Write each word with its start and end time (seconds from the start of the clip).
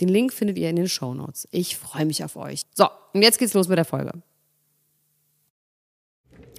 Den 0.00 0.08
Link 0.08 0.32
findet 0.32 0.58
ihr 0.58 0.70
in 0.70 0.76
den 0.76 0.88
Show 0.88 1.14
Notes. 1.14 1.46
Ich 1.50 1.76
freue 1.76 2.06
mich 2.06 2.24
auf 2.24 2.36
euch. 2.36 2.62
So, 2.74 2.88
und 3.12 3.22
jetzt 3.22 3.38
geht's 3.38 3.54
los 3.54 3.68
mit 3.68 3.78
der 3.78 3.84
Folge. 3.84 4.12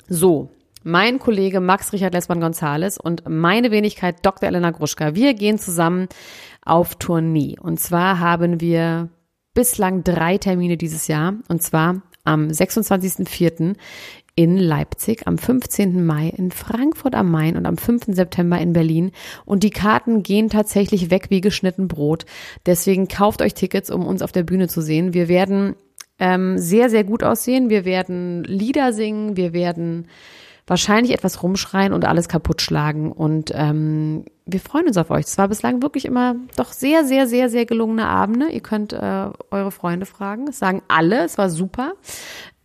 So, 0.08 0.50
mein 0.84 1.20
Kollege 1.20 1.60
Max 1.60 1.94
Richard 1.94 2.14
Lessmann-Gonzales 2.14 2.98
und 2.98 3.24
meine 3.28 3.72
Wenigkeit 3.72 4.26
Dr. 4.26 4.50
Elena 4.50 4.72
Gruschka, 4.72 5.16
wir 5.16 5.34
gehen 5.34 5.60
zusammen 5.60 6.08
auf 6.64 6.96
Tournee. 6.96 7.58
Und 7.60 7.80
zwar 7.80 8.20
haben 8.20 8.60
wir 8.62 9.10
bislang 9.54 10.04
drei 10.04 10.38
Termine 10.38 10.78
dieses 10.78 11.08
Jahr. 11.08 11.36
Und 11.48 11.62
zwar 11.62 12.02
am 12.24 12.48
26.04 12.48 13.76
in 14.42 14.58
Leipzig, 14.58 15.28
am 15.28 15.38
15. 15.38 16.04
Mai 16.04 16.30
in 16.36 16.50
Frankfurt 16.50 17.14
am 17.14 17.30
Main 17.30 17.56
und 17.58 17.68
am 17.68 17.78
5. 17.78 18.06
September 18.08 18.58
in 18.60 18.74
Berlin. 18.74 19.12
Und 19.46 19.62
die 19.62 19.70
Karten 19.70 20.24
gehen 20.24 20.50
tatsächlich 20.50 21.12
weg 21.12 21.28
wie 21.30 21.42
geschnitten 21.42 21.88
Brot. 21.88 22.26
Deswegen 22.66 23.08
kauft 23.08 23.44
euch 23.44 23.54
Tickets, 23.54 23.92
um 23.92 24.04
uns 24.04 24.24
auf 24.24 24.32
der 24.32 24.42
Bühne 24.42 24.68
zu 24.68 24.82
sehen. 24.82 25.14
Wir 25.14 25.28
werden 25.28 25.76
ähm, 26.18 26.58
sehr, 26.58 26.90
sehr 26.90 27.04
gut 27.04 27.24
aussehen. 27.24 27.70
Wir 27.70 27.86
werden 27.86 28.44
Lieder 28.44 28.94
singen. 28.94 29.38
Wir 29.38 29.54
werden 29.54 30.08
wahrscheinlich 30.66 31.14
etwas 31.14 31.44
rumschreien 31.44 31.94
und 31.94 32.06
alles 32.06 32.28
kaputt 32.28 32.64
schlagen. 32.64 33.12
Und 33.12 33.52
ähm, 33.54 34.26
wir 34.46 34.60
freuen 34.60 34.88
uns 34.88 34.98
auf 34.98 35.12
euch. 35.12 35.26
Es 35.26 35.38
war 35.38 35.48
bislang 35.50 35.84
wirklich 35.84 36.06
immer 36.06 36.36
doch 36.56 36.72
sehr, 36.72 37.06
sehr, 37.06 37.28
sehr, 37.28 37.50
sehr 37.50 37.66
gelungene 37.66 38.08
Abende. 38.08 38.50
Ihr 38.50 38.62
könnt 38.62 38.94
äh, 38.94 39.30
eure 39.52 39.72
Freunde 39.72 40.08
fragen. 40.08 40.48
Es 40.48 40.58
sagen 40.58 40.82
alle, 40.88 41.26
es 41.26 41.38
war 41.38 41.50
super. 41.50 41.94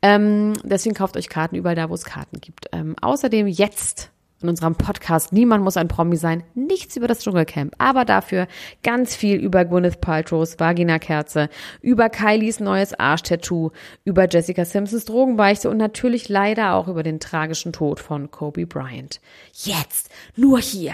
Ähm, 0.03 0.53
deswegen 0.63 0.95
kauft 0.95 1.17
euch 1.17 1.29
Karten 1.29 1.57
überall 1.57 1.75
da, 1.75 1.89
wo 1.91 1.95
es 1.95 2.05
Karten 2.05 2.41
gibt. 2.41 2.67
Ähm, 2.73 2.95
außerdem 3.01 3.47
jetzt 3.47 4.11
in 4.43 4.51
unserem 4.51 4.75
Podcast 4.75 5.33
Niemand 5.33 5.65
muss 5.65 5.77
ein 5.77 5.89
Promi 5.89 6.17
sein. 6.17 6.43
Nichts 6.55 6.97
über 6.97 7.09
das 7.09 7.21
Dschungelcamp, 7.21 7.75
aber 7.79 8.05
dafür 8.05 8.47
ganz 8.83 9.17
viel 9.17 9.37
über 9.37 9.65
Gwyneth 9.65 10.01
Paltrow's 10.01 10.59
Vagina-Kerze, 10.59 11.49
über 11.81 12.11
Kylies 12.11 12.61
neues 12.61 12.93
Arschtattoo, 12.93 13.71
über 14.05 14.29
Jessica 14.29 14.65
Simpsons 14.65 15.07
Drogenbeichte 15.07 15.71
und 15.71 15.79
natürlich 15.79 16.29
leider 16.29 16.75
auch 16.75 16.89
über 16.89 17.03
den 17.03 17.19
tragischen 17.19 17.73
Tod 17.73 17.99
von 17.99 18.31
Kobe 18.31 18.67
Bryant. 18.67 19.21
Jetzt, 19.53 20.11
nur 20.37 20.59
hier. 20.59 20.93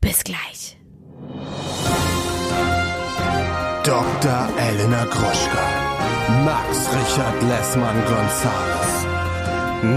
Bis 0.00 0.24
gleich. 0.24 0.76
Dr. 3.84 4.48
Elena 4.58 5.04
Groschka. 5.06 5.81
Max 6.40 6.88
Richard 6.88 7.42
Lessmann 7.42 8.02
Gonzales. 8.06 9.06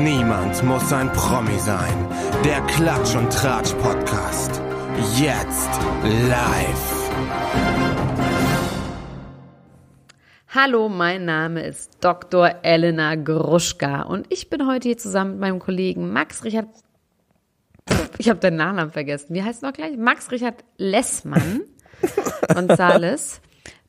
Niemand 0.04 0.64
muss 0.64 0.92
ein 0.92 1.12
Promi 1.14 1.58
sein. 1.58 2.08
Der 2.44 2.60
Klatsch 2.68 3.16
und 3.16 3.32
Tratsch 3.32 3.74
Podcast. 3.76 4.62
Jetzt 5.18 5.70
live. 6.28 7.10
Hallo, 10.50 10.90
mein 10.90 11.24
Name 11.24 11.64
ist 11.66 11.98
Dr. 12.02 12.56
Elena 12.64 13.16
Gruschka 13.16 14.02
und 14.02 14.28
ich 14.30 14.50
bin 14.50 14.68
heute 14.68 14.90
hier 14.90 14.98
zusammen 14.98 15.32
mit 15.32 15.40
meinem 15.40 15.60
Kollegen 15.60 16.12
Max 16.12 16.44
Richard. 16.44 16.68
Ich 18.18 18.30
habe 18.30 18.40
den 18.42 18.58
Nachnamen 18.58 18.92
vergessen. 18.92 19.34
Wie 19.34 19.42
heißt 19.42 19.58
es 19.58 19.62
noch 19.62 19.74
gleich? 19.74 19.98
Max 19.98 20.30
Richard 20.32 20.66
Lessmann 20.78 21.62
Gonzales 22.54 23.42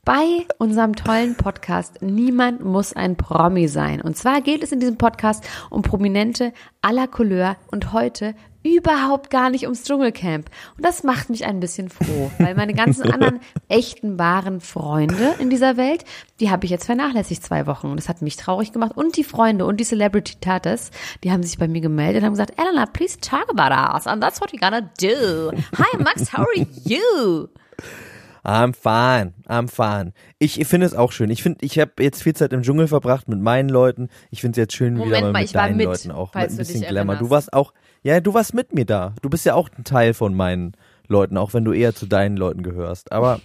bei 0.07 0.47
unserem 0.59 0.95
tollen 0.95 1.35
Podcast 1.35 2.01
Niemand 2.01 2.65
muss 2.65 2.93
ein 2.93 3.17
Promi 3.17 3.67
sein. 3.67 4.01
Und 4.01 4.17
zwar 4.17 4.41
geht 4.41 4.63
es 4.63 4.71
in 4.71 4.79
diesem 4.79 4.97
Podcast 4.99 5.45
um 5.69 5.83
Prominente 5.83 6.53
aller 6.81 7.09
Couleur 7.09 7.57
und 7.73 7.93
heute 7.93 8.37
überhaupt 8.63 9.31
gar 9.31 9.51
nicht 9.51 9.65
ums 9.65 9.83
Dschungelcamp. 9.83 10.49
Und 10.77 10.85
das 10.85 11.03
macht 11.03 11.29
mich 11.29 11.45
ein 11.45 11.59
bisschen 11.59 11.89
froh, 11.89 12.31
weil 12.39 12.55
meine 12.55 12.73
ganzen 12.73 13.03
anderen 13.13 13.41
echten, 13.69 14.17
wahren 14.17 14.61
Freunde 14.61 15.35
in 15.41 15.51
dieser 15.51 15.77
Welt, 15.77 16.05
die 16.39 16.51
habe 16.51 16.67
ich 16.67 16.71
jetzt 16.71 16.87
vernachlässigt 16.87 17.43
zwei 17.43 17.67
Wochen. 17.67 17.89
Und 17.89 17.97
das 17.97 18.09
hat 18.09 18.23
mich 18.23 18.37
traurig 18.37 18.71
gemacht. 18.73 18.93
Und 18.97 19.17
die 19.17 19.25
Freunde 19.25 19.67
und 19.67 19.79
die 19.79 19.85
Celebrity 19.85 20.37
Tatas, 20.41 20.93
die 21.25 21.33
haben 21.33 21.43
sich 21.43 21.59
bei 21.59 21.67
mir 21.67 21.81
gemeldet 21.81 22.23
und 22.23 22.27
haben 22.27 22.35
gesagt, 22.35 22.61
Elena, 22.61 22.87
please 22.87 23.19
talk 23.19 23.51
about 23.51 23.75
us. 23.75 24.07
And 24.07 24.23
that's 24.23 24.41
what 24.41 24.53
we're 24.53 24.61
gonna 24.61 24.89
do. 25.01 25.51
Hi, 25.77 25.99
Max, 25.99 26.33
how 26.33 26.47
are 26.47 26.67
you? 26.85 27.49
I'm 28.47 28.75
fine, 28.75 29.35
I'm 29.49 29.67
fine. 29.67 30.13
Ich 30.39 30.65
finde 30.69 30.87
es 30.87 30.95
auch 30.95 31.11
schön. 31.11 31.31
Ich 31.31 31.43
finde, 31.43 31.65
ich 31.65 31.81
habe 31.81 31.91
jetzt 31.99 32.23
viel 32.23 32.35
Zeit 32.37 32.53
im 32.53 32.63
Dschungel 32.63 32.87
verbracht 32.87 33.27
mit 33.27 33.41
meinen 33.41 33.69
Leuten. 33.69 34.09
Ich 34.31 34.41
finde 34.41 34.53
es 34.53 34.63
jetzt 34.63 34.77
schön, 34.77 34.95
Moment 34.95 35.11
wieder 35.11 35.21
mal, 35.23 35.33
mal 35.33 35.43
mit 35.43 35.55
deinen 35.55 35.77
mit, 35.77 35.87
Leuten 35.87 36.13
auch. 36.13 36.33
Mit 36.33 36.51
ein 36.51 36.57
bisschen 36.57 36.83
Glamour. 36.83 37.17
Du 37.17 37.29
warst 37.29 37.53
auch, 37.53 37.73
ja, 38.05 38.21
du 38.21 38.35
warst 38.35 38.55
mit 38.55 38.73
mir 38.73 38.85
da. 38.85 39.15
Du 39.21 39.29
bist 39.29 39.47
ja 39.47 39.55
auch 39.55 39.69
ein 39.77 39.83
Teil 39.83 40.15
von 40.15 40.33
meinen 40.33 40.77
Leuten, 41.09 41.37
auch 41.39 41.55
wenn 41.55 41.65
du 41.65 41.73
eher 41.73 41.93
zu 41.93 42.07
deinen 42.07 42.37
Leuten 42.37 42.63
gehörst. 42.63 43.11
Aber 43.11 43.41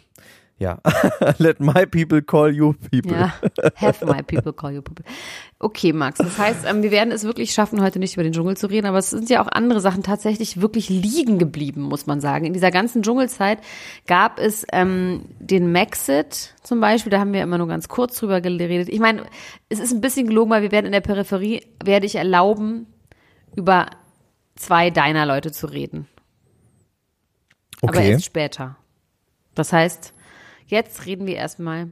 ja, 0.62 0.78
let 1.40 1.60
my 1.60 1.88
people 1.88 2.22
call 2.22 2.54
you 2.54 2.74
people. 2.92 3.18
Ja, 3.18 3.34
have 3.76 4.06
my 4.06 4.22
people 4.22 4.54
call 4.54 4.72
you 4.72 4.84
people. 4.84 5.04
Okay, 5.58 5.92
Max, 5.92 6.20
das 6.20 6.38
heißt, 6.38 6.66
ähm, 6.68 6.84
wir 6.84 6.92
werden 6.92 7.12
es 7.12 7.24
wirklich 7.24 7.52
schaffen, 7.52 7.82
heute 7.82 7.98
nicht 7.98 8.14
über 8.14 8.22
den 8.22 8.32
Dschungel 8.32 8.56
zu 8.56 8.68
reden, 8.68 8.86
aber 8.86 9.00
es 9.00 9.10
sind 9.10 9.28
ja 9.32 9.44
auch 9.44 9.48
andere 9.48 9.82
Sachen 9.82 10.04
tatsächlich 10.04 10.62
wirklich 10.62 10.88
liegen 10.88 11.40
geblieben, 11.40 11.82
muss 11.82 12.06
man 12.06 12.22
sagen. 12.22 12.46
In 12.46 12.54
dieser 12.54 12.70
ganzen 12.70 13.02
Dschungelzeit 13.02 13.58
gab 14.06 14.38
es 14.38 14.64
ähm, 14.72 15.26
den 15.40 15.72
Maxit 15.72 16.54
zum 16.62 16.80
Beispiel, 16.80 17.10
da 17.10 17.20
haben 17.20 17.34
wir 17.34 17.42
immer 17.42 17.58
nur 17.58 17.68
ganz 17.68 17.88
kurz 17.90 18.20
drüber 18.20 18.40
geredet. 18.40 18.88
Ich 18.88 19.00
meine, 19.00 19.26
es 19.70 19.80
ist 19.80 19.92
ein 19.92 20.02
bisschen 20.02 20.28
gelogen, 20.28 20.52
weil 20.52 20.62
wir 20.62 20.72
werden 20.72 20.86
in 20.86 20.92
der 20.92 21.02
Peripherie, 21.02 21.64
werde 21.84 22.06
ich 22.06 22.16
erlauben, 22.16 22.86
über 23.56 23.88
zwei 24.56 24.92
deiner 24.92 25.26
Leute 25.26 25.52
zu 25.52 25.66
reden. 25.66 26.08
Aber 27.82 27.98
Okay. 27.98 28.12
erst 28.12 28.26
später. 28.26 28.78
Das 29.56 29.74
heißt, 29.74 30.14
jetzt 30.72 31.06
reden 31.06 31.28
wir 31.28 31.36
erstmal 31.36 31.92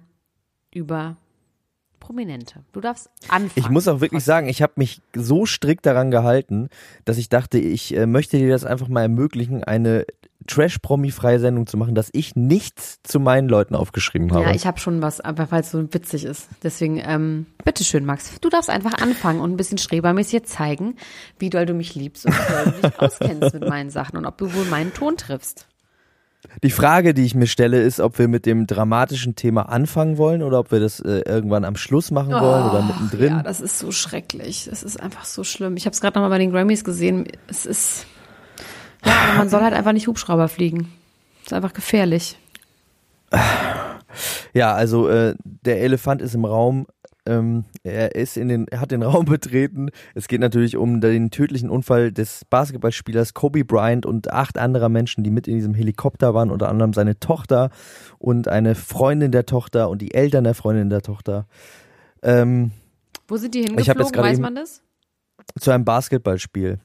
über 0.74 1.18
Prominente. 2.00 2.64
Du 2.72 2.82
darfst 2.82 3.10
anfangen. 3.28 3.52
Ich 3.56 3.70
muss 3.70 3.88
auch 3.88 4.02
wirklich 4.02 4.24
sagen, 4.24 4.48
ich 4.48 4.62
habe 4.62 4.74
mich 4.78 5.02
so 5.14 5.46
strikt 5.46 5.86
daran 5.86 6.10
gehalten, 6.10 6.70
dass 7.06 7.18
ich 7.18 7.30
dachte, 7.30 7.60
ich 7.60 7.96
äh, 7.96 8.08
möchte 8.08 8.38
dir 8.38 8.50
das 8.50 8.66
einfach 8.66 8.88
mal 8.88 9.04
ermöglichen, 9.04 9.64
eine 9.64 10.06
Trash-Promi-freie 10.48 11.40
Sendung 11.40 11.68
zu 11.68 11.78
machen, 11.78 11.94
dass 11.94 12.10
ich 12.14 12.36
nichts 12.36 13.00
zu 13.04 13.20
meinen 13.20 13.50
Leuten 13.50 13.76
aufgeschrieben 13.76 14.32
habe. 14.32 14.46
Ja, 14.46 14.56
ich 14.56 14.66
habe 14.66 14.80
schon 14.80 15.02
was, 15.02 15.22
aber 15.22 15.52
weil 15.52 15.62
es 15.62 15.72
so 15.72 15.94
witzig 15.94 16.24
ist. 16.24 16.50
Deswegen, 16.64 17.00
ähm, 17.04 17.46
bitteschön, 17.64 18.06
Max. 18.06 18.40
Du 18.40 18.50
darfst 18.50 18.70
einfach 18.70 18.94
anfangen 18.94 19.42
und 19.42 19.52
ein 19.52 19.58
bisschen 19.58 19.78
schrebermäßig 19.78 20.34
jetzt 20.34 20.54
zeigen, 20.54 20.96
wie 21.38 21.50
doll 21.50 21.66
du 21.66 21.74
mich 21.74 21.94
liebst 21.94 22.26
und 22.26 22.34
wie 22.34 22.54
doll 22.54 22.74
du 22.74 22.88
dich 22.88 23.00
auskennst 23.00 23.54
mit 23.54 23.68
meinen 23.68 23.90
Sachen 23.90 24.18
und 24.18 24.26
ob 24.26 24.38
du 24.38 24.52
wohl 24.54 24.66
meinen 24.66 24.94
Ton 24.94 25.18
triffst. 25.18 25.68
Die 26.64 26.72
Frage, 26.72 27.14
die 27.14 27.26
ich 27.26 27.36
mir 27.36 27.48
stelle, 27.48 27.82
ist, 27.82 28.00
ob 28.00 28.18
wir 28.18 28.28
mit 28.28 28.46
dem 28.46 28.66
dramatischen 28.66 29.36
Thema 29.36 29.64
anfangen 29.64 30.18
wollen 30.18 30.42
oder 30.42 30.60
ob 30.60 30.72
wir 30.72 30.80
das 30.80 31.00
äh, 31.00 31.22
irgendwann 31.26 31.66
am 31.66 31.76
Schluss 31.76 32.12
machen 32.12 32.32
wollen 32.32 32.70
oder 32.70 32.82
mittendrin. 32.82 33.38
Ja, 33.38 33.44
das 33.44 33.60
ist 33.60 33.78
so 33.78 33.92
schrecklich. 33.92 34.68
Das 34.70 34.84
ist 34.84 35.00
einfach 35.00 35.26
so 35.26 35.44
schlimm. 35.44 35.76
Ich 35.78 35.86
habe 35.86 35.94
es 35.94 36.02
gerade 36.02 36.18
nochmal 36.18 36.30
bei 36.30 36.38
den 36.38 36.52
Grammys 36.52 36.84
gesehen. 36.84 37.28
Es 37.48 37.66
ist, 37.66 38.06
ja, 39.06 39.14
aber 39.14 39.38
man 39.38 39.50
soll 39.50 39.62
halt 39.62 39.74
einfach 39.74 39.92
nicht 39.94 40.08
Hubschrauber 40.08 40.48
fliegen. 40.48 40.92
ist 41.44 41.54
einfach 41.54 41.74
gefährlich. 41.74 42.38
Ja, 44.54 44.74
also 44.74 45.08
äh, 45.08 45.36
der 45.44 45.82
Elefant 45.82 46.22
ist 46.22 46.34
im 46.36 46.46
Raum. 46.46 46.88
Ähm, 47.30 47.66
er 47.84 48.16
ist 48.16 48.38
in 48.38 48.50
den, 48.50 48.68
er 48.68 48.82
hat 48.82 48.92
den 48.92 49.04
Raum 49.04 49.26
betreten. 49.26 49.90
Es 50.16 50.28
geht 50.28 50.42
natürlich 50.42 50.78
um 50.78 51.00
den 51.02 51.32
tödlichen 51.32 51.70
Unfall 51.70 52.12
des 52.12 52.46
Basketballspielers 52.50 53.34
Kobe 53.34 53.64
Bryant 53.64 54.06
und 54.06 54.32
acht 54.32 54.58
anderer 54.58 54.90
Menschen, 54.90 55.24
die 55.24 55.32
mit 55.32 55.48
in 55.48 55.56
diesem 55.56 55.74
Helikopter 55.74 56.34
waren, 56.34 56.50
unter 56.50 56.70
anderem 56.70 56.94
seine 56.94 57.20
Tochter 57.20 57.70
und 58.18 58.48
eine 58.48 58.76
Freundin 58.76 59.32
der 59.32 59.46
Tochter 59.46 59.90
und 59.90 60.02
die 60.02 60.14
Eltern 60.14 60.44
der 60.44 60.56
Freundin 60.56 60.90
der 60.90 61.02
Tochter. 61.02 61.46
Ähm, 62.24 62.72
Wo 63.28 63.38
sind 63.38 63.54
die 63.54 63.62
hingeflogen? 63.64 64.22
Weiß 64.22 64.40
man 64.40 64.56
das? 64.56 64.82
zu 65.58 65.72
einem 65.72 65.86
Basketballspiel. 65.86 66.80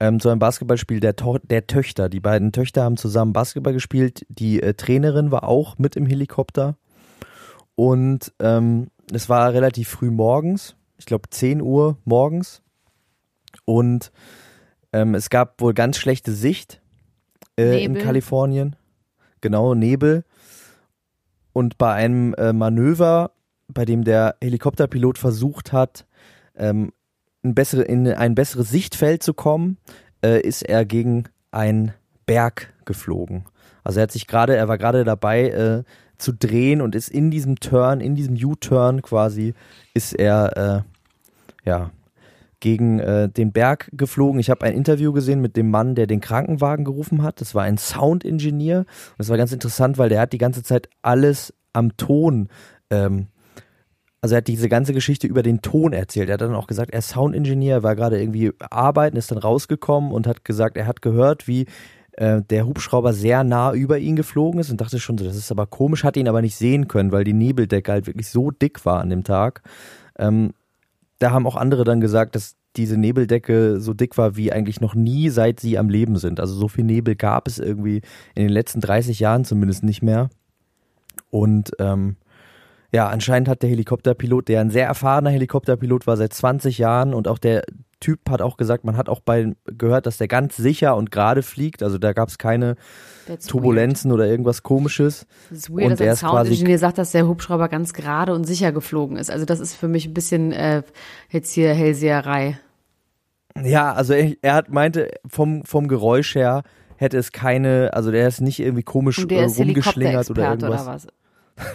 Ähm, 0.00 0.20
zu 0.20 0.28
einem 0.28 0.38
Basketballspiel 0.38 1.00
der, 1.00 1.16
to 1.16 1.38
der 1.38 1.66
Töchter. 1.66 2.08
Die 2.08 2.20
beiden 2.20 2.52
Töchter 2.52 2.82
haben 2.82 2.96
zusammen 2.96 3.32
Basketball 3.32 3.72
gespielt. 3.72 4.26
Die 4.28 4.62
äh, 4.62 4.74
Trainerin 4.74 5.30
war 5.30 5.44
auch 5.44 5.78
mit 5.78 5.96
im 5.96 6.06
Helikopter. 6.06 6.76
Und 7.74 8.32
ähm, 8.40 8.88
es 9.14 9.28
war 9.28 9.52
relativ 9.52 9.88
früh 9.88 10.10
morgens. 10.10 10.76
Ich 10.98 11.06
glaube 11.06 11.28
10 11.30 11.60
Uhr 11.60 11.98
morgens. 12.04 12.62
Und 13.64 14.12
ähm, 14.92 15.14
es 15.14 15.30
gab 15.30 15.60
wohl 15.60 15.74
ganz 15.74 15.96
schlechte 15.96 16.32
Sicht 16.32 16.80
äh, 17.58 17.84
in. 17.84 17.98
Kalifornien. 17.98 18.76
Genau, 19.40 19.74
Nebel. 19.74 20.24
Und 21.52 21.78
bei 21.78 21.92
einem 21.92 22.34
äh, 22.34 22.52
Manöver, 22.52 23.32
bei 23.68 23.84
dem 23.84 24.04
der 24.04 24.36
Helikopterpilot 24.40 25.18
versucht 25.18 25.72
hat, 25.72 26.06
ähm, 26.56 26.92
ein 27.44 27.54
bessere, 27.54 27.82
in 27.82 28.06
ein 28.08 28.34
besseres 28.34 28.70
Sichtfeld 28.70 29.22
zu 29.22 29.34
kommen, 29.34 29.78
äh, 30.24 30.40
ist 30.40 30.62
er 30.62 30.84
gegen 30.84 31.24
einen 31.50 31.92
Berg 32.26 32.72
geflogen. 32.84 33.44
Also 33.84 34.00
er 34.00 34.04
hat 34.04 34.12
sich 34.12 34.26
gerade, 34.26 34.56
er 34.56 34.68
war 34.68 34.78
gerade 34.78 35.04
dabei 35.04 35.48
äh, 35.48 35.82
zu 36.22 36.32
drehen 36.32 36.80
und 36.80 36.94
ist 36.94 37.08
in 37.08 37.30
diesem 37.30 37.56
Turn, 37.56 38.00
in 38.00 38.14
diesem 38.14 38.34
U-Turn 38.34 39.02
quasi, 39.02 39.54
ist 39.94 40.14
er 40.14 40.84
äh, 41.64 41.68
ja 41.68 41.90
gegen 42.60 43.00
äh, 43.00 43.28
den 43.28 43.52
Berg 43.52 43.90
geflogen. 43.92 44.38
Ich 44.38 44.48
habe 44.48 44.64
ein 44.64 44.74
Interview 44.74 45.12
gesehen 45.12 45.40
mit 45.40 45.56
dem 45.56 45.70
Mann, 45.70 45.94
der 45.94 46.06
den 46.06 46.20
Krankenwagen 46.20 46.84
gerufen 46.84 47.22
hat. 47.22 47.40
Das 47.40 47.54
war 47.54 47.64
ein 47.64 47.76
Sound-Ingenieur. 47.76 48.80
Und 48.80 48.88
das 49.18 49.28
war 49.28 49.36
ganz 49.36 49.52
interessant, 49.52 49.98
weil 49.98 50.08
der 50.08 50.20
hat 50.20 50.32
die 50.32 50.38
ganze 50.38 50.62
Zeit 50.62 50.88
alles 51.02 51.52
am 51.72 51.96
Ton 51.96 52.48
ähm, 52.90 53.28
also 54.22 54.36
er 54.36 54.38
hat 54.38 54.46
diese 54.46 54.68
ganze 54.68 54.92
Geschichte 54.92 55.26
über 55.26 55.42
den 55.42 55.62
Ton 55.62 55.92
erzählt. 55.92 56.28
Er 56.28 56.34
hat 56.34 56.42
dann 56.42 56.54
auch 56.54 56.68
gesagt, 56.68 56.92
er 56.92 57.00
ist 57.00 57.08
Soundingenieur, 57.08 57.82
war 57.82 57.96
gerade 57.96 58.20
irgendwie 58.20 58.52
arbeiten, 58.60 59.16
ist 59.16 59.32
dann 59.32 59.38
rausgekommen 59.38 60.12
und 60.12 60.28
hat 60.28 60.44
gesagt, 60.44 60.76
er 60.76 60.86
hat 60.86 61.02
gehört, 61.02 61.48
wie 61.48 61.66
äh, 62.12 62.42
der 62.42 62.66
Hubschrauber 62.66 63.12
sehr 63.12 63.44
nah 63.44 63.72
über 63.72 63.98
ihn 63.98 64.16
geflogen 64.16 64.60
ist 64.60 64.70
und 64.70 64.80
dachte 64.80 65.00
schon 65.00 65.18
so, 65.18 65.24
das 65.24 65.36
ist 65.36 65.50
aber 65.50 65.66
komisch, 65.66 66.04
hat 66.04 66.16
ihn 66.16 66.28
aber 66.28 66.42
nicht 66.42 66.56
sehen 66.56 66.88
können, 66.88 67.12
weil 67.12 67.24
die 67.24 67.32
Nebeldecke 67.32 67.90
halt 67.90 68.06
wirklich 68.06 68.28
so 68.28 68.50
dick 68.50 68.84
war 68.84 69.00
an 69.00 69.10
dem 69.10 69.24
Tag. 69.24 69.62
Ähm, 70.18 70.52
da 71.18 71.30
haben 71.30 71.46
auch 71.46 71.56
andere 71.56 71.84
dann 71.84 72.00
gesagt, 72.00 72.34
dass 72.34 72.56
diese 72.76 72.96
Nebeldecke 72.96 73.80
so 73.80 73.94
dick 73.94 74.16
war 74.18 74.36
wie 74.36 74.52
eigentlich 74.52 74.80
noch 74.80 74.94
nie, 74.94 75.28
seit 75.28 75.60
sie 75.60 75.78
am 75.78 75.88
Leben 75.88 76.16
sind. 76.16 76.40
Also 76.40 76.54
so 76.54 76.68
viel 76.68 76.84
Nebel 76.84 77.16
gab 77.16 77.46
es 77.46 77.58
irgendwie 77.58 78.02
in 78.34 78.42
den 78.42 78.52
letzten 78.52 78.80
30 78.80 79.20
Jahren 79.20 79.44
zumindest 79.44 79.84
nicht 79.84 80.02
mehr. 80.02 80.30
Und 81.30 81.72
ähm, 81.78 82.16
ja, 82.92 83.08
anscheinend 83.08 83.48
hat 83.48 83.62
der 83.62 83.70
Helikopterpilot, 83.70 84.48
der 84.48 84.60
ein 84.60 84.70
sehr 84.70 84.86
erfahrener 84.86 85.30
Helikopterpilot 85.30 86.06
war 86.06 86.16
seit 86.16 86.32
20 86.32 86.78
Jahren 86.78 87.14
und 87.14 87.28
auch 87.28 87.38
der 87.38 87.62
Typ 88.02 88.28
hat 88.28 88.42
auch 88.42 88.56
gesagt, 88.56 88.84
man 88.84 88.96
hat 88.96 89.08
auch 89.08 89.20
bei 89.20 89.54
gehört, 89.64 90.06
dass 90.06 90.18
der 90.18 90.28
ganz 90.28 90.56
sicher 90.56 90.96
und 90.96 91.10
gerade 91.10 91.42
fliegt, 91.42 91.82
also 91.82 91.98
da 91.98 92.12
gab 92.12 92.28
es 92.28 92.36
keine 92.36 92.76
That's 93.26 93.46
Turbulenzen 93.46 94.10
oder 94.10 94.26
irgendwas 94.26 94.62
komisches. 94.62 95.22
Weird. 95.22 95.50
Das 95.50 95.58
ist 95.58 95.70
weird, 95.70 95.84
Und 95.84 95.90
dass 95.92 96.00
er 96.00 96.10
ein 96.10 96.16
Soundingenieur 96.16 96.78
sagt, 96.78 96.98
dass 96.98 97.12
der 97.12 97.28
Hubschrauber 97.28 97.68
ganz 97.68 97.92
gerade 97.92 98.34
und 98.34 98.44
sicher 98.44 98.72
geflogen 98.72 99.16
ist. 99.16 99.30
Also 99.30 99.44
das 99.44 99.60
ist 99.60 99.74
für 99.74 99.88
mich 99.88 100.06
ein 100.06 100.14
bisschen 100.14 100.52
äh, 100.52 100.82
jetzt 101.30 101.52
hier 101.52 101.72
Hellseherei. 101.72 102.58
Ja, 103.62 103.92
also 103.92 104.14
er, 104.14 104.32
er 104.42 104.54
hat 104.54 104.70
meinte 104.70 105.10
vom 105.26 105.64
vom 105.64 105.86
Geräusch 105.88 106.34
her 106.34 106.62
hätte 106.96 107.18
es 107.18 107.32
keine, 107.32 107.90
also 107.92 108.10
der 108.10 108.28
ist 108.28 108.40
nicht 108.40 108.60
irgendwie 108.60 108.84
komisch 108.84 109.18
rumgeschlingert 109.18 110.30
oder 110.30 110.50
irgendwas. 110.50 110.82
oder 110.82 110.94
was? 110.94 111.06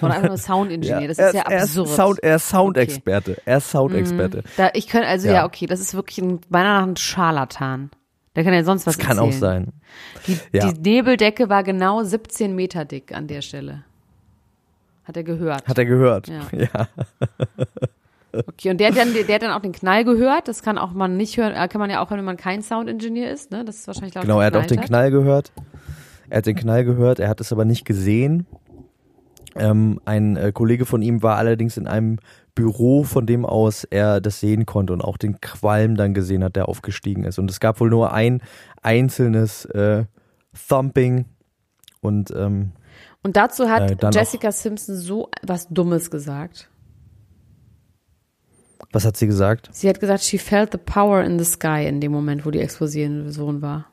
Oder 0.01 0.13
einfach 0.15 0.27
nur 0.29 0.37
Soundingenieur. 0.37 1.07
das 1.07 1.17
er 1.17 1.27
ist 1.29 1.35
ja 1.35 1.41
er 1.49 1.61
absurd. 1.63 1.87
Ist 1.87 1.95
Sound, 1.95 2.19
er 2.23 2.35
ist 2.35 2.49
Soundexperte. 2.49 3.37
Er 3.45 3.57
ist 3.57 3.71
Soundexperte. 3.71 4.43
Da, 4.57 4.69
ich 4.73 4.87
könnte, 4.87 5.07
also 5.07 5.27
ja. 5.27 5.33
Ja. 5.33 5.45
okay, 5.45 5.65
das 5.65 5.79
ist 5.79 5.93
wirklich 5.93 6.19
ein, 6.19 6.39
beinahe 6.49 6.81
nach 6.81 6.87
ein 6.87 6.97
Scharlatan. 6.97 7.91
Der 8.35 8.43
kann 8.43 8.53
ja 8.53 8.63
sonst 8.63 8.85
was 8.85 8.97
Das 8.97 9.05
kann 9.05 9.17
erzählen. 9.17 9.33
auch 9.33 9.39
sein. 9.39 9.67
Die, 10.27 10.37
Ja. 10.51 10.71
die 10.71 10.79
Nebeldecke 10.79 11.49
war 11.49 11.63
genau 11.63 12.03
17 12.03 12.55
Meter 12.55 12.85
dick 12.85 13.11
an 13.15 13.27
der 13.27 13.41
Stelle. 13.41 13.83
Hat 15.05 15.17
er 15.17 15.23
gehört. 15.23 15.67
Hat 15.67 15.77
er 15.77 15.85
gehört. 15.85 16.27
Ja. 16.27 16.41
ja. 16.51 16.87
Okay, 18.33 18.69
und 18.69 18.77
der 18.79 18.89
hat, 18.89 18.97
dann, 18.97 19.13
der 19.13 19.35
hat 19.35 19.41
dann 19.41 19.51
auch 19.51 19.61
den 19.61 19.71
Knall 19.71 20.03
gehört. 20.03 20.47
Das 20.47 20.61
kann 20.61 20.77
auch 20.77 20.91
man 20.91 21.17
nicht 21.17 21.37
hören, 21.37 21.53
äh, 21.53 21.67
kann 21.67 21.79
man 21.79 21.89
ja 21.89 22.03
auch 22.03 22.09
hören, 22.09 22.19
wenn 22.19 22.25
man 22.25 22.37
kein 22.37 22.61
Soundingenieur 22.61 23.31
ist. 23.31 23.51
Ne? 23.51 23.65
Das 23.65 23.77
ist 23.77 23.87
wahrscheinlich 23.87 24.13
laut 24.13 24.23
Genau, 24.25 24.39
er 24.39 24.47
hat 24.47 24.55
auch 24.55 24.65
den 24.65 24.81
geknallt 24.81 25.11
Knall 25.11 25.11
gehört. 25.11 25.51
Er 26.29 26.39
hat 26.39 26.45
den 26.45 26.55
Knall 26.57 26.83
gehört, 26.83 27.19
er 27.19 27.29
hat 27.29 27.39
es 27.41 27.51
aber 27.51 27.63
nicht 27.65 27.85
gesehen. 27.85 28.45
Ähm, 29.59 29.99
ein 30.05 30.37
äh, 30.37 30.51
Kollege 30.51 30.85
von 30.85 31.01
ihm 31.01 31.23
war 31.23 31.37
allerdings 31.37 31.77
in 31.77 31.87
einem 31.87 32.17
Büro, 32.55 33.03
von 33.03 33.25
dem 33.25 33.45
aus 33.45 33.83
er 33.83 34.19
das 34.19 34.39
sehen 34.39 34.65
konnte 34.65 34.93
und 34.93 35.01
auch 35.01 35.17
den 35.17 35.39
Qualm 35.41 35.95
dann 35.95 36.13
gesehen 36.13 36.43
hat, 36.43 36.55
der 36.55 36.67
aufgestiegen 36.69 37.23
ist. 37.23 37.37
Und 37.39 37.51
es 37.51 37.59
gab 37.59 37.79
wohl 37.79 37.89
nur 37.89 38.13
ein 38.13 38.41
einzelnes 38.81 39.65
äh, 39.65 40.05
Thumping 40.67 41.25
und 42.01 42.31
ähm, 42.31 42.71
Und 43.23 43.35
dazu 43.37 43.69
hat 43.69 44.03
Äh, 44.03 44.09
Jessica 44.11 44.51
Simpson 44.51 44.95
so 44.95 45.29
was 45.43 45.67
Dummes 45.69 46.09
gesagt. 46.09 46.69
was 48.91 49.05
hat 49.05 49.17
sie 49.17 49.27
gesagt? 49.27 49.69
Sie 49.71 49.89
hat 49.89 49.99
gesagt, 49.99 50.23
she 50.23 50.37
felt 50.37 50.71
the 50.71 50.77
power 50.77 51.21
in 51.23 51.37
the 51.37 51.45
sky 51.45 51.85
in 51.85 51.99
dem 51.99 52.11
Moment, 52.11 52.45
wo 52.45 52.51
die 52.51 52.59
Explosion 52.59 53.61
war. 53.61 53.85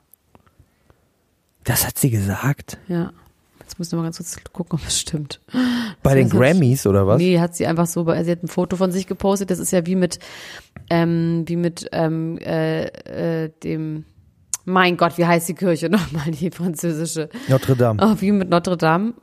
Das 1.65 1.87
hat 1.87 1.99
sie 1.99 2.11
gesagt? 2.11 2.79
Ja. 2.89 3.13
Jetzt 3.75 3.79
müssen 3.81 3.93
wir 3.93 3.97
mal 3.97 4.03
ganz 4.05 4.19
kurz 4.19 4.39
gucken, 4.53 4.79
ob 4.81 4.87
es 4.87 5.01
stimmt. 5.01 5.41
Bei 6.05 6.15
den 6.15 6.29
Das 6.29 6.33
hat- 6.35 6.41
Grammys 6.41 6.87
oder 6.87 7.09
was? 7.09 7.19
Nee, 7.19 7.41
hat 7.41 7.57
sie 7.57 7.67
einfach 7.67 7.87
so, 7.89 8.05
sie 8.05 8.31
hat 8.31 8.45
ein 8.45 8.47
Foto 8.47 8.77
von 8.77 8.93
sich 8.93 9.09
gepostet. 9.09 9.51
Das 9.51 9.59
ist 9.59 9.73
ja 9.73 9.85
wie 9.85 9.97
mit, 9.97 10.21
ähm, 10.91 11.43
wie 11.49 11.57
mit 11.57 11.89
ähm, 11.91 12.39
äh, 12.39 12.85
äh, 13.45 13.51
dem, 13.65 14.05
mein 14.65 14.97
Gott, 14.97 15.19
wie 15.19 15.27
heißt 15.27 15.49
die 15.49 15.55
Kirche 15.55 15.89
nochmal, 15.91 16.31
die 16.31 16.53
französische? 16.53 17.29
Notre 17.49 17.75
Dame. 17.75 18.01
Oh, 18.01 18.15
wie 18.21 18.31
mit 18.31 18.49
Notre 18.49 18.77
Dame. 18.77 19.15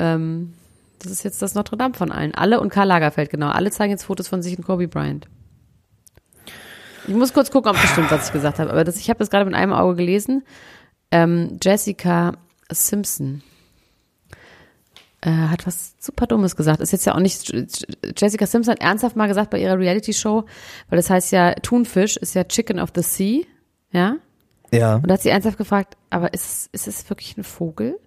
Ähm, 0.00 0.54
das 0.98 1.12
ist 1.12 1.22
jetzt 1.22 1.40
das 1.40 1.54
Notre 1.54 1.76
Dame 1.76 1.94
von 1.94 2.10
allen. 2.10 2.34
Alle 2.34 2.58
und 2.60 2.70
Karl 2.70 2.88
Lagerfeld, 2.88 3.30
genau. 3.30 3.50
Alle 3.50 3.70
zeigen 3.70 3.92
jetzt 3.92 4.02
Fotos 4.02 4.26
von 4.26 4.42
sich 4.42 4.58
und 4.58 4.64
Kobe 4.64 4.88
Bryant. 4.88 5.28
Ich 7.06 7.14
muss 7.14 7.32
kurz 7.32 7.50
gucken, 7.52 7.70
ob 7.70 7.76
das 7.80 7.90
stimmt, 7.92 8.10
was 8.10 8.26
ich 8.26 8.32
gesagt 8.32 8.58
habe. 8.58 8.70
Aber 8.70 8.82
das, 8.82 8.96
ich 8.98 9.08
habe 9.08 9.18
das 9.20 9.30
gerade 9.30 9.44
mit 9.44 9.54
einem 9.54 9.72
Auge 9.72 9.94
gelesen. 9.94 10.42
Ähm, 11.12 11.58
Jessica 11.62 12.32
Simpson 12.70 13.42
äh, 15.22 15.30
hat 15.30 15.66
was 15.66 15.94
super 15.98 16.26
Dummes 16.26 16.56
gesagt. 16.56 16.80
Ist 16.80 16.92
jetzt 16.92 17.04
ja 17.06 17.14
auch 17.14 17.20
nicht. 17.20 17.52
Jessica 18.16 18.46
Simpson 18.46 18.72
hat 18.72 18.80
ernsthaft 18.80 19.16
mal 19.16 19.26
gesagt 19.28 19.50
bei 19.50 19.58
ihrer 19.60 19.78
Reality-Show, 19.78 20.44
weil 20.88 20.96
das 20.96 21.10
heißt 21.10 21.32
ja, 21.32 21.52
Thunfisch 21.54 22.16
ist 22.16 22.34
ja 22.34 22.44
Chicken 22.44 22.78
of 22.80 22.90
the 22.94 23.02
Sea. 23.02 23.44
Ja? 23.92 24.16
Ja. 24.72 24.96
Und 24.96 25.06
da 25.08 25.14
hat 25.14 25.22
sie 25.22 25.28
ernsthaft 25.30 25.58
gefragt, 25.58 25.96
aber 26.10 26.32
ist, 26.32 26.68
es- 26.72 26.86
ist 26.86 26.86
es 27.02 27.10
wirklich 27.10 27.36
ein 27.36 27.44
Vogel? 27.44 27.98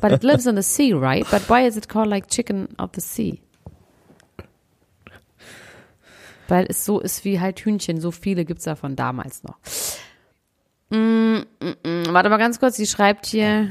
But 0.00 0.12
it 0.12 0.22
lives 0.22 0.46
on 0.46 0.54
the 0.54 0.62
sea, 0.62 0.94
right? 0.96 1.28
But 1.30 1.48
why 1.50 1.66
is 1.66 1.76
it 1.76 1.88
called 1.88 2.08
like 2.08 2.28
chicken 2.28 2.68
of 2.78 2.90
the 2.94 3.00
sea? 3.00 3.38
Weil 6.48 6.66
es 6.68 6.84
so 6.84 7.00
ist 7.00 7.24
wie 7.24 7.40
halt 7.40 7.58
Hühnchen, 7.60 8.00
so 8.00 8.12
viele 8.12 8.44
gibt's 8.44 8.64
davon 8.64 8.94
damals 8.94 9.42
noch. 9.42 9.56
Mm, 10.90 11.38
mm, 11.60 11.74
mm. 11.84 12.04
Warte 12.12 12.28
mal 12.28 12.36
ganz 12.36 12.60
kurz, 12.60 12.76
sie 12.76 12.86
schreibt 12.86 13.26
hier. 13.26 13.70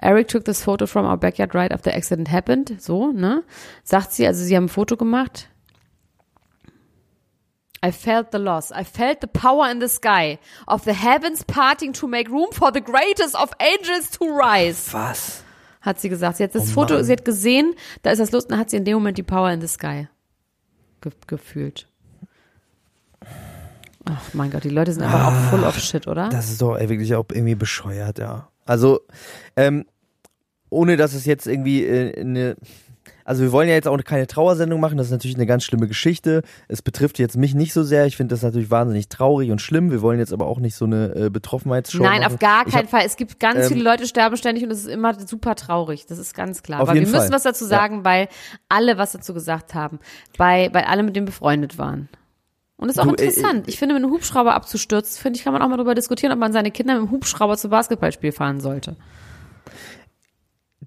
Eric 0.00 0.28
took 0.28 0.44
this 0.44 0.62
photo 0.62 0.86
from 0.86 1.06
our 1.06 1.16
backyard 1.16 1.54
right 1.54 1.72
after 1.72 1.90
the 1.90 1.96
accident 1.96 2.28
happened. 2.28 2.76
So, 2.80 3.12
ne? 3.12 3.42
Sagt 3.84 4.12
sie, 4.12 4.26
also 4.26 4.44
sie 4.44 4.56
haben 4.56 4.64
ein 4.64 4.68
Foto 4.68 4.96
gemacht. 4.96 5.48
I 7.84 7.92
felt 7.92 8.32
the 8.32 8.38
loss. 8.38 8.70
I 8.70 8.82
felt 8.84 9.20
the 9.20 9.26
power 9.26 9.70
in 9.70 9.80
the 9.80 9.88
sky 9.88 10.38
of 10.66 10.84
the 10.84 10.94
heavens 10.94 11.44
parting 11.44 11.92
to 11.94 12.06
make 12.08 12.30
room 12.30 12.48
for 12.52 12.72
the 12.72 12.80
greatest 12.80 13.34
of 13.34 13.50
angels 13.60 14.10
to 14.12 14.24
rise. 14.24 14.92
Was? 14.92 15.42
Hat 15.82 16.00
sie 16.00 16.08
gesagt. 16.08 16.38
Sie 16.38 16.44
hat 16.44 16.54
das 16.54 16.70
Oh 16.70 16.72
Foto, 16.80 16.94
Mann. 16.94 17.04
sie 17.04 17.12
hat 17.12 17.24
gesehen, 17.24 17.74
da 18.02 18.10
ist 18.10 18.18
das 18.20 18.32
Lust, 18.32 18.50
dann 18.50 18.58
hat 18.58 18.70
sie 18.70 18.78
in 18.78 18.84
dem 18.86 18.94
Moment 18.94 19.18
die 19.18 19.22
Power 19.22 19.50
in 19.50 19.60
the 19.60 19.68
sky 19.68 20.08
ge 21.04 21.12
gefühlt. 21.26 21.86
Ach 24.06 24.34
mein 24.34 24.50
Gott, 24.50 24.64
die 24.64 24.70
Leute 24.70 24.92
sind 24.92 25.02
einfach 25.02 25.28
auch 25.28 25.50
full 25.50 25.64
of 25.64 25.78
shit, 25.78 26.06
oder? 26.06 26.28
Das 26.28 26.50
ist 26.50 26.60
doch 26.60 26.76
ey, 26.76 26.88
wirklich 26.88 27.14
auch 27.14 27.24
irgendwie 27.30 27.54
bescheuert, 27.54 28.18
ja. 28.18 28.48
Also, 28.64 29.00
ähm, 29.56 29.84
ohne 30.70 30.96
dass 30.96 31.14
es 31.14 31.24
jetzt 31.24 31.46
irgendwie 31.46 31.84
äh, 31.84 32.20
eine. 32.20 32.56
Also 33.26 33.42
wir 33.42 33.52
wollen 33.52 33.68
ja 33.68 33.74
jetzt 33.74 33.88
auch 33.88 33.96
keine 34.04 34.26
Trauersendung 34.26 34.80
machen, 34.80 34.98
das 34.98 35.06
ist 35.06 35.12
natürlich 35.12 35.36
eine 35.36 35.46
ganz 35.46 35.64
schlimme 35.64 35.88
Geschichte. 35.88 36.42
Es 36.68 36.82
betrifft 36.82 37.18
jetzt 37.18 37.38
mich 37.38 37.54
nicht 37.54 37.72
so 37.72 37.82
sehr. 37.82 38.04
Ich 38.04 38.18
finde 38.18 38.34
das 38.34 38.42
natürlich 38.42 38.70
wahnsinnig 38.70 39.08
traurig 39.08 39.50
und 39.50 39.62
schlimm. 39.62 39.90
Wir 39.90 40.02
wollen 40.02 40.18
jetzt 40.18 40.32
aber 40.34 40.46
auch 40.46 40.58
nicht 40.58 40.74
so 40.74 40.84
eine 40.84 41.14
äh, 41.14 41.30
Betroffenheitsshow 41.30 42.02
Nein, 42.02 42.20
machen. 42.20 42.34
auf 42.34 42.38
gar 42.38 42.64
keinen 42.66 42.84
hab- 42.84 42.90
Fall. 42.90 43.02
Es 43.06 43.16
gibt 43.16 43.40
ganz 43.40 43.60
ähm, 43.60 43.72
viele 43.72 43.82
Leute 43.82 44.06
sterben 44.06 44.36
ständig 44.36 44.62
und 44.64 44.70
es 44.70 44.80
ist 44.80 44.88
immer 44.88 45.14
super 45.26 45.54
traurig. 45.54 46.04
Das 46.04 46.18
ist 46.18 46.34
ganz 46.34 46.62
klar. 46.62 46.80
Auf 46.82 46.88
Aber 46.88 46.96
wir 46.96 47.00
jeden 47.00 47.12
müssen 47.12 47.28
Fall. 47.28 47.32
was 47.36 47.44
dazu 47.44 47.64
sagen, 47.64 48.04
weil 48.04 48.28
alle 48.68 48.98
was 48.98 49.12
dazu 49.12 49.32
gesagt 49.32 49.72
haben. 49.72 50.00
Weil, 50.36 50.74
weil 50.74 50.84
alle 50.84 51.02
mit 51.02 51.16
dem 51.16 51.24
befreundet 51.24 51.78
waren. 51.78 52.10
Und 52.76 52.88
das 52.88 52.96
ist 52.96 53.02
auch 53.02 53.06
Du, 53.06 53.14
äh, 53.22 53.26
interessant. 53.28 53.68
ich 53.68 53.78
finde, 53.78 53.94
wenn 53.94 54.04
ein 54.04 54.10
Hubschrauber 54.10 54.54
abzustürzt, 54.54 55.18
finde 55.18 55.38
ich, 55.38 55.44
kann 55.44 55.52
man 55.52 55.62
auch 55.62 55.68
mal 55.68 55.76
darüber 55.76 55.94
diskutieren, 55.94 56.32
ob 56.32 56.38
man 56.38 56.52
seine 56.52 56.70
Kinder 56.70 56.94
mit 57.00 57.08
dem 57.08 57.10
Hubschrauber 57.12 57.56
zum 57.56 57.70
Basketballspiel 57.70 58.32
fahren 58.32 58.60
sollte. 58.60 58.96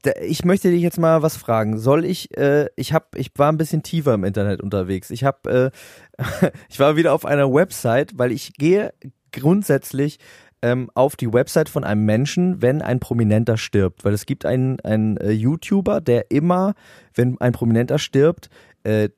Da- 0.04 0.12
Ich 0.22 0.46
möchte 0.46 0.70
dich 0.70 0.82
jetzt 0.82 1.00
mal 1.00 1.22
was 1.22 1.38
fragen. 1.38 1.78
Soll 1.80 2.06
ich, 2.06 2.38
äh, 2.38 2.68
ich 2.76 2.94
hab, 2.94 3.16
ich 3.16 3.32
war 3.36 3.52
ein 3.52 3.58
bisschen 3.58 3.84
tiefer 3.84 4.14
im 4.14 4.24
Internet 4.24 4.62
unterwegs. 4.62 5.10
Ich 5.10 5.24
habe, 5.24 5.72
äh, 6.18 6.22
ich 6.70 6.80
war 6.80 6.96
wieder 6.98 7.14
auf 7.14 7.26
einer 7.26 7.52
Website, 7.52 8.18
weil 8.18 8.32
ich 8.32 8.54
gehe 8.54 8.94
grundsätzlich 9.32 10.20
ähm, 10.62 10.90
auf 10.94 11.16
die 11.16 11.32
Website 11.32 11.70
von 11.70 11.84
einem 11.84 12.06
Menschen, 12.06 12.62
wenn 12.62 12.82
ein 12.82 13.00
Prominenter 13.00 13.58
stirbt. 13.58 14.04
Weil 14.06 14.14
es 14.14 14.26
gibt 14.26 14.46
einen, 14.46 14.80
einen 14.82 15.18
äh, 15.18 15.32
YouTuber, 15.32 16.02
der 16.02 16.32
immer, 16.32 16.74
wenn 17.14 17.40
ein 17.40 17.54
Prominenter 17.54 17.98
stirbt, 18.00 18.50
äh, 18.84 19.10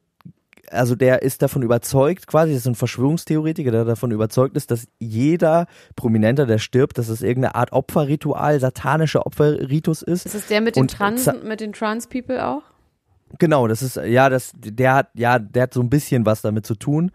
also 0.71 0.95
der 0.95 1.21
ist 1.21 1.41
davon 1.41 1.61
überzeugt, 1.61 2.27
quasi, 2.27 2.53
das 2.53 2.61
ist 2.61 2.67
ein 2.67 2.75
Verschwörungstheoretiker, 2.75 3.71
der 3.71 3.85
davon 3.85 4.11
überzeugt 4.11 4.55
ist, 4.55 4.71
dass 4.71 4.87
jeder 4.99 5.67
Prominenter, 5.95 6.45
der 6.45 6.57
stirbt, 6.57 6.97
dass 6.97 7.09
es 7.09 7.21
irgendeine 7.21 7.55
Art 7.55 7.71
Opferritual, 7.71 8.59
satanischer 8.59 9.25
Opferritus 9.25 10.01
ist. 10.01 10.25
Ist 10.25 10.35
es 10.35 10.47
der 10.47 10.61
mit 10.61 10.75
den 10.75 10.81
Und 10.81 10.91
Trans, 10.91 11.29
mit 11.43 11.59
den 11.59 11.73
Trans-People 11.73 12.45
auch? 12.45 12.63
Genau, 13.37 13.67
das 13.67 13.81
ist, 13.81 13.95
ja, 13.97 14.29
das, 14.29 14.53
der 14.55 14.95
hat, 14.95 15.09
ja, 15.13 15.37
der 15.37 15.63
hat 15.63 15.73
so 15.73 15.81
ein 15.81 15.89
bisschen 15.89 16.25
was 16.25 16.41
damit 16.41 16.65
zu 16.65 16.75
tun. 16.75 17.11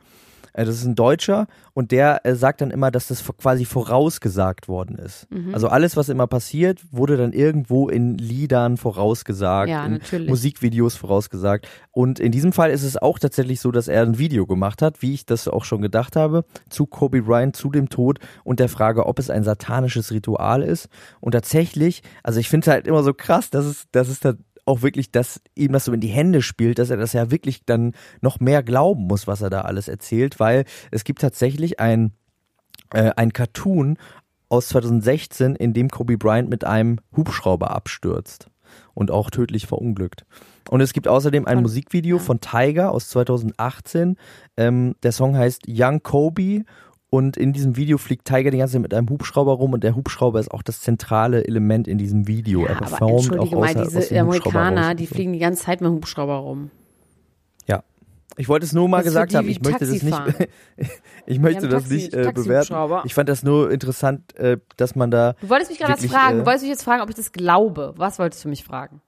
Äh, 0.55 0.65
Das 0.65 0.77
ist 0.77 0.85
ein 0.85 0.95
Deutscher 0.95 1.47
und 1.75 1.91
der 1.91 2.25
äh, 2.25 2.35
sagt 2.35 2.63
dann 2.63 2.71
immer, 2.71 2.91
dass 2.91 3.09
das 3.09 3.23
quasi 3.37 3.65
vorausgesagt 3.65 4.69
worden 4.69 4.97
ist. 4.97 5.31
Mhm. 5.31 5.53
Also 5.53 5.69
alles, 5.69 5.97
was 5.97 6.09
immer 6.09 6.27
passiert, 6.27 6.81
wurde 6.91 7.17
dann 7.17 7.33
irgendwo 7.33 7.89
in 7.89 8.17
Liedern 8.17 8.77
vorausgesagt, 8.77 9.69
Ja, 9.69 9.85
in 9.85 9.93
natürlich. 9.93 10.29
Musikvideos 10.29 10.95
vorausgesagt. 10.95 11.69
Und 11.91 12.21
in 12.21 12.33
diesem 12.33 12.53
Fall 12.53 12.71
ist 12.71 12.83
es 12.83 12.97
auch 12.97 13.19
tatsächlich 13.19 13.61
so, 13.61 13.71
dass 13.71 13.89
er 13.89 14.03
ein 14.03 14.19
Video 14.19 14.47
gemacht 14.47 14.81
hat, 14.81 15.03
wie 15.03 15.15
ich 15.15 15.27
das 15.27 15.49
auch 15.49 15.65
schon 15.65 15.83
gedacht 15.83 16.17
habe, 16.17 16.45
zu 16.71 16.87
Kobe 16.87 17.23
Bryant, 17.23 17.57
zu 17.57 17.71
dem 17.71 17.89
Tod 17.89 18.19
und 18.45 18.61
der 18.61 18.69
Frage, 18.69 19.07
ob 19.07 19.19
es 19.19 19.31
ein 19.31 19.45
satanisches 19.45 20.11
Ritual 20.13 20.63
ist. 20.63 20.89
Und 21.21 21.33
tatsächlich, 21.33 22.03
also 22.23 22.41
ich 22.41 22.49
finde 22.49 22.65
es 22.65 22.73
halt 22.73 22.87
immer 22.87 23.03
so 23.03 23.13
krass, 23.13 23.51
dass 23.51 23.65
es, 23.65 23.85
dass 23.91 24.09
es 24.09 24.21
da 24.21 24.35
auch 24.67 24.83
wirklich, 24.83 25.11
dass 25.11 25.41
ihm 25.55 25.73
das 25.73 25.85
so 25.85 25.93
in 25.93 26.01
die 26.01 26.09
Hände 26.09 26.43
spielt, 26.43 26.79
dass 26.79 26.91
er 26.91 26.97
das 26.97 27.13
ja 27.13 27.31
wirklich 27.31 27.65
dann 27.65 27.93
noch 28.21 28.41
mehr 28.41 28.63
glauben 28.63 29.07
muss, 29.07 29.27
was 29.27 29.43
er 29.43 29.51
da 29.51 29.63
alles 29.63 29.89
erzählt, 29.89 30.41
weil 30.41 30.65
es 30.91 31.05
gibt 31.05 31.21
tatsächlich 31.21 31.81
ein, 31.81 32.13
äh, 32.93 33.13
ein 33.17 33.33
Cartoon 33.33 33.99
aus 34.49 34.69
2016, 34.69 35.57
in 35.57 35.73
dem 35.73 35.89
Kobe 35.89 36.17
Bryant 36.17 36.49
mit 36.49 36.65
einem 36.65 36.99
Hubschrauber 37.17 37.71
abstürzt 37.71 38.49
und 38.95 39.11
auch 39.11 39.31
tödlich 39.31 39.67
verunglückt. 39.67 40.25
Und 40.71 40.81
es 40.81 40.93
gibt 40.93 41.09
außerdem 41.09 41.47
ein 41.47 41.61
Musikvideo 41.61 42.19
von 42.19 42.41
Tiger 42.41 42.93
aus 42.93 43.09
2018. 43.11 44.17
Ähm, 44.57 44.95
der 45.03 45.13
Song 45.13 45.37
heißt 45.37 45.65
Young 45.69 46.03
Kobe 46.03 46.65
und 47.15 47.37
in 47.37 47.53
diesem 47.53 47.77
Video 47.77 47.97
fliegt 47.99 48.25
Tiger 48.27 48.51
die 48.51 48.59
ganze 48.59 48.73
Zeit 48.73 48.83
mit 48.83 48.93
einem 48.93 49.09
Hubschrauber 49.09 49.53
rum 49.53 49.73
und 49.73 49.85
der 49.85 49.95
Hubschrauber 49.95 50.41
ist 50.41 50.51
auch 50.51 50.63
das 50.63 50.81
zentrale 50.81 51.47
Element 51.47 51.87
in 51.87 51.97
diesem 51.99 52.27
Video. 52.27 52.63
er 52.65 52.71
Ja, 52.73 52.77
aber 52.79 52.87
performt 52.87 53.13
auch 53.13 53.19
entschuldige 53.19 53.57
mal, 53.57 53.69
außer, 53.71 53.81
aus 53.83 53.89
diese 53.93 54.09
dem 54.15 54.27
Amerikaner, 54.29 54.87
raus. 54.89 54.97
die 54.97 55.07
fliegen 55.07 55.33
die 55.33 55.39
ganze 55.39 55.63
Zeit 55.65 55.81
mit 55.81 55.89
dem 55.91 55.95
Hubschrauber 55.95 56.35
rum. 56.37 56.71
Ja. 57.69 57.83
Ich 58.37 58.49
wollte 58.49 58.67
es 58.67 58.73
nur 58.73 58.89
mal 58.89 58.97
Das 58.99 59.05
gesagt 59.07 59.35
haben, 59.35 59.49
ich 59.49 59.61
möchte 59.63 59.87
das 59.87 60.03
nicht, 60.03 60.19
ich 61.27 61.39
möchte 61.39 61.69
das 61.69 61.85
Taxi- 61.85 61.95
nicht 61.95 62.15
äh, 62.15 62.33
bewerten. 62.35 62.75
Ich 63.05 63.15
fand 63.15 63.29
das 63.29 63.45
nur 63.45 63.71
interessant, 63.71 64.35
äh, 64.37 64.59
dass 64.77 64.97
man 64.97 65.13
da, 65.13 65.35
Du 65.41 65.49
wolltest 65.51 65.71
mich 65.71 65.79
gerade 65.79 65.93
was 65.93 66.05
fragen. 66.07 66.37
äh, 66.37 66.41
Du 66.41 66.47
wolltest 66.47 66.65
mich 66.65 66.71
jetzt 66.71 66.83
fragen, 66.83 67.03
ob 67.03 67.09
ich 67.11 67.15
das 67.15 67.31
glaube. 67.31 67.95
Was 67.97 68.19
wolltest 68.19 68.45
du 68.45 68.49
mich 68.49 68.65
fragen? 68.65 69.01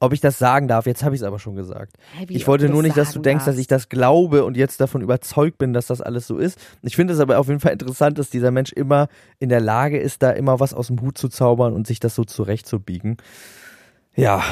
Ob 0.00 0.14
ich 0.14 0.20
das 0.20 0.38
sagen 0.38 0.66
darf, 0.66 0.86
jetzt 0.86 1.04
habe 1.04 1.14
ich 1.14 1.20
es 1.20 1.26
aber 1.26 1.38
schon 1.38 1.54
gesagt. 1.54 1.96
Wie, 2.26 2.34
Ich 2.34 2.46
wollte 2.48 2.68
nur 2.70 2.82
nicht, 2.82 2.96
dass 2.96 3.12
du 3.12 3.20
denkst, 3.20 3.44
dass 3.44 3.54
darfst? 3.54 3.60
ich 3.60 3.66
das 3.66 3.90
glaube 3.90 4.44
und 4.44 4.56
jetzt 4.56 4.80
davon 4.80 5.02
überzeugt 5.02 5.58
bin, 5.58 5.74
dass 5.74 5.86
das 5.86 6.00
alles 6.00 6.26
so 6.26 6.38
ist. 6.38 6.58
Ich 6.82 6.96
finde 6.96 7.12
es 7.12 7.20
aber 7.20 7.38
auf 7.38 7.48
jeden 7.48 7.60
Fall 7.60 7.72
interessant, 7.72 8.18
dass 8.18 8.30
dieser 8.30 8.50
Mensch 8.50 8.72
immer 8.72 9.08
in 9.38 9.50
der 9.50 9.60
Lage 9.60 9.98
ist, 9.98 10.22
da 10.22 10.30
immer 10.30 10.58
was 10.58 10.72
aus 10.72 10.86
dem 10.86 11.00
Hut 11.02 11.18
zu 11.18 11.28
zaubern 11.28 11.74
und 11.74 11.86
sich 11.86 12.00
das 12.00 12.14
so 12.14 12.24
zurechtzubiegen. 12.24 13.18
Ja, 14.16 14.42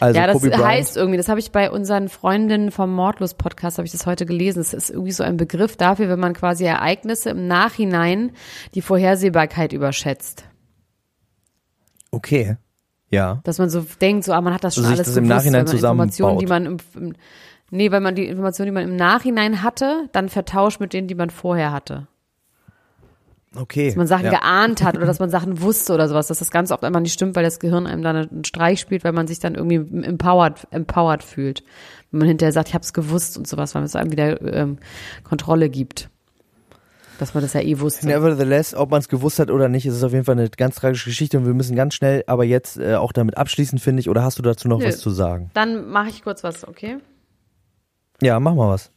also 0.00 0.18
ja, 0.18 0.26
das 0.26 0.34
Kobe 0.34 0.48
Bryant. 0.48 0.64
heißt 0.64 0.96
irgendwie, 0.96 1.16
das 1.16 1.28
habe 1.28 1.38
ich 1.40 1.52
bei 1.52 1.70
unseren 1.70 2.08
Freundinnen 2.08 2.70
vom 2.70 2.92
Mordlos-Podcast, 2.92 3.78
habe 3.78 3.86
ich 3.86 3.92
das 3.92 4.04
heute 4.06 4.26
gelesen. 4.26 4.60
Es 4.60 4.74
ist 4.74 4.90
irgendwie 4.90 5.12
so 5.12 5.22
ein 5.22 5.36
Begriff 5.36 5.76
dafür, 5.76 6.08
wenn 6.08 6.18
man 6.18 6.32
quasi 6.34 6.64
Ereignisse 6.64 7.30
im 7.30 7.46
Nachhinein 7.46 8.32
die 8.74 8.82
Vorhersehbarkeit 8.82 9.72
überschätzt. 9.72 10.44
okay, 12.10 12.56
ja. 13.16 13.40
Dass 13.44 13.58
man 13.58 13.70
so 13.70 13.84
denkt, 14.00 14.24
so, 14.24 14.32
ah, 14.32 14.40
man 14.40 14.54
hat 14.54 14.64
das 14.64 14.74
schon 14.74 14.84
Also 14.84 14.94
sich 14.94 14.98
alles 15.00 15.08
das 15.08 15.16
im 15.16 15.24
gewusst, 15.24 15.44
Nachhinein 15.44 15.66
weil 15.66 15.94
man 15.94 16.08
Informationen, 16.08 16.38
die 16.38 16.46
zusammenbaut. 16.46 16.84
man 16.94 17.02
im, 17.02 17.08
im, 17.08 17.16
nee, 17.70 17.90
weil 17.90 18.00
man 18.00 18.14
die 18.14 18.26
Informationen, 18.26 18.66
die 18.66 18.72
man 18.72 18.84
im 18.84 18.96
Nachhinein 18.96 19.62
hatte, 19.62 20.08
dann 20.12 20.28
vertauscht 20.28 20.80
mit 20.80 20.92
denen, 20.92 21.08
die 21.08 21.14
man 21.14 21.30
vorher 21.30 21.72
hatte. 21.72 22.06
Okay. 23.54 23.86
Dass 23.86 23.96
man 23.96 24.06
Sachen 24.06 24.26
ja. 24.26 24.30
geahnt 24.30 24.82
hat 24.82 24.96
oder 24.96 25.06
dass 25.06 25.18
man 25.20 25.30
Sachen 25.30 25.60
wusste 25.60 25.94
oder 25.94 26.08
sowas, 26.08 26.26
dass 26.26 26.38
das 26.38 26.50
ganz 26.50 26.70
oft 26.70 26.84
einmal 26.84 27.02
nicht 27.02 27.14
stimmt, 27.14 27.36
weil 27.36 27.44
das 27.44 27.58
Gehirn 27.58 27.86
einem 27.86 28.02
dann 28.02 28.16
einen 28.16 28.44
Streich 28.44 28.80
spielt, 28.80 29.04
weil 29.04 29.12
man 29.12 29.26
sich 29.26 29.38
dann 29.38 29.54
irgendwie 29.54 29.76
empowered, 30.04 30.66
empowered 30.70 31.22
fühlt. 31.22 31.64
Wenn 32.10 32.18
man 32.18 32.28
hinterher 32.28 32.52
sagt, 32.52 32.68
ich 32.68 32.74
habe 32.74 32.82
es 32.82 32.92
gewusst 32.92 33.36
und 33.36 33.46
sowas, 33.46 33.74
weil 33.74 33.82
es 33.82 33.96
einem 33.96 34.12
wieder 34.12 34.40
ähm, 34.42 34.78
Kontrolle 35.24 35.68
gibt. 35.70 36.10
Dass 37.18 37.34
man 37.34 37.42
das 37.42 37.54
ja 37.54 37.60
eh 37.60 37.80
wusste. 37.80 38.06
Nevertheless, 38.06 38.74
ob 38.74 38.90
man 38.90 39.00
es 39.00 39.08
gewusst 39.08 39.38
hat 39.38 39.50
oder 39.50 39.68
nicht, 39.68 39.86
ist 39.86 39.94
es 39.94 40.04
auf 40.04 40.12
jeden 40.12 40.24
Fall 40.24 40.38
eine 40.38 40.48
ganz 40.50 40.76
tragische 40.76 41.08
Geschichte 41.08 41.38
und 41.38 41.46
wir 41.46 41.54
müssen 41.54 41.74
ganz 41.74 41.94
schnell 41.94 42.24
aber 42.26 42.44
jetzt 42.44 42.78
äh, 42.78 42.96
auch 42.96 43.12
damit 43.12 43.36
abschließen, 43.36 43.78
finde 43.78 44.00
ich. 44.00 44.08
Oder 44.08 44.22
hast 44.22 44.38
du 44.38 44.42
dazu 44.42 44.68
noch 44.68 44.78
Nö. 44.78 44.86
was 44.86 44.98
zu 44.98 45.10
sagen? 45.10 45.50
Dann 45.54 45.88
mache 45.88 46.10
ich 46.10 46.22
kurz 46.22 46.44
was, 46.44 46.66
okay? 46.66 46.98
Ja, 48.20 48.38
mach 48.40 48.54
mal 48.54 48.68
was. 48.68 48.90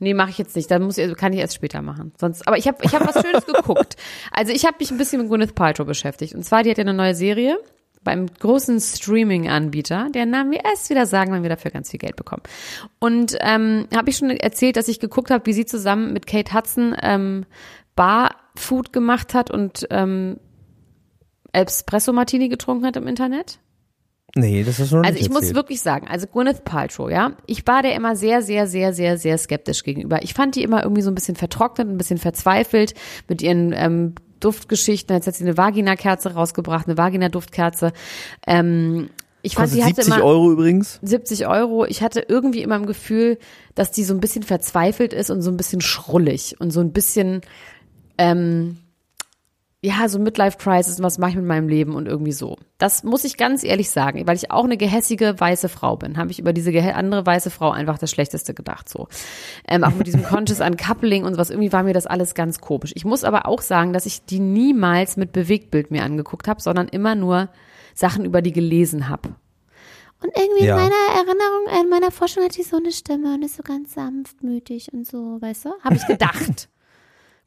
Nee, 0.00 0.14
mache 0.14 0.30
ich 0.30 0.38
jetzt 0.38 0.54
nicht. 0.56 0.70
Dann 0.70 0.82
muss 0.82 0.98
ich, 0.98 1.16
kann 1.16 1.32
ich 1.32 1.38
erst 1.38 1.54
später 1.54 1.80
machen. 1.80 2.12
Sonst, 2.20 2.46
aber 2.46 2.58
ich 2.58 2.66
habe 2.68 2.78
ich 2.82 2.94
hab 2.94 3.06
was 3.06 3.24
Schönes 3.24 3.46
geguckt. 3.52 3.96
Also 4.32 4.52
ich 4.52 4.64
habe 4.66 4.76
mich 4.78 4.90
ein 4.90 4.98
bisschen 4.98 5.20
mit 5.22 5.30
Gwyneth 5.30 5.54
Paltrow 5.54 5.86
beschäftigt. 5.86 6.34
Und 6.34 6.44
zwar, 6.44 6.62
die 6.62 6.70
hat 6.70 6.78
ja 6.78 6.82
eine 6.82 6.94
neue 6.94 7.14
Serie 7.14 7.58
beim 8.04 8.26
großen 8.26 8.80
Streaming-Anbieter, 8.80 10.08
deren 10.14 10.30
Namen 10.30 10.52
wir 10.52 10.64
erst 10.64 10.90
wieder 10.90 11.06
sagen, 11.06 11.32
wenn 11.32 11.42
wir 11.42 11.50
dafür 11.50 11.70
ganz 11.70 11.90
viel 11.90 11.98
Geld 11.98 12.16
bekommen. 12.16 12.42
Und 13.00 13.36
ähm, 13.40 13.86
habe 13.94 14.10
ich 14.10 14.16
schon 14.16 14.30
erzählt, 14.30 14.76
dass 14.76 14.88
ich 14.88 15.00
geguckt 15.00 15.30
habe, 15.30 15.46
wie 15.46 15.52
sie 15.52 15.66
zusammen 15.66 16.12
mit 16.12 16.26
Kate 16.26 16.54
Hudson 16.54 16.94
ähm, 17.02 17.46
Barfood 17.96 18.92
gemacht 18.92 19.34
hat 19.34 19.50
und 19.50 19.86
ähm, 19.90 20.38
Espresso 21.52 22.12
Martini 22.12 22.48
getrunken 22.48 22.86
hat 22.86 22.96
im 22.96 23.06
Internet? 23.06 23.58
Nee, 24.36 24.64
das 24.64 24.80
ist 24.80 24.90
noch 24.90 25.04
Also 25.04 25.18
ich 25.18 25.28
muss 25.28 25.42
erzählt. 25.42 25.56
wirklich 25.56 25.80
sagen, 25.80 26.08
also 26.08 26.26
Gwyneth 26.26 26.64
Paltrow, 26.64 27.08
ja, 27.08 27.36
ich 27.46 27.64
war 27.66 27.82
der 27.82 27.94
immer 27.94 28.16
sehr, 28.16 28.42
sehr, 28.42 28.66
sehr, 28.66 28.92
sehr, 28.92 29.16
sehr 29.16 29.38
skeptisch 29.38 29.84
gegenüber. 29.84 30.22
Ich 30.24 30.34
fand 30.34 30.56
die 30.56 30.64
immer 30.64 30.82
irgendwie 30.82 31.02
so 31.02 31.10
ein 31.10 31.14
bisschen 31.14 31.36
vertrocknet, 31.36 31.88
ein 31.88 31.98
bisschen 31.98 32.18
verzweifelt 32.18 32.94
mit 33.28 33.42
ihren 33.42 33.72
ähm, 33.72 34.14
Duftgeschichten. 34.44 35.14
Jetzt 35.14 35.26
hat 35.26 35.34
sie 35.34 35.44
eine 35.44 35.56
Vagina-Kerze 35.56 36.34
rausgebracht, 36.34 36.86
eine 36.86 36.96
Vagina-Duftkerze. 36.96 37.92
Ähm, 38.46 39.10
ich 39.42 39.56
fand, 39.56 39.74
die 39.74 39.84
hatte 39.84 39.96
70 39.96 40.14
immer 40.14 40.24
Euro 40.24 40.52
übrigens. 40.52 40.98
70 41.02 41.46
Euro. 41.46 41.84
Ich 41.84 42.02
hatte 42.02 42.24
irgendwie 42.26 42.62
immer 42.62 42.76
im 42.76 42.86
Gefühl, 42.86 43.38
dass 43.74 43.90
die 43.90 44.04
so 44.04 44.14
ein 44.14 44.20
bisschen 44.20 44.42
verzweifelt 44.42 45.12
ist 45.12 45.30
und 45.30 45.42
so 45.42 45.50
ein 45.50 45.58
bisschen 45.58 45.82
schrullig 45.82 46.56
und 46.60 46.70
so 46.70 46.80
ein 46.80 46.92
bisschen, 46.92 47.42
ähm, 48.16 48.78
ja, 49.84 50.08
so 50.08 50.18
Midlife-Crisis, 50.18 51.02
was 51.02 51.18
mache 51.18 51.30
ich 51.32 51.36
mit 51.36 51.44
meinem 51.44 51.68
Leben 51.68 51.94
und 51.94 52.08
irgendwie 52.08 52.32
so. 52.32 52.56
Das 52.78 53.04
muss 53.04 53.22
ich 53.24 53.36
ganz 53.36 53.62
ehrlich 53.62 53.90
sagen, 53.90 54.26
weil 54.26 54.34
ich 54.36 54.50
auch 54.50 54.64
eine 54.64 54.78
gehässige 54.78 55.38
weiße 55.38 55.68
Frau 55.68 55.96
bin, 55.96 56.16
habe 56.16 56.30
ich 56.30 56.38
über 56.38 56.54
diese 56.54 56.70
andere 56.94 57.26
weiße 57.26 57.50
Frau 57.50 57.70
einfach 57.70 57.98
das 57.98 58.10
Schlechteste 58.10 58.54
gedacht, 58.54 58.88
so. 58.88 59.08
Ähm, 59.68 59.84
auch 59.84 59.94
mit 59.94 60.06
diesem 60.06 60.22
Conscious 60.24 60.60
Uncoupling 60.60 61.24
und 61.24 61.36
was, 61.36 61.50
irgendwie 61.50 61.72
war 61.72 61.82
mir 61.82 61.92
das 61.92 62.06
alles 62.06 62.34
ganz 62.34 62.60
komisch. 62.60 62.92
Ich 62.94 63.04
muss 63.04 63.24
aber 63.24 63.46
auch 63.46 63.60
sagen, 63.60 63.92
dass 63.92 64.06
ich 64.06 64.24
die 64.24 64.40
niemals 64.40 65.18
mit 65.18 65.32
Bewegtbild 65.32 65.90
mir 65.90 66.02
angeguckt 66.02 66.48
habe, 66.48 66.62
sondern 66.62 66.88
immer 66.88 67.14
nur 67.14 67.50
Sachen 67.94 68.24
über 68.24 68.40
die 68.40 68.52
gelesen 68.52 69.10
habe. 69.10 69.34
Und 70.22 70.32
irgendwie 70.34 70.64
Ja. 70.64 70.76
in 70.76 70.82
meiner 70.82 70.94
Erinnerung, 71.18 71.82
in 71.82 71.90
meiner 71.90 72.10
Vorstellung 72.10 72.48
hat 72.48 72.56
die 72.56 72.62
so 72.62 72.78
eine 72.78 72.90
Stimme 72.90 73.34
und 73.34 73.42
ist 73.42 73.56
so 73.56 73.62
ganz 73.62 73.92
sanftmütig 73.92 74.94
und 74.94 75.06
so, 75.06 75.36
weißt 75.42 75.66
du? 75.66 75.70
Habe 75.82 75.96
ich 75.96 76.06
gedacht. 76.06 76.68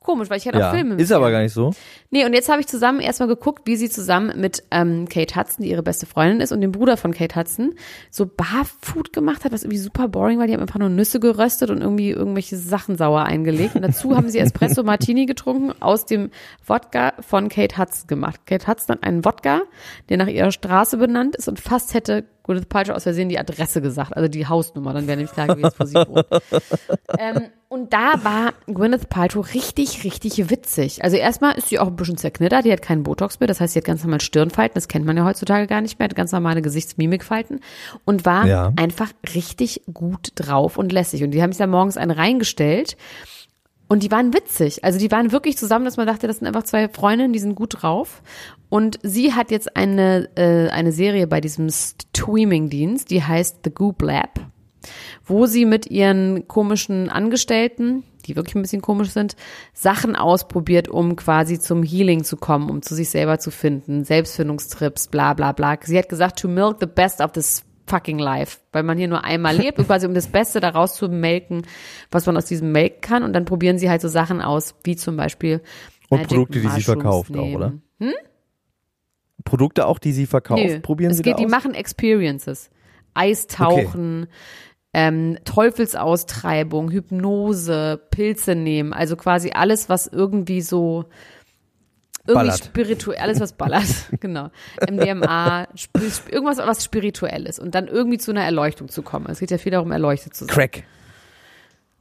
Komisch, 0.08 0.30
weil 0.30 0.38
ich 0.38 0.50
auch 0.50 0.58
Ja, 0.58 0.72
Filme 0.72 0.92
mit 0.92 1.02
ist 1.02 1.12
aber 1.12 1.32
gar 1.32 1.42
nicht 1.42 1.52
so. 1.52 1.72
Nee, 2.12 2.24
und 2.24 2.32
jetzt 2.32 2.48
habe 2.48 2.62
ich 2.62 2.68
zusammen 2.68 3.02
erstmal 3.02 3.28
geguckt, 3.28 3.64
wie 3.66 3.76
sie 3.76 3.90
zusammen 3.90 4.40
mit 4.40 4.64
ähm, 4.72 5.10
Kate 5.10 5.36
Hudson, 5.36 5.66
die 5.66 5.70
ihre 5.70 5.84
beste 5.84 6.06
Freundin 6.06 6.40
ist, 6.40 6.54
und 6.54 6.62
dem 6.62 6.72
Bruder 6.72 6.96
von 6.96 7.14
Kate 7.14 7.36
Hudson, 7.36 7.74
so 8.10 8.26
Barfood 8.26 9.12
gemacht 9.12 9.44
hat, 9.44 9.52
was 9.52 9.64
irgendwie 9.64 9.80
super 9.80 10.08
boring 10.08 10.40
war. 10.40 10.48
Die 10.48 10.54
haben 10.54 10.62
einfach 10.62 10.80
nur 10.80 10.88
Nüsse 10.88 11.20
geröstet 11.20 11.72
und 11.72 11.82
irgendwie 11.82 12.12
irgendwelche 12.12 12.56
Sachen 12.56 12.96
sauer 12.96 13.24
eingelegt. 13.24 13.76
Und 13.76 13.82
dazu 13.82 14.16
haben 14.16 14.30
sie 14.30 14.40
Espresso 14.40 14.82
Martini 14.82 15.26
getrunken 15.26 15.74
aus 15.82 16.06
dem 16.06 16.32
Wodka 16.66 17.12
von 17.20 17.50
Kate 17.50 17.78
Hudson 17.78 18.08
gemacht. 18.08 18.46
Kate 18.46 18.66
Hudson 18.66 18.96
hat 18.96 19.04
einen 19.04 19.26
Wodka, 19.26 19.64
der 20.08 20.16
nach 20.16 20.28
ihrer 20.28 20.54
Straße 20.54 20.96
benannt 20.96 21.36
ist 21.36 21.50
und 21.50 21.60
fast 21.60 21.94
hätte 21.94 22.24
Gwyneth 22.44 22.70
Paltrow 22.70 22.96
aus 22.96 23.04
Versehen 23.04 23.28
die 23.28 23.40
Adresse 23.40 23.82
gesagt, 23.82 24.16
also 24.16 24.30
die 24.30 24.48
Hausnummer, 24.48 24.94
dann 24.94 25.06
wäre 25.06 25.18
nämlich 25.18 25.34
klar 25.34 25.48
gewesen, 25.48 25.74
wo 25.78 25.86
sie 25.86 25.96
wohnt. 25.96 26.26
Ähm, 27.20 27.50
und 27.70 27.92
da 27.94 28.24
war 28.24 28.54
Gwyneth 28.68 29.10
Paltrow 29.10 29.54
richtig, 29.54 30.04
richtig 30.04 30.50
witzig. 30.50 31.04
Also 31.04 31.18
erstmal 31.18 31.56
ist 31.58 31.70
sie 31.70 31.80
auch 31.80 31.88
ein 31.88 31.96
bisschen 31.96 32.18
zerknittert, 32.18 32.64
die 32.66 32.72
hat 32.72 32.82
keinen 32.82 33.04
Botox 33.04 33.40
mehr, 33.40 33.48
das 33.48 33.60
heißt, 33.60 33.74
sie 33.74 33.80
hat 33.80 33.86
ganz 33.86 34.04
normal 34.04 34.22
Stirnfalten, 34.22 34.76
das 34.76 34.88
kennt 34.88 35.06
man 35.06 35.18
ja 35.18 35.26
heutzutage 35.26 35.68
gar 35.68 35.82
nicht 35.82 36.00
mehr, 36.00 36.08
hat 36.08 36.16
ganz 36.16 36.32
normale 36.32 36.62
Gesichtsmimikfalten 36.62 37.60
und 38.06 38.26
war 38.26 38.46
Ja. 38.48 38.74
einfach 38.78 39.12
richtig 39.36 39.82
gut 39.94 40.32
drauf 40.36 40.78
und 40.78 40.92
lässig. 40.92 41.24
Und 41.24 41.32
die 41.32 41.42
haben 41.42 41.52
sich 41.52 41.60
da 41.60 41.68
morgens 41.68 41.98
einen 41.98 42.12
reingestellt 42.12 42.96
und 43.90 44.04
die 44.04 44.12
waren 44.12 44.34
witzig. 44.34 44.84
Also 44.84 45.00
die 45.00 45.12
waren 45.12 45.32
wirklich 45.32 45.58
zusammen, 45.58 45.86
dass 45.86 45.98
man 45.98 46.08
dachte, 46.08 46.28
das 46.28 46.38
sind 46.38 46.48
einfach 46.48 46.64
zwei 46.64 46.90
Freundinnen, 46.90 47.34
die 47.34 47.40
sind 47.40 47.56
gut 47.56 47.82
drauf. 47.82 48.22
Und 48.70 49.00
sie 49.02 49.34
hat 49.34 49.50
jetzt 49.52 49.78
eine, 49.78 50.28
äh, 50.36 50.70
eine 50.70 50.92
Serie 50.92 51.26
bei 51.28 51.40
diesem 51.40 51.70
Streaming-Dienst, 51.70 53.10
die 53.10 53.24
heißt 53.24 53.60
The 53.64 53.72
Goop 53.72 54.02
Lab, 54.02 54.40
wo 55.26 55.46
sie 55.46 55.66
mit 55.66 55.90
ihren 55.90 56.48
komischen 56.48 57.10
Angestellten, 57.10 58.04
die 58.26 58.36
wirklich 58.36 58.56
ein 58.56 58.62
bisschen 58.62 58.82
komisch 58.82 59.10
sind, 59.10 59.36
Sachen 59.74 60.16
ausprobiert, 60.16 60.90
um 60.90 61.16
quasi 61.16 61.60
zum 61.60 61.84
Healing 61.84 62.24
zu 62.24 62.38
kommen, 62.38 62.70
um 62.70 62.82
zu 62.82 62.96
sich 62.96 63.10
selber 63.10 63.40
zu 63.40 63.52
finden, 63.52 64.04
Selbstfindungstrips, 64.04 65.08
bla 65.08 65.34
bla 65.34 65.52
bla. 65.52 65.78
Sie 65.82 65.98
hat 65.98 66.10
gesagt, 66.10 66.40
to 66.40 66.48
milk 66.48 66.78
the 66.80 66.88
best 66.88 67.22
of 67.22 67.32
the 67.36 67.42
fucking 67.88 68.20
life, 68.20 68.60
weil 68.74 68.84
man 68.84 68.98
hier 68.98 69.08
nur 69.08 69.24
einmal 69.24 69.56
lebt 69.58 69.80
und 69.80 69.86
quasi 69.88 70.06
um 70.06 70.14
das 70.14 70.28
Beste 70.28 70.60
daraus 70.60 70.96
zu 70.96 71.08
melken, 71.08 71.64
was 72.12 72.26
man 72.26 72.36
aus 72.38 72.46
diesem 72.46 72.72
melken 72.72 73.02
kann. 73.02 73.24
Und 73.24 73.34
dann 73.34 73.46
probieren 73.46 73.78
sie 73.78 73.90
halt 73.90 74.02
so 74.02 74.08
Sachen 74.08 74.42
aus, 74.42 74.76
wie 74.84 74.96
zum 74.96 75.16
Beispiel 75.16 75.62
Und 76.10 76.20
Magic 76.20 76.30
Produkte, 76.30 76.62
die 76.62 76.70
sie 76.70 76.82
verkauft 76.82 77.32
auch, 77.32 77.36
nehmen. 77.36 77.56
oder? 77.56 77.74
Produkte 79.48 79.86
auch, 79.86 80.00
die 80.00 80.12
sie 80.12 80.26
verkauft, 80.26 80.62
Nö, 80.64 80.80
probieren 80.80 81.12
es 81.12 81.18
sie 81.18 81.24
geht, 81.24 81.36
da 81.36 81.38
die 81.38 81.46
machen 81.46 81.74
Experiences. 81.74 82.70
Eistauchen, 83.14 84.28
ähm, 85.00 85.38
Teufelsaustreibung, 85.46 86.90
Hypnose, 86.90 88.02
Pilze 88.10 88.56
nehmen, 88.56 88.94
also 88.94 89.16
quasi 89.16 89.52
alles, 89.54 89.90
was 89.90 90.08
irgendwie 90.08 90.62
so 90.62 91.06
irgendwie 92.26 92.48
Ballert. 92.48 92.66
spirituell, 92.66 93.20
alles 93.20 93.40
was 93.40 93.54
ballert, 93.54 93.86
genau. 94.20 94.50
MDMA, 94.90 95.68
irgendwas 96.30 96.58
was 96.58 96.84
spirituelles 96.84 97.60
und 97.60 97.76
dann 97.76 97.88
irgendwie 97.88 98.18
zu 98.18 98.32
einer 98.32 98.44
Erleuchtung 98.44 98.90
zu 98.90 99.02
kommen. 99.04 99.28
Es 99.30 99.40
geht 99.40 99.52
ja 99.52 99.58
viel 99.60 99.72
darum, 99.72 99.92
erleuchtet 99.92 100.34
zu 100.34 100.46
sein 100.46 100.54
Crack. 100.54 100.84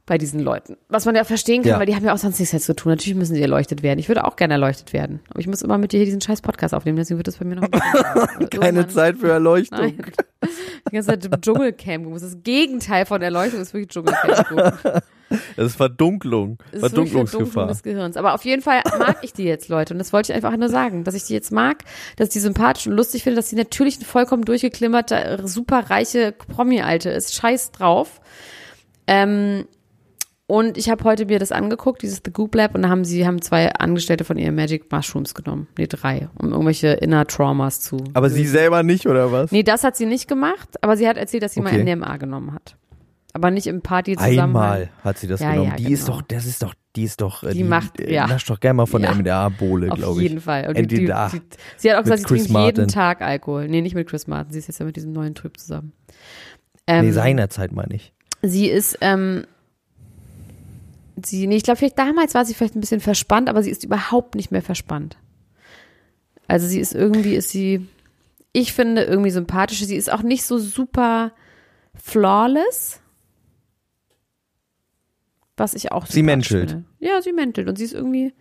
bei 0.05 0.17
diesen 0.17 0.39
Leuten. 0.41 0.75
Was 0.89 1.05
man 1.05 1.15
ja 1.15 1.23
verstehen 1.23 1.61
kann, 1.61 1.73
Ja. 1.73 1.79
weil 1.79 1.85
die 1.85 1.95
haben 1.95 2.03
ja 2.03 2.13
auch 2.13 2.17
sonst 2.17 2.39
nichts 2.39 2.65
zu 2.65 2.75
tun. 2.75 2.91
Natürlich 2.93 3.15
müssen 3.15 3.35
sie 3.35 3.41
erleuchtet 3.41 3.83
werden. 3.83 3.99
Ich 3.99 4.07
würde 4.09 4.25
auch 4.25 4.35
gerne 4.35 4.55
erleuchtet 4.55 4.91
werden. 4.91 5.19
Aber 5.29 5.39
ich 5.39 5.47
muss 5.47 5.61
immer 5.61 5.77
mit 5.77 5.91
dir 5.93 5.97
hier 5.97 6.05
diesen 6.05 6.19
scheiß 6.21 6.41
Podcast 6.41 6.73
aufnehmen, 6.73 6.97
deswegen 6.97 7.19
wird 7.19 7.27
das 7.27 7.37
bei 7.37 7.45
mir 7.45 7.55
noch 7.55 7.69
Keine 8.49 8.87
Zeit 8.87 9.17
für 9.17 9.29
Erleuchtung. 9.31 9.79
Nein. 9.79 10.01
Die 10.89 10.95
ganze 10.95 11.19
Zeit 11.19 11.41
Dschungelcamp 11.41 12.03
gucken. 12.03 12.13
Das 12.13 12.23
ist 12.23 12.35
das 12.35 12.43
Gegenteil 12.43 13.05
von 13.05 13.21
Erleuchtung, 13.21 13.59
das 13.59 13.69
ist 13.69 13.73
wirklich 13.73 13.89
Dschungelcamp 13.89 14.47
gucken. 14.47 15.01
Das 15.57 15.65
ist 15.65 15.75
Verdunklung. 15.75 16.57
Das 16.71 16.83
ist 16.83 16.89
Verdunklungsgefahr. 16.89 17.67
des 17.67 17.83
Gehirns. 17.83 18.15
Aber 18.15 18.33
auf 18.33 18.45
jeden 18.45 18.61
Fall 18.61 18.81
mag 18.97 19.17
ich 19.23 19.33
die 19.33 19.43
jetzt, 19.43 19.67
Leute. 19.67 19.93
Und 19.93 19.99
das 19.99 20.13
wollte 20.13 20.31
ich 20.31 20.35
einfach 20.35 20.55
nur 20.55 20.69
sagen, 20.69 21.03
dass 21.03 21.15
ich 21.15 21.25
die 21.25 21.33
jetzt 21.33 21.51
mag, 21.51 21.83
dass 22.15 22.29
ich 22.29 22.33
die 22.33 22.39
sympathisch 22.39 22.87
und 22.87 22.93
lustig 22.93 23.23
finde, 23.23 23.35
dass 23.37 23.49
sie 23.49 23.55
natürlich 23.55 23.99
ein 23.99 24.05
vollkommen 24.05 24.45
durchgeklimmerte, 24.45 25.41
super 25.43 25.89
reiche 25.89 26.31
Promi-Alte 26.31 27.09
ist. 27.09 27.35
Scheiß 27.35 27.71
drauf. 27.71 28.21
Ähm, 29.05 29.67
und 30.47 30.77
ich 30.77 30.89
habe 30.89 31.03
heute 31.03 31.25
mir 31.25 31.39
das 31.39 31.51
angeguckt, 31.51 32.01
dieses 32.01 32.21
The 32.25 32.31
Goop 32.31 32.55
Lab, 32.55 32.73
und 32.73 32.81
da 32.83 32.89
haben 32.89 33.03
sie 33.05 33.27
haben 33.27 33.41
zwei 33.41 33.71
Angestellte 33.73 34.23
von 34.23 34.37
ihren 34.37 34.55
Magic 34.55 34.91
Mushrooms 34.91 35.33
genommen. 35.33 35.67
Nee, 35.77 35.87
drei, 35.87 36.29
um 36.35 36.51
irgendwelche 36.51 36.87
Inner 36.93 37.27
Traumas 37.27 37.81
zu. 37.81 37.97
Aber 38.13 38.29
sie 38.29 38.45
selber 38.45 38.81
nicht, 38.83 39.05
oder 39.07 39.31
was? 39.31 39.51
Nee, 39.51 39.63
das 39.63 39.83
hat 39.83 39.95
sie 39.97 40.05
nicht 40.05 40.27
gemacht, 40.27 40.69
aber 40.81 40.95
sie 40.97 41.07
hat 41.07 41.17
erzählt, 41.17 41.43
dass 41.43 41.53
sie 41.53 41.59
Okay. 41.59 41.83
mal 41.83 41.83
MDMA 41.95 42.17
genommen 42.17 42.53
hat. 42.53 42.75
Aber 43.33 43.51
nicht 43.51 43.67
im 43.67 43.81
Party 43.81 44.15
zusammen. 44.15 44.39
Einmal 44.39 44.89
hat 45.03 45.19
sie 45.19 45.27
das 45.27 45.41
Ja, 45.41 45.51
genommen. 45.51 45.69
ja, 45.71 45.75
die 45.75 45.91
ist 45.91 46.05
genau. 46.05 46.19
doch, 46.19 46.27
das 46.27 46.45
ist 46.47 46.63
doch, 46.63 46.73
die 46.95 47.03
ist 47.03 47.21
doch, 47.21 47.43
äh, 47.43 47.51
Die 47.53 47.63
macht- 47.63 47.99
äh, 47.99 48.11
ja. 48.11 48.25
nascht 48.25 48.49
doch 48.49 48.59
gerne 48.59 48.75
mal 48.77 48.85
von 48.87 49.03
Ja. 49.03 49.09
der 49.09 49.17
MDA-Bohle, 49.17 49.91
Auf 49.91 49.97
glaube 49.99 50.21
ich. 50.23 50.29
jeden 50.29 50.41
Fall. 50.41 50.67
Und 50.69 50.77
die, 50.77 50.87
die, 50.87 50.95
die, 51.05 51.05
sie 51.75 51.91
hat 51.91 51.99
auch 51.99 52.03
gesagt, 52.03 52.21
sie 52.21 52.25
Chris 52.25 52.43
trinkt 52.47 52.47
jeden 52.47 52.53
Martin. 52.53 52.87
Tag 52.87 53.21
Alkohol. 53.21 53.67
Nee, 53.67 53.81
nicht 53.81 53.93
mit 53.93 54.09
Chris 54.09 54.25
Martin. 54.25 54.53
Sie 54.53 54.59
ist 54.59 54.67
jetzt 54.67 54.79
ja 54.79 54.85
mit 54.85 54.95
diesem 54.95 55.11
neuen 55.11 55.35
Typ 55.35 55.59
zusammen. 55.59 55.91
Ähm, 56.87 57.05
nee, 57.05 57.11
seinerzeit 57.11 57.73
meine 57.73 57.93
ich. 57.95 58.11
Sie 58.41 58.67
ist, 58.67 58.97
ähm, 59.01 59.45
sie, 61.25 61.47
nee, 61.47 61.57
ich 61.57 61.63
glaube, 61.63 61.77
vielleicht 61.77 61.97
damals 61.97 62.33
war 62.33 62.45
sie 62.45 62.53
vielleicht 62.53 62.75
ein 62.75 62.81
bisschen 62.81 62.99
verspannt, 62.99 63.49
aber 63.49 63.63
sie 63.63 63.71
ist 63.71 63.83
überhaupt 63.83 64.35
nicht 64.35 64.51
mehr 64.51 64.61
verspannt. 64.61 65.17
Also 66.47 66.67
sie 66.67 66.79
ist 66.79 66.93
irgendwie, 66.93 67.35
ist 67.35 67.49
sie, 67.49 67.87
ich 68.53 68.73
finde, 68.73 69.03
irgendwie 69.03 69.31
sympathisch. 69.31 69.83
Sie 69.83 69.95
ist 69.95 70.11
auch 70.11 70.21
nicht 70.21 70.43
so 70.43 70.57
super 70.57 71.33
flawless. 71.95 73.01
Was 75.57 75.73
ich 75.73 75.91
auch 75.91 76.05
Sie 76.05 76.23
menschelt. 76.23 76.69
Finde. 76.69 76.85
Ja, 76.99 77.21
sie 77.21 77.33
mentelt 77.33 77.67
und 77.67 77.77
sie 77.77 77.85
ist 77.85 77.93
irgendwie, 77.93 78.33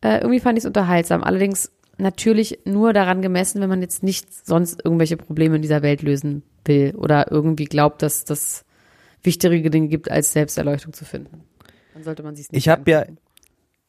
äh, 0.00 0.18
irgendwie 0.18 0.40
fand 0.40 0.56
ich 0.56 0.62
es 0.62 0.66
unterhaltsam. 0.66 1.24
Allerdings 1.24 1.72
natürlich 1.98 2.60
nur 2.64 2.92
daran 2.92 3.20
gemessen, 3.20 3.60
wenn 3.60 3.68
man 3.68 3.82
jetzt 3.82 4.02
nicht 4.02 4.46
sonst 4.46 4.80
irgendwelche 4.84 5.16
Probleme 5.16 5.56
in 5.56 5.62
dieser 5.62 5.82
Welt 5.82 6.02
lösen 6.02 6.42
will 6.64 6.94
oder 6.96 7.30
irgendwie 7.30 7.64
glaubt, 7.64 8.02
dass 8.02 8.24
das 8.24 8.64
wichtigere 9.22 9.70
Dinge 9.70 9.88
gibt, 9.88 10.10
als 10.10 10.32
Selbsterleuchtung 10.32 10.92
zu 10.92 11.04
finden. 11.04 11.44
Dann 11.94 12.04
sollte 12.04 12.22
man 12.22 12.36
sich 12.36 12.50
nicht 12.50 12.58
Ich 12.58 12.68
hab 12.68 12.86
ja-. 12.86 13.06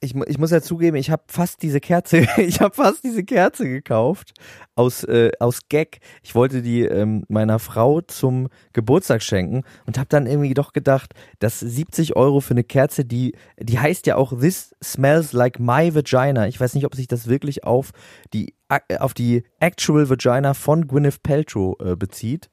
Ich, 0.03 0.15
ich 0.15 0.39
muss 0.39 0.49
ja 0.49 0.63
zugeben, 0.63 0.97
ich 0.97 1.11
habe 1.11 1.21
fast 1.27 1.61
diese 1.61 1.79
Kerze, 1.79 2.27
ich 2.37 2.59
habe 2.59 2.73
fast 2.73 3.03
diese 3.03 3.23
Kerze 3.23 3.69
gekauft 3.69 4.33
aus 4.73 5.03
äh, 5.03 5.29
aus 5.39 5.69
Gag. 5.69 5.99
Ich 6.23 6.33
wollte 6.33 6.63
die 6.63 6.81
ähm, 6.81 7.23
meiner 7.27 7.59
Frau 7.59 8.01
zum 8.01 8.47
Geburtstag 8.73 9.21
schenken 9.21 9.61
und 9.85 9.99
habe 9.99 10.09
dann 10.09 10.25
irgendwie 10.25 10.55
doch 10.55 10.73
gedacht, 10.73 11.13
dass 11.37 11.59
70 11.59 12.15
Euro 12.15 12.39
für 12.39 12.55
eine 12.55 12.63
Kerze, 12.63 13.05
die 13.05 13.35
die 13.59 13.77
heißt 13.77 14.07
ja 14.07 14.15
auch 14.15 14.39
This 14.39 14.73
smells 14.83 15.33
like 15.33 15.59
my 15.59 15.93
vagina. 15.93 16.47
Ich 16.47 16.59
weiß 16.59 16.73
nicht, 16.73 16.87
ob 16.87 16.95
sich 16.95 17.07
das 17.07 17.27
wirklich 17.27 17.63
auf 17.63 17.91
die 18.33 18.55
äh, 18.69 18.97
auf 18.97 19.13
die 19.13 19.43
actual 19.59 20.09
Vagina 20.09 20.55
von 20.55 20.87
Gwyneth 20.87 21.21
Paltrow 21.21 21.75
äh, 21.79 21.95
bezieht. 21.95 22.49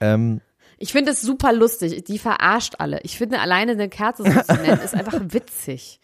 Ähm, 0.00 0.40
Ich 0.78 0.92
finde 0.92 1.10
es 1.12 1.20
super 1.22 1.52
lustig. 1.52 2.04
Die 2.04 2.18
verarscht 2.18 2.74
alle. 2.78 3.00
Ich 3.02 3.18
finde 3.18 3.40
alleine 3.40 3.72
eine 3.72 3.88
Kerze 3.88 4.22
so 4.22 4.30
zu 4.54 4.60
nennen, 4.60 4.80
ist 4.80 4.94
einfach 4.94 5.20
witzig. 5.28 6.00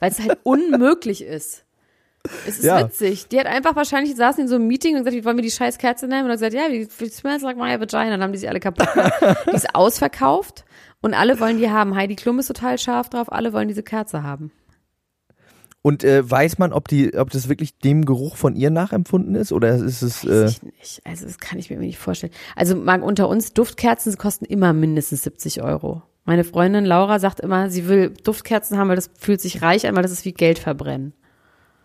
Weil 0.00 0.10
es 0.10 0.20
halt 0.20 0.38
unmöglich 0.44 1.22
ist. 1.22 1.64
Es 2.46 2.58
ist 2.58 2.64
Ja. 2.64 2.84
witzig. 2.86 3.26
Die 3.28 3.38
hat 3.40 3.46
einfach 3.46 3.74
wahrscheinlich 3.74 4.14
saßen 4.14 4.42
in 4.42 4.48
so 4.48 4.54
einem 4.54 4.68
Meeting 4.68 4.94
und 4.96 5.00
gesagt, 5.04 5.16
wie 5.16 5.24
wollen 5.24 5.36
wir 5.36 5.42
die 5.42 5.50
scheiß 5.50 5.78
Kerze 5.78 6.06
nennen? 6.06 6.24
Und 6.26 6.30
hat 6.30 6.38
gesagt, 6.38 6.54
ja, 6.54 6.70
wie 6.70 6.84
smells 7.08 7.42
like 7.42 7.56
my 7.56 7.78
vagina. 7.80 8.10
Dann 8.10 8.22
haben 8.22 8.32
die 8.32 8.38
sie 8.38 8.48
alle 8.48 8.60
kaputt 8.60 8.92
gemacht. 8.92 9.12
Die 9.50 9.56
ist 9.56 9.74
ausverkauft 9.74 10.64
und 11.00 11.14
alle 11.14 11.40
wollen 11.40 11.58
die 11.58 11.68
haben. 11.70 11.96
Heidi 11.96 12.14
Klum 12.14 12.38
ist 12.38 12.46
total 12.46 12.78
scharf 12.78 13.08
drauf. 13.10 13.32
Alle 13.32 13.52
wollen 13.52 13.66
diese 13.68 13.82
Kerze 13.82 14.22
haben. 14.22 14.52
Und 15.82 16.04
äh, 16.04 16.28
weiß 16.28 16.58
man, 16.58 16.72
ob 16.72 16.88
die, 16.88 17.16
ob 17.16 17.30
das 17.30 17.48
wirklich 17.48 17.76
dem 17.78 18.04
Geruch 18.04 18.36
von 18.36 18.54
ihr 18.54 18.70
nachempfunden 18.70 19.34
ist 19.34 19.52
oder 19.52 19.74
ist 19.74 20.02
es? 20.02 20.24
Äh, 20.24 20.44
Weiß 20.44 20.50
ich 20.52 20.62
nicht. 20.62 21.00
Also 21.04 21.26
das 21.26 21.38
kann 21.38 21.58
ich 21.58 21.70
mir 21.70 21.78
nicht 21.78 21.98
vorstellen. 21.98 22.32
Also 22.54 22.76
mag 22.76 23.02
unter 23.02 23.28
uns 23.28 23.52
Duftkerzen 23.52 24.16
kosten 24.16 24.44
immer 24.44 24.72
mindestens 24.72 25.24
70 25.24 25.62
Euro. 25.62 26.02
Meine 26.24 26.44
Freundin 26.44 26.84
Laura 26.84 27.18
sagt 27.18 27.40
immer, 27.40 27.68
sie 27.68 27.88
will 27.88 28.10
Duftkerzen 28.22 28.78
haben, 28.78 28.88
weil 28.88 28.96
das 28.96 29.10
fühlt 29.18 29.40
sich 29.40 29.60
reich 29.60 29.86
an, 29.88 29.96
weil 29.96 30.02
das 30.02 30.12
ist 30.12 30.24
wie 30.24 30.32
Geld 30.32 30.60
verbrennen. 30.60 31.14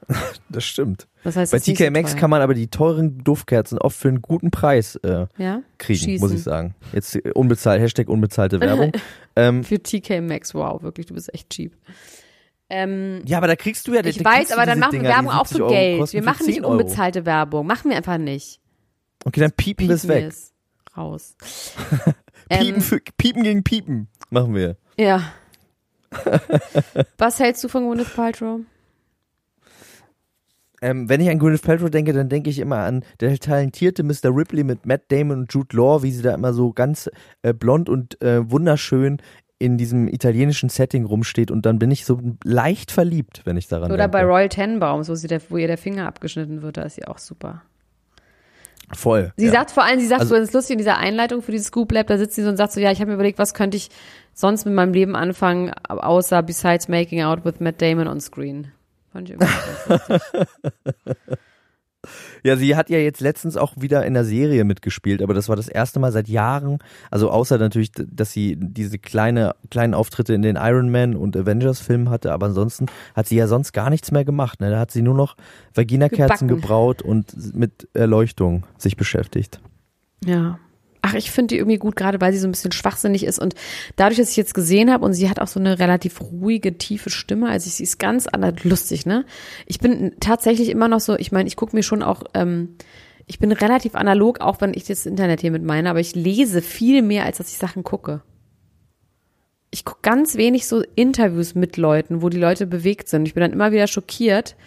das 0.49 0.63
stimmt. 0.63 1.07
Das 1.23 1.36
heißt, 1.36 1.51
Bei 1.51 1.60
TK 1.60 1.86
so 1.86 1.91
Maxx 1.91 2.15
kann 2.15 2.29
man 2.29 2.41
aber 2.41 2.53
die 2.53 2.67
teuren 2.67 3.23
Duftkerzen 3.23 3.79
oft 3.79 3.97
für 3.97 4.10
einen 4.10 4.21
guten 4.21 4.51
Preis 4.51 4.95
äh, 4.97 5.25
ja? 5.38 5.63
kriegen, 5.79 5.99
Schießen. 5.99 6.25
muss 6.25 6.38
ich 6.38 6.43
sagen. 6.43 6.75
Jetzt 6.93 7.15
äh, 7.15 7.31
unbezahlt, 7.33 7.81
Hashtag 7.81 8.10
unbezahlte 8.10 8.62
Werbung. 8.62 8.91
ähm, 9.36 9.63
Für 9.63 9.81
TK 9.81 10.21
Maxx, 10.21 10.53
wow, 10.53 10.83
wirklich, 10.83 11.07
du 11.07 11.15
bist 11.15 11.33
echt 11.33 11.49
cheap. 11.49 11.75
Ähm, 12.69 13.21
ja, 13.25 13.38
aber 13.38 13.47
da 13.47 13.56
kriegst 13.56 13.88
du 13.88 13.93
ja 13.93 14.03
ich 14.03 14.23
weiß, 14.23 14.51
aber 14.51 14.65
dann 14.65 14.80
machen 14.80 14.93
wir 14.93 14.99
Dinger, 14.99 15.15
Werbung 15.15 15.32
auch 15.32 15.45
70 15.45 15.58
für 15.58 15.63
Euro 15.63 15.73
Geld. 15.73 16.13
Wir 16.13 16.23
machen 16.23 16.45
nicht 16.45 16.56
10 16.56 16.65
Euro. 16.65 16.71
unbezahlte 16.73 17.25
Werbung. 17.25 17.65
Machen 17.65 17.89
wir 17.89 17.97
einfach 17.97 18.17
nicht. 18.17 18.60
Okay, 19.23 19.39
dann 19.39 19.51
piepen 19.51 19.88
wir 19.88 19.95
es 19.95 20.08
weg. 20.08 20.25
es 20.25 20.53
raus. 20.95 21.36
Piepen, 22.49 22.75
ähm, 22.75 22.82
für, 22.82 22.99
piepen 23.17 23.43
gegen 23.43 23.63
Piepen 23.63 24.08
machen 24.30 24.56
wir. 24.56 24.77
ja. 24.97 25.34
Was 27.17 27.39
hältst 27.39 27.63
du 27.65 27.67
von 27.67 27.86
Gwyneth 27.86 28.15
Paltrow? 28.15 28.62
Ähm, 30.82 31.10
wenn 31.10 31.19
ich 31.19 31.30
an 31.30 31.39
Gwyneth 31.39 31.63
Paltrow 31.63 31.89
denke, 31.89 32.13
dann 32.13 32.30
denke 32.30 32.49
ich 32.49 32.60
immer 32.60 32.77
an 32.77 33.03
der 33.19 33.38
talentierte 33.39 34.03
Mr. 34.03 34.34
Ripley 34.34 34.63
mit 34.63 34.86
Matt 34.86 35.12
Damon 35.12 35.39
und 35.39 35.53
Jude 35.53 35.75
Law, 35.75 36.03
wie 36.03 36.12
sie 36.12 36.21
da 36.21 36.34
immer 36.34 36.53
so 36.53 36.71
ganz 36.71 37.10
äh, 37.41 37.53
blond 37.53 37.89
und 37.89 38.21
äh, 38.21 38.49
wunderschön 38.49 39.21
in 39.60 39.78
diesem 39.78 40.08
italienischen 40.08 40.70
Setting 40.70 41.06
rumsteht 41.06 41.50
und 41.52 41.65
dann 41.65 41.80
bin 41.80 41.89
ich 41.91 42.06
so 42.06 42.20
leicht 42.43 42.91
verliebt, 42.91 43.41
wenn 43.46 43.58
ich 43.58 43.67
daran 43.67 43.91
Oder 43.91 44.04
denke. 44.08 44.12
bei 44.12 44.24
Royal 44.24 44.50
Tenenbaums, 44.50 45.10
wo, 45.10 45.15
sie 45.15 45.28
der, 45.28 45.41
wo 45.50 45.58
ihr 45.58 45.67
der 45.67 45.78
Finger 45.80 46.08
abgeschnitten 46.08 46.62
wird, 46.62 46.78
da 46.78 46.84
ist 46.84 46.96
sie 46.96 47.06
auch 47.06 47.17
super. 47.17 47.63
Voll. 48.93 49.34
Sie 49.36 49.48
ja. 49.48 49.52
sagt 49.52 49.72
vor 49.72 49.84
allem, 49.84 50.00
sie 50.00 50.06
sagt 50.08 50.22
Also- 50.22 50.36
so, 50.36 50.39
das 50.39 50.50
ist 50.50 50.54
lustig 50.54 50.74
in 50.74 50.78
dieser 50.78 50.98
Einleitung 50.98 51.41
für 51.41 51.52
dieses 51.52 51.67
Scoop 51.67 51.91
Lab, 51.91 52.08
da 52.08 52.17
sitzt 52.17 52.36
sie 52.36 52.43
so 52.43 52.50
und 52.50 52.58
sagt 52.58 52.72
so, 52.72 52.80
ja, 52.80 52.91
ich 52.91 53.00
habe 53.00 53.10
mir 53.10 53.15
überlegt, 53.15 53.39
was 53.39 53.54
könnte 53.54 53.76
ich 53.78 53.89
sonst 54.34 54.65
mit 54.65 54.76
meinem 54.76 54.93
Leben 54.93 55.15
anfangen, 55.15 55.72
außer 55.89 56.43
besides 56.43 56.88
making 56.88 57.22
out 57.24 57.43
with 57.43 57.60
Matt 57.60 57.82
Damon 57.82 58.08
on 58.08 58.22
screen. 58.22 58.72
Fand 59.12 59.30
ich 59.30 59.38
lustig. 59.39 60.22
Ja, 62.43 62.56
sie 62.56 62.76
hat 62.76 62.89
ja 62.89 62.98
jetzt 62.98 63.22
letztens 63.22 63.58
auch 63.58 63.74
wieder 63.78 64.06
in 64.06 64.13
der 64.13 64.26
Serie 64.26 64.63
mitgespielt, 64.63 65.22
aber 65.22 65.34
das 65.34 65.50
war 65.50 65.56
das 65.56 65.67
erste 65.67 66.00
Mal 66.00 66.12
seit 66.12 66.28
Jahren. 66.28 66.80
Also 67.12 67.30
außer 67.30 67.58
natürlich, 67.58 67.91
dass 67.91 68.32
sie 68.32 68.58
diese 68.60 69.00
kleine, 69.00 69.56
kleinen 69.70 69.93
Auftritte 69.93 70.34
in 70.34 70.41
den 70.41 70.56
Iron 70.56 70.89
Man 70.89 71.15
und 71.15 71.36
Avengers 71.36 71.80
Filmen 71.80 72.10
hatte, 72.10 72.32
aber 72.32 72.48
ansonsten 72.48 72.88
hat 73.15 73.28
sie 73.28 73.36
ja 73.36 73.48
sonst 73.48 73.74
gar 73.74 73.89
nichts 73.89 74.12
mehr 74.12 74.26
gemacht. 74.26 74.60
Ne? 74.62 74.70
Da 74.70 74.80
hat 74.80 74.91
sie 74.91 75.02
nur 75.02 75.15
noch 75.15 75.36
Vaginakerzen 75.74 76.48
gebraut 76.48 77.02
und 77.02 77.56
mit 77.56 77.88
Erleuchtung 77.93 78.65
sich 78.78 78.98
beschäftigt. 78.98 79.60
Ja. 80.26 80.60
Ach, 81.08 81.13
ich 81.13 81.32
finde 81.32 81.54
die 81.54 81.58
irgendwie 81.58 81.78
gut, 81.78 81.96
gerade 81.96 82.20
weil 82.20 82.34
sie 82.34 82.39
so 82.39 82.50
ein 82.50 82.52
bisschen 82.52 82.74
schwachsinnig 82.74 83.24
ist. 83.24 83.39
Und 83.39 83.56
dadurch, 83.96 84.17
dass 84.17 84.32
ich 84.32 84.36
jetzt 84.36 84.54
gesehen 84.54 84.91
habe 84.91 85.06
und 85.06 85.13
sie 85.13 85.30
hat 85.30 85.39
auch 85.39 85.48
so 85.48 85.58
eine 85.58 85.80
relativ 85.80 86.20
ruhige, 86.20 86.78
tiefe 86.78 87.10
Stimme, 87.10 87.50
also 87.50 87.70
sie 87.70 87.84
ist 87.84 87.98
ganz 87.98 88.28
anders 88.28 88.65
lustig, 88.65 89.06
ne? 89.06 89.26
Ich 89.67 89.80
bin 89.80 90.12
tatsächlich 90.20 90.67
immer 90.67 90.89
noch 90.89 91.00
so, 91.00 91.15
ich 91.17 91.32
meine, 91.32 91.48
ich 91.48 91.56
gucke 91.56 91.74
mir 91.74 91.84
schon 91.84 92.04
auch, 92.04 92.24
ähm, 92.34 92.76
ich 93.26 93.39
bin 93.39 93.54
relativ 93.54 93.96
analog, 93.96 94.41
auch 94.41 94.60
wenn 94.60 94.74
ich 94.74 94.84
das 94.84 95.06
Internet 95.06 95.39
hier 95.39 95.52
mit 95.52 95.63
meine, 95.63 95.89
aber 95.89 96.02
ich 96.02 96.13
lese 96.13 96.62
viel 96.62 97.02
mehr, 97.02 97.24
als 97.24 97.38
dass 97.38 97.50
ich 97.50 97.58
Sachen 97.58 97.84
gucke. 97.84 98.22
Ich 99.72 99.86
gucke 99.86 100.00
ganz 100.02 100.36
wenig 100.36 100.67
so 100.67 100.84
Interviews 100.96 101.56
mit 101.56 101.78
Leuten, 101.78 102.22
wo 102.22 102.28
die 102.28 102.38
Leute 102.38 102.67
bewegt 102.67 103.08
sind. 103.08 103.26
Ich 103.26 103.34
bin 103.34 103.41
dann 103.41 103.54
immer 103.54 103.72
wieder 103.72 103.88
schockiert, 103.88 104.58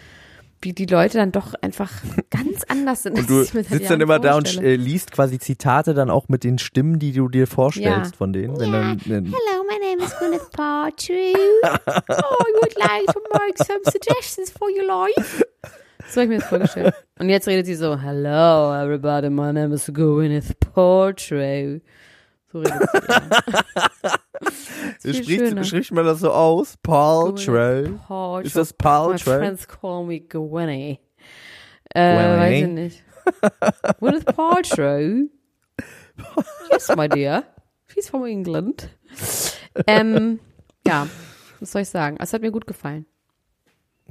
wie 0.61 0.73
die 0.73 0.85
Leute 0.85 1.17
dann 1.17 1.31
doch 1.31 1.53
einfach 1.61 1.91
ganz 2.29 2.63
anders 2.67 3.03
sind. 3.03 3.17
Und 3.17 3.29
du 3.29 3.43
sitzt 3.43 3.89
dann 3.89 4.01
immer 4.01 4.19
da 4.19 4.35
und 4.37 4.61
äh, 4.61 4.75
liest 4.75 5.11
quasi 5.11 5.39
Zitate 5.39 5.93
dann 5.93 6.09
auch 6.09 6.27
mit 6.29 6.43
den 6.43 6.57
Stimmen, 6.59 6.99
die 6.99 7.11
du 7.11 7.29
dir 7.29 7.47
vorstellst 7.47 8.11
Ja. 8.11 8.17
von 8.17 8.33
denen. 8.33 8.55
Ja. 8.55 8.71
dann, 8.71 8.97
äh, 8.99 9.03
Hello, 9.05 9.63
my 9.67 9.77
name 9.79 10.03
is 10.03 10.15
Gwyneth 10.17 10.51
Paltrow. 10.51 11.33
Oh, 12.09 12.43
I 12.43 12.53
would 12.61 12.75
like 12.77 13.05
to 13.13 13.19
make 13.39 13.57
some 13.63 13.79
suggestions 13.85 14.51
for 14.51 14.69
your 14.69 14.85
life. 14.85 15.43
So 16.09 16.21
habe 16.21 16.23
ich 16.23 16.29
mir 16.29 16.39
das 16.39 16.47
vorgestellt. 16.49 16.93
Und 17.19 17.29
jetzt 17.29 17.47
redet 17.47 17.65
sie 17.65 17.75
so, 17.75 17.97
hello 17.99 18.73
everybody, 18.73 19.29
my 19.29 19.53
name 19.53 19.73
is 19.73 19.85
Gwyneth 19.93 20.59
Paltrow. 20.73 21.79
So 22.51 22.59
redet 25.09 25.65
spricht, 25.67 25.91
man 25.91 26.05
das 26.05 26.19
so 26.19 26.31
aus? 26.31 26.77
Paltrow. 26.83 27.83
Gwyneth 27.83 28.07
Paltrow. 28.07 28.45
Ist 28.45 28.55
das 28.55 28.71
My 28.71 28.77
Paltrow? 28.77 29.37
friends 29.37 29.67
call 29.67 30.05
me 30.05 30.19
Gwenny. 30.19 30.99
Äh, 31.93 32.17
weiß 32.17 32.61
ich 32.63 32.67
nicht. 32.67 33.03
Gwyneth 33.99 34.25
Paltrow? 34.35 35.29
Yes, 36.71 36.95
my 36.95 37.07
dear. 37.07 37.43
She's 37.87 38.09
from 38.09 38.25
England. 38.25 38.89
Ähm, 39.87 40.39
ja, 40.85 41.07
was 41.59 41.71
soll 41.71 41.81
ich 41.83 41.89
sagen? 41.89 42.17
Es 42.19 42.33
hat 42.33 42.41
mir 42.41 42.51
gut 42.51 42.67
gefallen. 42.67 43.05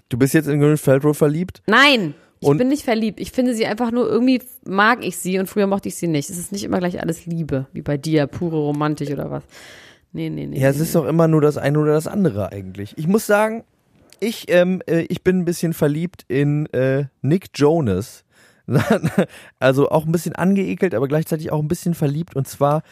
Du 0.09 0.17
bist 0.19 0.35
jetzt 0.35 0.47
in 0.49 0.61
Gwyneth 0.61 0.83
Paltrow 0.85 1.17
verliebt? 1.17 1.63
Nein, 1.67 2.15
ich 2.41 2.57
bin 2.57 2.69
nicht 2.69 2.85
verliebt. 2.85 3.21
Ich 3.21 3.33
finde 3.33 3.55
sie 3.55 3.67
einfach 3.67 3.91
nur, 3.91 4.09
irgendwie 4.09 4.43
mag 4.65 5.05
ich 5.05 5.19
sie 5.19 5.39
und 5.39 5.47
früher 5.47 5.67
mochte 5.67 5.89
ich 5.89 5.97
sie 5.97 6.09
nicht. 6.09 6.31
Es 6.31 6.39
ist 6.39 6.53
nicht 6.53 6.65
immer 6.65 6.79
gleich 6.79 7.01
alles 7.01 7.27
Liebe, 7.27 7.67
wie 7.73 7.83
bei 7.83 7.99
dir, 7.99 8.27
pure 8.27 8.57
Romantik 8.57 9.11
oder 9.11 9.31
was. 9.31 9.45
Nee, 10.13 10.31
nee, 10.31 10.47
nee. 10.47 10.59
Ja, 10.59 10.71
es 10.71 10.77
nee, 10.77 10.83
ist 10.83 10.95
doch 10.95 11.07
immer 11.07 11.29
nur 11.29 11.41
das 11.41 11.59
eine 11.59 11.79
oder 11.79 11.93
das 11.93 12.07
andere 12.07 12.51
eigentlich. 12.51 12.97
Ich 12.97 13.07
muss 13.07 13.27
sagen, 13.27 13.65
ich, 14.21 14.47
ähm, 14.49 14.83
äh, 14.87 15.03
ich 15.03 15.23
bin 15.23 15.41
ein 15.41 15.45
bisschen 15.45 15.73
verliebt 15.73 16.25
in 16.29 16.67
äh, 16.73 17.07
Nick 17.23 17.51
Jonas. 17.55 18.25
also 19.59 19.91
auch 19.91 20.07
ein 20.07 20.13
bisschen 20.13 20.35
angeekelt, 20.35 20.95
aber 20.95 21.09
gleichzeitig 21.09 21.51
auch 21.51 21.61
ein 21.61 21.69
bisschen 21.69 21.95
verliebt. 21.95 22.37
Und 22.37 22.49
zwar, 22.49 22.83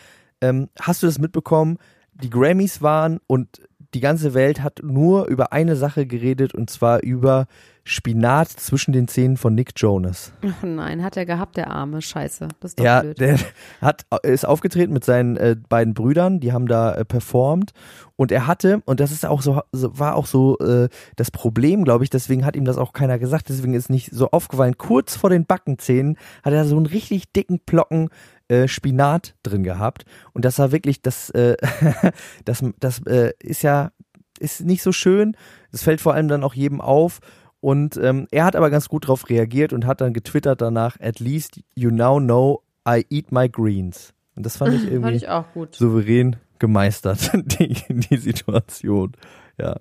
ähm, 0.40 0.68
hast 0.80 1.02
du 1.02 1.06
das 1.06 1.18
mitbekommen? 1.18 1.78
Die 2.12 2.30
Grammys 2.30 2.82
waren 2.82 3.20
und 3.26 3.60
die 3.98 4.02
ganze 4.02 4.32
Welt 4.32 4.62
hat 4.62 4.80
nur 4.84 5.26
über 5.26 5.52
eine 5.52 5.74
Sache 5.74 6.06
geredet 6.06 6.54
und 6.54 6.70
zwar 6.70 7.02
über 7.02 7.48
Spinat 7.82 8.48
zwischen 8.48 8.92
den 8.92 9.08
Zähnen 9.08 9.36
von 9.36 9.56
Nick 9.56 9.72
Jonas. 9.74 10.32
Oh 10.44 10.66
nein, 10.66 11.02
hat 11.02 11.16
er 11.16 11.26
gehabt, 11.26 11.56
der 11.56 11.68
Arme. 11.72 12.00
Scheiße. 12.00 12.46
Das 12.60 12.70
ist 12.70 12.78
doch 12.78 12.84
Ja, 12.84 13.00
blöd. 13.00 13.18
der 13.18 13.38
hat, 13.80 14.06
ist 14.22 14.46
aufgetreten 14.46 14.92
mit 14.92 15.04
seinen 15.04 15.36
äh, 15.36 15.56
beiden 15.68 15.94
Brüdern, 15.94 16.38
die 16.38 16.52
haben 16.52 16.68
da 16.68 16.94
äh, 16.94 17.04
performt 17.04 17.72
und 18.14 18.30
er 18.30 18.46
hatte, 18.46 18.82
und 18.84 19.00
das 19.00 19.10
ist 19.10 19.26
auch 19.26 19.42
so, 19.42 19.62
war 19.72 20.14
auch 20.14 20.26
so 20.26 20.56
äh, 20.60 20.88
das 21.16 21.32
Problem, 21.32 21.82
glaube 21.82 22.04
ich, 22.04 22.10
deswegen 22.10 22.44
hat 22.44 22.54
ihm 22.54 22.64
das 22.66 22.78
auch 22.78 22.92
keiner 22.92 23.18
gesagt, 23.18 23.48
deswegen 23.48 23.74
ist 23.74 23.90
nicht 23.90 24.14
so 24.14 24.30
aufgefallen, 24.30 24.78
kurz 24.78 25.16
vor 25.16 25.30
den 25.30 25.44
Backenzähnen 25.44 26.18
hat 26.44 26.52
er 26.52 26.64
so 26.66 26.76
einen 26.76 26.86
richtig 26.86 27.32
dicken 27.32 27.58
Plocken 27.58 28.10
äh, 28.48 28.68
Spinat 28.68 29.34
drin 29.42 29.62
gehabt 29.62 30.04
und 30.32 30.44
das 30.44 30.58
war 30.58 30.72
wirklich, 30.72 31.02
das, 31.02 31.30
äh, 31.30 31.56
das, 32.44 32.64
das 32.80 33.00
äh, 33.06 33.32
ist 33.40 33.62
ja, 33.62 33.92
ist 34.38 34.60
nicht 34.62 34.82
so 34.82 34.92
schön, 34.92 35.36
das 35.72 35.82
fällt 35.82 36.00
vor 36.00 36.14
allem 36.14 36.28
dann 36.28 36.44
auch 36.44 36.54
jedem 36.54 36.80
auf 36.80 37.20
und 37.60 37.96
ähm, 37.96 38.28
er 38.30 38.44
hat 38.44 38.56
aber 38.56 38.70
ganz 38.70 38.88
gut 38.88 39.04
darauf 39.04 39.28
reagiert 39.28 39.72
und 39.72 39.86
hat 39.86 40.00
dann 40.00 40.12
getwittert 40.12 40.60
danach, 40.60 40.98
at 41.00 41.18
least 41.20 41.60
you 41.74 41.90
now 41.90 42.18
know 42.20 42.62
I 42.88 43.04
eat 43.10 43.32
my 43.32 43.48
greens. 43.48 44.14
Und 44.36 44.46
das 44.46 44.56
fand 44.56 44.74
ich 44.74 44.84
irgendwie 44.90 45.20
Fand 45.20 45.70
ich 45.72 45.78
souverän 45.78 46.36
gemeistert, 46.58 47.30
die, 47.34 47.74
die 47.88 48.16
Situation. 48.16 49.12
Ja, 49.58 49.80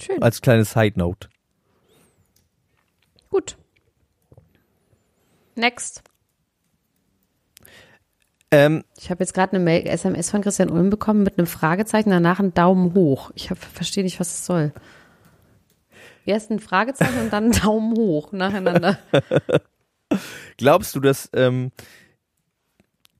Schön. 0.00 0.22
als 0.22 0.42
kleine 0.42 0.64
Side 0.64 0.98
Note. 0.98 1.28
Gut. 3.30 3.56
Next. 5.54 6.02
Ähm, 8.56 8.84
Ich 8.98 9.10
habe 9.10 9.22
jetzt 9.22 9.34
gerade 9.34 9.52
eine 9.54 9.62
Mail, 9.62 9.86
SMS 9.86 10.30
von 10.30 10.40
Christian 10.40 10.70
Ulm 10.70 10.88
bekommen 10.88 11.22
mit 11.22 11.38
einem 11.38 11.46
Fragezeichen, 11.46 12.10
danach 12.10 12.40
ein 12.40 12.54
Daumen 12.54 12.94
hoch. 12.94 13.30
Ich 13.34 13.48
verstehe 13.48 14.02
nicht, 14.02 14.18
was 14.18 14.28
es 14.28 14.46
soll. 14.46 14.72
Erst 16.24 16.50
ein 16.50 16.58
Fragezeichen 16.58 17.20
und 17.20 17.32
dann 17.32 17.50
ein 17.50 17.52
Daumen 17.52 17.96
hoch 17.96 18.32
nacheinander. 18.32 18.98
glaubst 20.56 20.94
du, 20.94 21.00
dass 21.00 21.28
ähm, 21.34 21.70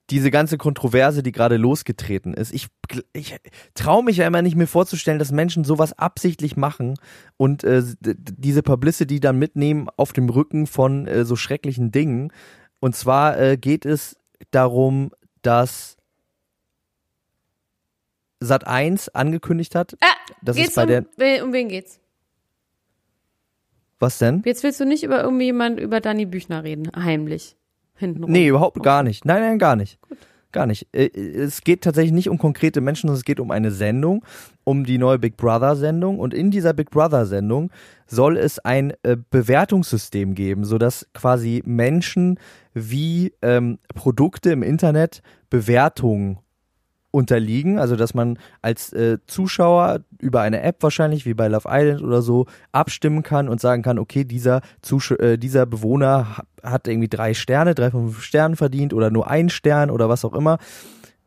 diese 0.08 0.30
ganze 0.30 0.56
Kontroverse, 0.56 1.22
die 1.22 1.32
gerade 1.32 1.58
losgetreten 1.58 2.32
ist, 2.32 2.54
ich, 2.54 2.68
ich 3.12 3.36
traue 3.74 4.04
mich 4.04 4.16
ja 4.16 4.26
immer 4.26 4.40
nicht 4.40 4.56
mir 4.56 4.66
vorzustellen, 4.66 5.18
dass 5.18 5.32
Menschen 5.32 5.64
sowas 5.64 5.98
absichtlich 5.98 6.56
machen 6.56 6.94
und 7.36 7.62
äh, 7.62 7.82
diese 8.00 8.62
Publicity 8.62 9.20
dann 9.20 9.38
mitnehmen 9.38 9.88
auf 9.96 10.14
dem 10.14 10.30
Rücken 10.30 10.66
von 10.66 11.06
äh, 11.06 11.26
so 11.26 11.36
schrecklichen 11.36 11.92
Dingen. 11.92 12.32
Und 12.80 12.96
zwar 12.96 13.38
äh, 13.38 13.56
geht 13.56 13.84
es 13.84 14.16
darum, 14.50 15.10
dass 15.46 15.96
Sat 18.40 18.66
1 18.66 19.08
angekündigt 19.10 19.74
hat, 19.74 19.96
Ah, 20.02 20.06
das 20.42 20.56
geht's 20.56 20.68
ist 20.70 20.74
bei 20.76 20.82
um, 20.82 20.88
der. 21.16 21.44
um 21.44 21.52
wen 21.52 21.68
geht's? 21.68 22.00
Was 23.98 24.18
denn? 24.18 24.42
Jetzt 24.44 24.62
willst 24.62 24.78
du 24.78 24.84
nicht 24.84 25.04
über 25.04 25.22
irgendwie 25.22 25.46
jemand 25.46 25.80
über 25.80 26.00
Dani 26.00 26.26
Büchner 26.26 26.64
reden, 26.64 26.90
heimlich. 26.94 27.56
Hintenrum. 27.98 28.30
Nee, 28.30 28.48
überhaupt 28.48 28.82
gar 28.82 29.02
nicht. 29.02 29.24
Nein, 29.24 29.40
nein, 29.40 29.58
gar 29.58 29.74
nicht. 29.74 29.98
Gar 30.52 30.66
nicht. 30.66 30.86
Äh, 30.92 31.06
Es 31.06 31.62
geht 31.62 31.80
tatsächlich 31.82 32.12
nicht 32.12 32.28
um 32.28 32.36
konkrete 32.36 32.82
Menschen, 32.82 33.06
sondern 33.08 33.16
es 33.20 33.24
geht 33.24 33.40
um 33.40 33.50
eine 33.50 33.70
Sendung, 33.70 34.22
um 34.64 34.84
die 34.84 34.98
neue 34.98 35.18
Big 35.18 35.38
Brother 35.38 35.76
Sendung. 35.76 36.18
Und 36.18 36.34
in 36.34 36.50
dieser 36.50 36.74
Big 36.74 36.90
Brother 36.90 37.24
Sendung 37.24 37.70
soll 38.06 38.36
es 38.36 38.58
ein 38.58 38.92
äh, 39.02 39.16
Bewertungssystem 39.30 40.34
geben, 40.34 40.64
sodass 40.66 41.06
quasi 41.14 41.62
Menschen 41.64 42.38
wie 42.74 43.32
ähm, 43.40 43.78
Produkte 43.94 44.50
im 44.50 44.62
Internet 44.62 45.22
Bewertungen 45.50 46.38
unterliegen, 47.10 47.78
also 47.78 47.96
dass 47.96 48.12
man 48.12 48.38
als 48.60 48.92
äh, 48.92 49.18
Zuschauer 49.26 50.00
über 50.18 50.42
eine 50.42 50.60
App 50.60 50.82
wahrscheinlich 50.82 51.24
wie 51.24 51.32
bei 51.32 51.48
Love 51.48 51.68
Island 51.70 52.02
oder 52.02 52.20
so 52.20 52.46
abstimmen 52.72 53.22
kann 53.22 53.48
und 53.48 53.60
sagen 53.60 53.82
kann, 53.82 53.98
okay, 53.98 54.24
dieser 54.24 54.60
Zusch 54.82 55.12
äh, 55.12 55.38
dieser 55.38 55.64
Bewohner 55.64 56.36
ha- 56.36 56.44
hat 56.62 56.88
irgendwie 56.88 57.08
drei 57.08 57.32
Sterne, 57.32 57.74
drei 57.74 57.90
von 57.90 58.10
fünf 58.10 58.22
Sternen 58.22 58.56
verdient 58.56 58.92
oder 58.92 59.10
nur 59.10 59.30
ein 59.30 59.48
Stern 59.48 59.90
oder 59.90 60.10
was 60.10 60.26
auch 60.26 60.34
immer. 60.34 60.58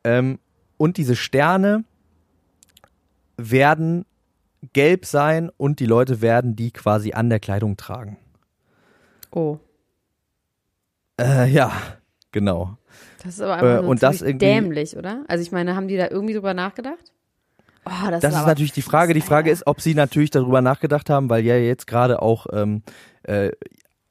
Ähm, 0.03 0.38
und 0.77 0.97
diese 0.97 1.15
Sterne 1.15 1.84
werden 3.38 4.05
gelb 4.73 5.05
sein 5.05 5.49
und 5.58 5.79
die 5.79 5.86
Leute 5.86 6.21
werden 6.21 6.55
die 6.55 6.71
quasi 6.71 7.13
an 7.13 7.29
der 7.29 7.39
Kleidung 7.39 7.77
tragen. 7.77 8.17
Oh. 9.32 9.58
Äh, 11.19 11.49
ja, 11.49 11.71
genau. 12.32 12.77
Das 13.23 13.34
ist 13.36 13.41
aber 13.41 13.53
einfach 13.55 13.84
Äh, 13.84 13.86
und 13.88 14.01
das 14.03 14.21
irgendwie- 14.21 14.45
dämlich, 14.45 14.95
oder? 14.97 15.23
Also 15.27 15.41
ich 15.41 15.51
meine, 15.51 15.75
haben 15.75 15.88
die 15.88 15.97
da 15.97 16.08
irgendwie 16.10 16.34
drüber 16.34 16.53
nachgedacht? 16.53 17.12
Oh, 17.86 18.10
das, 18.12 18.21
Das 18.21 18.36
ist 18.36 18.45
natürlich 18.45 18.71
die 18.73 18.82
Frage. 18.82 19.13
Die 19.13 19.19
das- 19.19 19.27
Frage 19.29 19.49
ist, 19.51 19.65
ob 19.65 19.82
sie 19.82 19.95
natürlich 19.95 20.29
darüber 20.32 20.62
nachgedacht 20.62 21.10
haben, 21.10 21.29
weil 21.29 21.43
ja 21.45 21.55
jetzt 21.58 21.88
gerade 21.88 22.21
auch 22.21 22.45
ähm, 22.53 22.84
äh, 23.23 23.51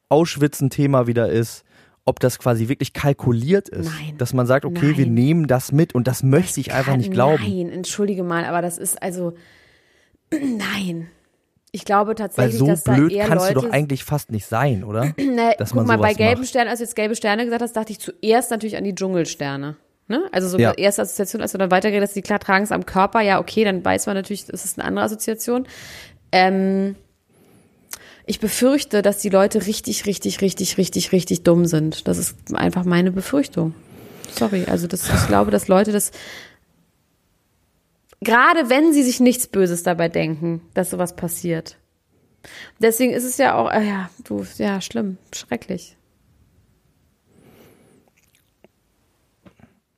Auschwitz 0.09 0.61
ein 0.61 0.71
Thema 0.71 1.07
wieder 1.07 1.29
ist, 1.29 1.65
ob 2.05 2.19
das 2.21 2.39
quasi 2.39 2.69
wirklich 2.69 2.95
kalkuliert 2.95 3.69
ist. 3.69 3.91
Nein. 3.91 4.17
Dass 4.17 4.33
man 4.33 4.47
sagt, 4.47 4.65
okay, 4.65 4.97
wir 4.97 5.05
Nein. 5.05 5.15
nehmen 5.15 5.47
das 5.47 5.71
mit 5.73 5.95
und 5.95 6.09
das 6.09 6.23
möchte 6.23 6.61
ich 6.61 6.73
einfach 6.73 6.93
Kann- 6.93 7.01
nicht 7.01 7.13
glauben. 7.13 7.43
Nein, 7.43 7.69
entschuldige 7.71 8.23
mal, 8.23 8.45
aber 8.47 8.63
das 8.63 8.79
ist 8.79 9.01
also 9.03 9.35
nein. 10.33 11.09
Ich 11.71 11.85
glaube 11.85 12.09
Weil 12.11 12.15
tatsächlich, 12.17 12.59
so 12.59 12.67
dass 12.67 12.85
blöd 12.85 13.13
da 13.13 13.17
eher 13.17 13.27
kannst 13.27 13.45
Leute 13.47 13.61
du 13.61 13.67
doch 13.67 13.73
eigentlich 13.73 14.05
fast 14.05 14.31
nicht 14.31 14.47
sein, 14.47 14.85
oder? 14.85 15.15
Ne, 15.19 15.55
dass 15.59 15.71
guck 15.71 15.87
man 15.87 15.87
mal, 15.87 15.99
bei 15.99 16.15
gelben 16.15 16.41
macht. 16.41 16.49
Sternen, 16.51 16.71
als 16.71 16.79
du 16.79 16.85
jetzt 16.85 16.97
gelbe 16.97 17.15
Sterne 17.15 17.45
gesagt 17.45 17.63
hast, 17.63 17.77
dachte 17.77 17.93
ich 17.93 17.99
zuerst 18.01 18.51
natürlich 18.51 18.77
an 18.77 18.85
die 18.85 18.95
Dschungelsterne. 18.95 19.77
Ne? 20.09 20.23
Also 20.33 20.49
so 20.49 20.59
Ja. 20.59 20.73
erste 20.73 21.03
Assoziation, 21.03 21.43
als 21.43 21.53
du 21.53 21.59
dann 21.59 21.71
weitergeht, 21.71 22.03
dass 22.03 22.15
die 22.15 22.23
klar 22.23 22.39
tragen 22.39 22.65
es 22.65 22.73
am 22.73 22.87
Körper, 22.87 23.21
ja, 23.21 23.39
okay, 23.39 23.65
dann 23.65 23.85
weiß 23.85 24.07
man 24.07 24.15
natürlich, 24.17 24.47
das 24.47 24.65
ist 24.65 24.79
eine 24.79 24.89
andere 24.89 25.05
Assoziation. 25.05 25.67
Ähm, 26.33 26.97
ich 28.25 28.41
befürchte, 28.41 29.03
dass 29.03 29.19
die 29.19 29.29
Leute 29.31 29.67
richtig, 29.67 30.07
richtig, 30.07 30.41
richtig, 30.41 30.79
richtig, 30.79 31.13
richtig 31.13 31.43
dumm 31.43 31.67
sind. 31.67 32.09
Das 32.09 32.17
ist 32.19 32.37
einfach 32.55 32.85
meine 32.85 33.11
Befürchtung. 33.11 33.75
Sorry, 34.31 34.65
also 34.67 34.87
das, 34.87 35.09
ich 35.09 35.27
glaube, 35.29 35.51
dass 35.51 35.69
Leute 35.69 35.93
das 35.93 36.13
gerade 38.23 38.69
wenn 38.71 38.93
sie 38.93 39.03
sich 39.03 39.21
nichts 39.21 39.47
Böses 39.47 39.83
dabei 39.83 40.09
denken, 40.09 40.63
dass 40.75 40.91
sowas 40.91 41.17
passiert. 41.17 41.79
Deswegen 42.81 43.13
ist 43.13 43.25
es 43.25 43.37
ja 43.37 43.55
auch, 43.57 43.71
äh, 43.71 43.87
ja, 43.87 44.11
du, 44.25 44.45
ja, 44.59 44.81
schlimm, 44.81 45.19
schrecklich. 45.35 45.97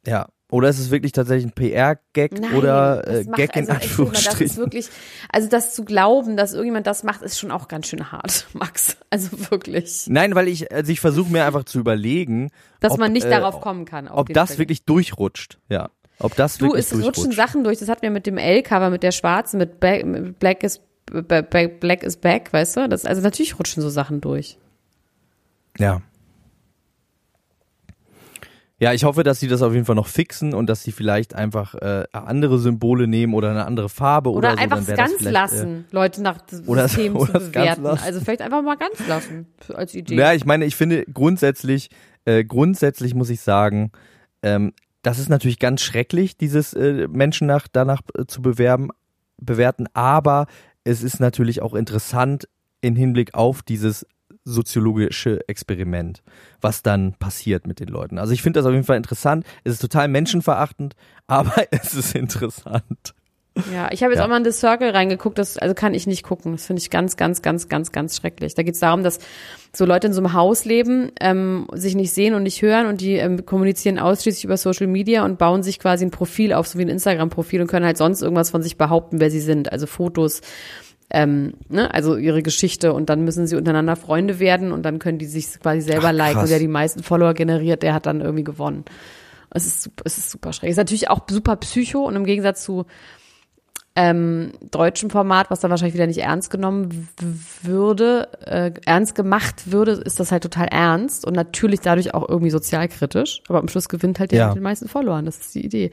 Ja. 0.06 0.28
Oder 0.52 0.68
ist 0.68 0.80
es 0.80 0.90
wirklich 0.90 1.12
tatsächlich 1.12 1.46
ein 1.46 1.52
PR-Gag 1.54 2.32
oder 2.56 3.06
äh, 3.06 3.22
macht- 3.24 3.36
Gag 3.36 3.54
in 3.54 3.70
also, 3.70 3.72
mal, 3.72 3.76
Das 3.76 3.84
ist 3.84 3.90
Anführungsstrichen? 3.90 4.56
wirklich, 4.56 4.88
also 5.30 5.48
das 5.48 5.74
zu 5.76 5.84
glauben, 5.84 6.36
dass 6.36 6.54
irgendjemand 6.54 6.88
das 6.88 7.04
macht, 7.04 7.22
ist 7.22 7.38
schon 7.38 7.52
auch 7.52 7.68
ganz 7.68 7.86
schön 7.86 8.10
hart, 8.10 8.48
Max. 8.52 8.96
Also 9.10 9.28
wirklich. 9.52 10.06
Nein, 10.08 10.34
weil 10.34 10.48
ich, 10.48 10.72
also 10.72 10.90
ich 10.90 10.98
versuche 10.98 11.30
mir 11.30 11.44
einfach 11.44 11.62
zu 11.62 11.78
überlegen, 11.78 12.50
Dass 12.80 12.94
ob, 12.94 12.98
man 12.98 13.12
nicht 13.12 13.26
äh, 13.26 13.30
darauf 13.30 13.60
kommen 13.60 13.84
kann. 13.84 14.08
ob 14.08 14.28
das 14.30 14.50
Fall. 14.50 14.58
wirklich 14.58 14.84
durchrutscht. 14.84 15.60
Ja. 15.68 15.90
Ob 16.20 16.36
das 16.36 16.58
Du, 16.58 16.66
wirklich 16.66 16.86
es 16.92 17.02
rutschen. 17.04 17.32
Sachen 17.32 17.64
durch. 17.64 17.78
Das 17.78 17.88
hatten 17.88 18.02
wir 18.02 18.10
mit 18.10 18.26
dem 18.26 18.38
L-Cover, 18.38 18.90
mit 18.90 19.02
der 19.02 19.10
schwarzen, 19.12 19.58
mit 19.58 19.80
Black, 19.80 20.04
mit 20.06 20.38
Black 20.38 20.62
is 20.62 20.80
Black 21.10 22.02
is 22.04 22.16
Back, 22.16 22.52
weißt 22.52 22.76
du? 22.76 22.88
Das, 22.88 23.04
also 23.04 23.20
natürlich 23.20 23.58
rutschen 23.58 23.82
so 23.82 23.88
Sachen 23.88 24.20
durch. 24.20 24.58
Ja. 25.78 26.02
Ja, 28.78 28.94
ich 28.94 29.04
hoffe, 29.04 29.24
dass 29.24 29.40
sie 29.40 29.48
das 29.48 29.60
auf 29.60 29.74
jeden 29.74 29.84
Fall 29.84 29.94
noch 29.96 30.06
fixen 30.06 30.54
und 30.54 30.66
dass 30.66 30.82
sie 30.82 30.92
vielleicht 30.92 31.34
einfach 31.34 31.74
äh, 31.74 32.04
andere 32.12 32.58
Symbole 32.58 33.06
nehmen 33.06 33.34
oder 33.34 33.50
eine 33.50 33.66
andere 33.66 33.90
Farbe 33.90 34.30
oder, 34.30 34.38
Oder, 34.52 34.56
so. 34.56 34.62
einfach 34.62 34.78
es 34.78 34.86
ganz 34.96 35.20
lassen, 35.20 35.84
Leute 35.90 36.22
nach 36.22 36.38
oder- 36.66 36.88
Systemen 36.88 37.16
oder 37.18 37.40
zu 37.40 37.50
bewerten. 37.50 37.86
Also 37.86 38.20
vielleicht 38.20 38.40
einfach 38.40 38.62
mal 38.62 38.76
ganz 38.78 39.06
lassen 39.06 39.48
als 39.74 39.94
Äh, 39.94 39.98
Idee. 39.98 40.14
ja, 40.14 40.32
ich 40.32 40.46
meine, 40.46 40.64
ich 40.64 40.76
finde 40.76 41.04
grundsätzlich, 41.12 41.90
äh, 42.24 42.42
grundsätzlich 42.42 43.14
muss 43.14 43.28
ich 43.28 43.42
sagen, 43.42 43.92
ähm, 44.42 44.72
das 45.02 45.18
ist 45.18 45.28
natürlich 45.28 45.58
ganz 45.58 45.80
schrecklich, 45.82 46.36
dieses 46.36 46.74
äh, 46.74 47.08
Menschen 47.08 47.46
nach, 47.46 47.68
danach 47.70 48.02
äh, 48.16 48.26
zu 48.26 48.42
bewerben, 48.42 48.90
bewerten, 49.38 49.86
aber 49.94 50.46
es 50.84 51.02
ist 51.02 51.20
natürlich 51.20 51.62
auch 51.62 51.74
interessant 51.74 52.48
in 52.80 52.96
Hinblick 52.96 53.34
auf 53.34 53.62
dieses 53.62 54.06
soziologische 54.44 55.46
Experiment, 55.48 56.22
was 56.60 56.82
dann 56.82 57.14
passiert 57.14 57.66
mit 57.66 57.80
den 57.80 57.88
Leuten. 57.88 58.18
Also 58.18 58.32
ich 58.32 58.42
finde 58.42 58.58
das 58.58 58.66
auf 58.66 58.72
jeden 58.72 58.84
Fall 58.84 58.96
interessant. 58.96 59.44
Es 59.64 59.74
ist 59.74 59.80
total 59.80 60.08
menschenverachtend, 60.08 60.94
aber 61.26 61.66
es 61.70 61.94
ist 61.94 62.14
interessant. 62.14 63.14
Ja, 63.74 63.88
ich 63.92 64.02
habe 64.02 64.12
jetzt 64.12 64.18
Ja. 64.20 64.24
auch 64.24 64.28
mal 64.28 64.38
in 64.38 64.44
The 64.44 64.52
Circle 64.52 64.90
reingeguckt, 64.90 65.38
das 65.38 65.56
also 65.58 65.74
kann 65.74 65.94
ich 65.94 66.06
nicht 66.06 66.22
gucken. 66.22 66.52
Das 66.52 66.66
finde 66.66 66.80
ich 66.80 66.90
ganz, 66.90 67.16
ganz, 67.16 67.42
ganz, 67.42 67.68
ganz, 67.68 67.92
ganz 67.92 68.16
schrecklich. 68.16 68.54
Da 68.54 68.62
geht 68.62 68.74
es 68.74 68.80
darum, 68.80 69.02
dass 69.02 69.18
so 69.74 69.84
Leute 69.84 70.08
in 70.08 70.12
so 70.12 70.20
einem 70.20 70.32
Haus 70.32 70.64
leben, 70.64 71.12
ähm, 71.20 71.66
sich 71.72 71.94
nicht 71.94 72.12
sehen 72.12 72.34
und 72.34 72.42
nicht 72.42 72.62
hören 72.62 72.86
und 72.86 73.00
die 73.00 73.14
ähm, 73.14 73.46
kommunizieren 73.46 73.98
ausschließlich 73.98 74.44
über 74.44 74.56
Social 74.56 74.86
Media 74.86 75.24
und 75.24 75.38
bauen 75.38 75.62
sich 75.62 75.78
quasi 75.78 76.04
ein 76.04 76.10
Profil 76.10 76.52
auf, 76.52 76.66
so 76.66 76.78
wie 76.78 76.82
ein 76.82 76.88
Instagram-Profil 76.88 77.60
und 77.60 77.66
können 77.68 77.86
halt 77.86 77.96
sonst 77.96 78.22
irgendwas 78.22 78.50
von 78.50 78.62
sich 78.62 78.76
behaupten, 78.76 79.20
wer 79.20 79.30
sie 79.30 79.40
sind. 79.40 79.70
Also 79.72 79.86
Fotos, 79.86 80.40
ähm, 81.12 81.54
ne, 81.68 81.92
also 81.92 82.16
ihre 82.16 82.42
Geschichte 82.42 82.92
und 82.92 83.10
dann 83.10 83.24
müssen 83.24 83.46
sie 83.46 83.56
untereinander 83.56 83.96
Freunde 83.96 84.38
werden 84.38 84.70
und 84.72 84.82
dann 84.84 84.98
können 85.00 85.18
die 85.18 85.26
sich 85.26 85.58
quasi 85.60 85.80
selber 85.80 86.08
Ach, 86.08 86.12
liken 86.12 86.40
und 86.40 86.50
der 86.50 86.58
die 86.60 86.68
meisten 86.68 87.02
Follower 87.02 87.34
generiert, 87.34 87.82
der 87.82 87.94
hat 87.94 88.06
dann 88.06 88.20
irgendwie 88.20 88.44
gewonnen. 88.44 88.84
Es 89.52 89.66
ist, 89.66 89.82
sup- 89.82 90.02
es 90.04 90.16
ist 90.18 90.30
super 90.30 90.52
schräg. 90.52 90.68
Es 90.70 90.74
ist 90.74 90.78
natürlich 90.78 91.10
auch 91.10 91.22
super 91.28 91.56
psycho 91.56 92.06
und 92.06 92.14
im 92.14 92.24
Gegensatz 92.24 92.62
zu 92.62 92.86
ähm, 94.02 94.52
deutschen 94.70 95.10
Format, 95.10 95.50
was 95.50 95.60
dann 95.60 95.70
wahrscheinlich 95.70 95.92
wieder 95.94 96.06
nicht 96.06 96.22
ernst 96.22 96.50
genommen 96.50 97.06
würde, 97.62 98.28
äh, 98.46 98.72
ernst 98.86 99.14
gemacht 99.14 99.70
würde, 99.70 99.92
ist 99.92 100.18
das 100.18 100.32
halt 100.32 100.42
total 100.42 100.68
ernst 100.68 101.26
und 101.26 101.34
natürlich 101.36 101.80
dadurch 101.80 102.14
auch 102.14 102.26
irgendwie 102.26 102.50
sozialkritisch. 102.50 103.42
Aber 103.48 103.58
am 103.58 103.68
Schluss 103.68 103.90
gewinnt 103.90 104.18
halt 104.18 104.32
der 104.32 104.38
Ja. 104.38 104.46
mit 104.48 104.56
den 104.56 104.62
meisten 104.62 104.88
Followern. 104.88 105.26
Das 105.26 105.38
ist 105.38 105.54
die 105.54 105.62
Idee. 105.66 105.90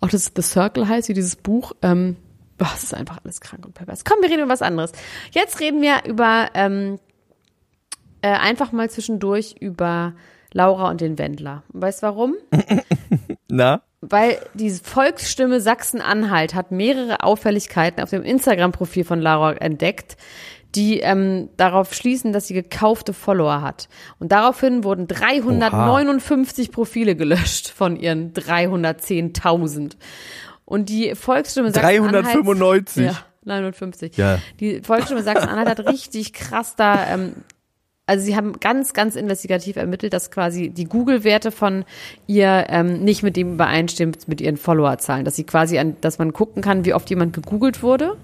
Auch 0.00 0.08
das 0.08 0.32
The 0.34 0.42
Circle 0.42 0.88
heißt, 0.88 1.08
wie 1.08 1.14
dieses 1.14 1.36
Buch, 1.36 1.72
ähm, 1.82 2.16
boah, 2.58 2.70
es 2.74 2.82
ist 2.82 2.94
einfach 2.94 3.18
alles 3.22 3.40
krank 3.40 3.64
und 3.64 3.74
pervers. 3.74 4.04
Komm, 4.04 4.18
wir 4.20 4.28
reden 4.30 4.42
über 4.42 4.52
was 4.52 4.62
anderes. 4.62 4.90
Jetzt 5.30 5.60
reden 5.60 5.80
wir 5.80 6.04
über 6.08 6.48
ähm, 6.54 6.98
äh, 8.20 8.30
einfach 8.32 8.72
mal 8.72 8.90
zwischendurch 8.90 9.54
über 9.60 10.14
Laura 10.52 10.90
und 10.90 11.00
den 11.00 11.18
Wendler. 11.18 11.62
Und 11.72 11.82
weißt 11.82 12.02
du 12.02 12.06
warum? 12.08 12.34
Na? 13.48 13.82
Weil 14.08 14.38
die 14.54 14.70
Volksstimme 14.70 15.60
Sachsen-Anhalt 15.60 16.54
hat 16.54 16.70
mehrere 16.70 17.22
Auffälligkeiten 17.22 18.02
auf 18.02 18.10
dem 18.10 18.22
Instagram-Profil 18.22 19.04
von 19.04 19.20
Laura 19.20 19.52
entdeckt, 19.54 20.16
die 20.74 21.00
ähm, 21.00 21.48
darauf 21.56 21.94
schließen, 21.94 22.32
dass 22.32 22.48
sie 22.48 22.54
gekaufte 22.54 23.12
Follower 23.12 23.62
hat. 23.62 23.88
Und 24.18 24.32
daraufhin 24.32 24.84
wurden 24.84 25.06
359 25.06 26.72
Profile 26.72 27.16
gelöscht 27.16 27.68
von 27.68 27.96
ihren 27.96 28.32
310.000. 28.32 29.92
Und 30.64 30.88
die 30.88 31.14
Volksstimme 31.14 31.72
Sachsen-Anhalt 31.72 32.24
395. 32.24 33.06
ja, 33.06 33.16
59. 33.44 34.16
Ja. 34.16 34.38
Die 34.60 34.82
Volksstimme 34.82 35.22
Sachsen-Anhalt 35.22 35.68
hat 35.68 35.80
richtig 35.86 36.32
krass 36.32 36.74
da 36.76 37.06
ähm, 37.14 37.34
also 38.06 38.24
sie 38.24 38.36
haben 38.36 38.60
ganz, 38.60 38.92
ganz 38.92 39.16
investigativ 39.16 39.76
ermittelt, 39.76 40.12
dass 40.12 40.30
quasi 40.30 40.68
die 40.68 40.84
Google-Werte 40.84 41.50
von 41.50 41.84
ihr 42.26 42.66
ähm, 42.68 43.02
nicht 43.02 43.22
mit 43.22 43.36
dem 43.36 43.54
übereinstimmt 43.54 44.28
mit 44.28 44.40
ihren 44.40 44.58
Followerzahlen, 44.58 45.24
dass 45.24 45.36
sie 45.36 45.44
quasi 45.44 45.78
an, 45.78 45.96
dass 46.00 46.18
man 46.18 46.32
gucken 46.32 46.62
kann, 46.62 46.84
wie 46.84 46.92
oft 46.92 47.08
jemand 47.08 47.32
gegoogelt 47.32 47.82
wurde. 47.82 48.16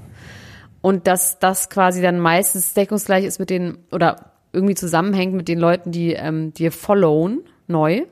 Und 0.82 1.06
dass 1.06 1.38
das 1.38 1.68
quasi 1.68 2.00
dann 2.00 2.20
meistens 2.20 2.72
deckungsgleich 2.72 3.24
ist 3.24 3.38
mit 3.38 3.50
den 3.50 3.78
oder 3.92 4.32
irgendwie 4.52 4.74
zusammenhängt 4.74 5.34
mit 5.34 5.48
den 5.48 5.58
Leuten, 5.58 5.92
die 5.92 6.12
ähm, 6.12 6.52
dir 6.54 6.72
followen 6.72 7.42
neu 7.66 8.04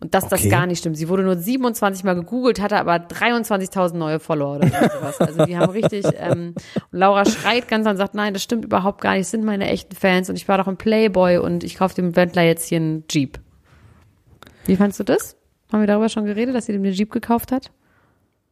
und 0.00 0.12
dass 0.12 0.28
das 0.28 0.40
Okay. 0.40 0.50
gar 0.50 0.66
nicht 0.66 0.78
stimmt. 0.80 0.96
Sie 0.98 1.08
wurde 1.08 1.22
nur 1.22 1.36
27 1.36 2.04
Mal 2.04 2.14
gegoogelt, 2.14 2.60
hatte 2.60 2.76
aber 2.76 2.96
23.000 2.96 3.96
neue 3.96 4.20
Follower 4.20 4.56
oder 4.56 4.68
sowas. 4.68 5.20
Also 5.20 5.46
die 5.46 5.56
haben 5.56 5.70
richtig, 5.70 6.04
ähm, 6.18 6.54
und 6.90 6.98
Laura 6.98 7.24
schreit 7.24 7.66
ganz 7.68 7.86
und 7.86 7.96
sagt, 7.96 8.14
nein, 8.14 8.34
das 8.34 8.42
stimmt 8.42 8.64
überhaupt 8.64 9.00
gar 9.00 9.12
nicht, 9.12 9.22
das 9.22 9.30
sind 9.30 9.44
meine 9.44 9.68
echten 9.68 9.96
Fans 9.96 10.28
und 10.28 10.36
ich 10.36 10.46
war 10.48 10.58
doch 10.58 10.66
ein 10.68 10.76
Playboy 10.76 11.38
und 11.38 11.64
ich 11.64 11.76
kaufe 11.76 11.94
dem 11.94 12.14
Wendler 12.14 12.42
jetzt 12.42 12.68
hier 12.68 12.76
einen 12.76 13.04
Jeep. 13.10 13.38
Wie 14.66 14.76
fandst 14.76 15.00
du 15.00 15.04
das? 15.04 15.36
Haben 15.72 15.80
wir 15.80 15.86
darüber 15.86 16.08
schon 16.08 16.26
geredet, 16.26 16.54
dass 16.54 16.66
sie 16.66 16.72
dem 16.72 16.82
den 16.82 16.92
Jeep 16.92 17.10
gekauft 17.10 17.50
hat? 17.50 17.70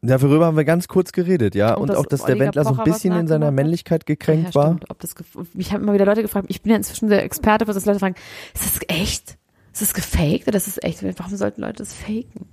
Darüber 0.07 0.47
haben 0.47 0.57
wir 0.57 0.65
ganz 0.65 0.87
kurz 0.87 1.13
geredet, 1.13 1.55
ja. 1.55 1.75
Und 1.75 1.91
Und, 1.91 1.97
auch, 1.97 2.07
dass 2.07 2.21
der 2.25 2.35
Oliver 2.35 2.47
Wendler 2.47 2.65
so 2.65 2.77
ein 2.77 2.85
bisschen 2.85 3.15
in 3.15 3.27
seiner? 3.27 3.51
Männlichkeit 3.51 4.05
gekränkt 4.05 4.55
ja, 4.55 4.55
war. 4.55 4.67
Stimmt. 4.67 4.91
Ob 4.91 5.01
das 5.01 5.15
ich 5.55 5.73
habe 5.73 5.83
immer 5.83 5.95
wieder 5.95 6.05
Leute 6.05 6.21
gefragt, 6.23 6.47
ich 6.51 6.61
bin 6.63 6.71
ja 6.71 6.77
inzwischen 6.77 7.09
der 7.09 7.25
Experte, 7.25 7.67
was 7.67 7.75
das 7.75 7.87
Leute 7.87 8.01
fragen, 8.01 8.15
ist 8.55 8.65
das 8.65 8.81
echt? 8.89 9.39
Ist 9.75 9.83
das 9.83 9.95
gefaked 9.95 10.47
oder 10.47 10.57
ist 10.57 10.69
das 10.69 10.83
echt? 10.83 11.03
Warum 11.19 11.37
sollten 11.37 11.61
Leute 11.61 11.79
das 11.83 11.93
faken? 11.93 12.47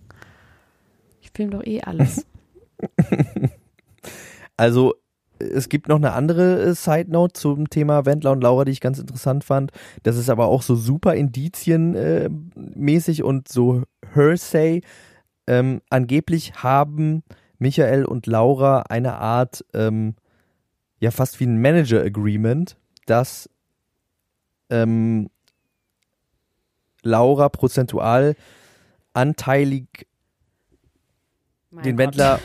Ich 1.21 1.29
filme 1.33 1.51
doch 1.51 1.63
eh 1.63 1.81
alles. 1.81 2.25
Also 4.57 4.93
es 5.39 5.69
gibt 5.69 5.87
noch 5.87 5.95
eine 5.95 6.13
andere 6.13 6.61
äh, 6.61 6.73
Side 6.75 7.09
Note 7.09 7.33
zum 7.33 7.67
Thema 7.69 8.05
Wendler 8.05 8.31
und 8.31 8.41
Laura, 8.43 8.63
die 8.63 8.71
ich 8.71 8.81
ganz 8.81 8.99
interessant 8.99 9.43
fand. 9.43 9.71
Das 10.03 10.17
ist 10.17 10.29
aber 10.29 10.45
auch 10.45 10.61
so 10.61 10.75
super 10.75 11.15
Indizien 11.15 11.95
äh, 11.95 12.29
und 13.23 13.47
so 13.47 13.81
Hearsay. 14.13 14.81
Ähm, 15.47 15.81
angeblich 15.89 16.55
haben 16.61 17.23
Michael 17.57 18.05
und 18.05 18.27
Laura 18.27 18.81
eine 18.81 19.15
Art, 19.15 19.65
ähm, 19.73 20.13
ja 20.99 21.09
fast 21.09 21.39
wie 21.39 21.45
ein 21.45 21.59
Manager 21.59 22.01
Agreement, 22.01 22.77
dass 23.07 23.49
ähm, 24.69 25.29
Laura 27.03 27.49
prozentual 27.49 28.35
anteilig 29.13 30.07
Mein 31.69 31.83
den 31.83 31.97
Gott. 31.97 32.05
Wendler 32.05 32.39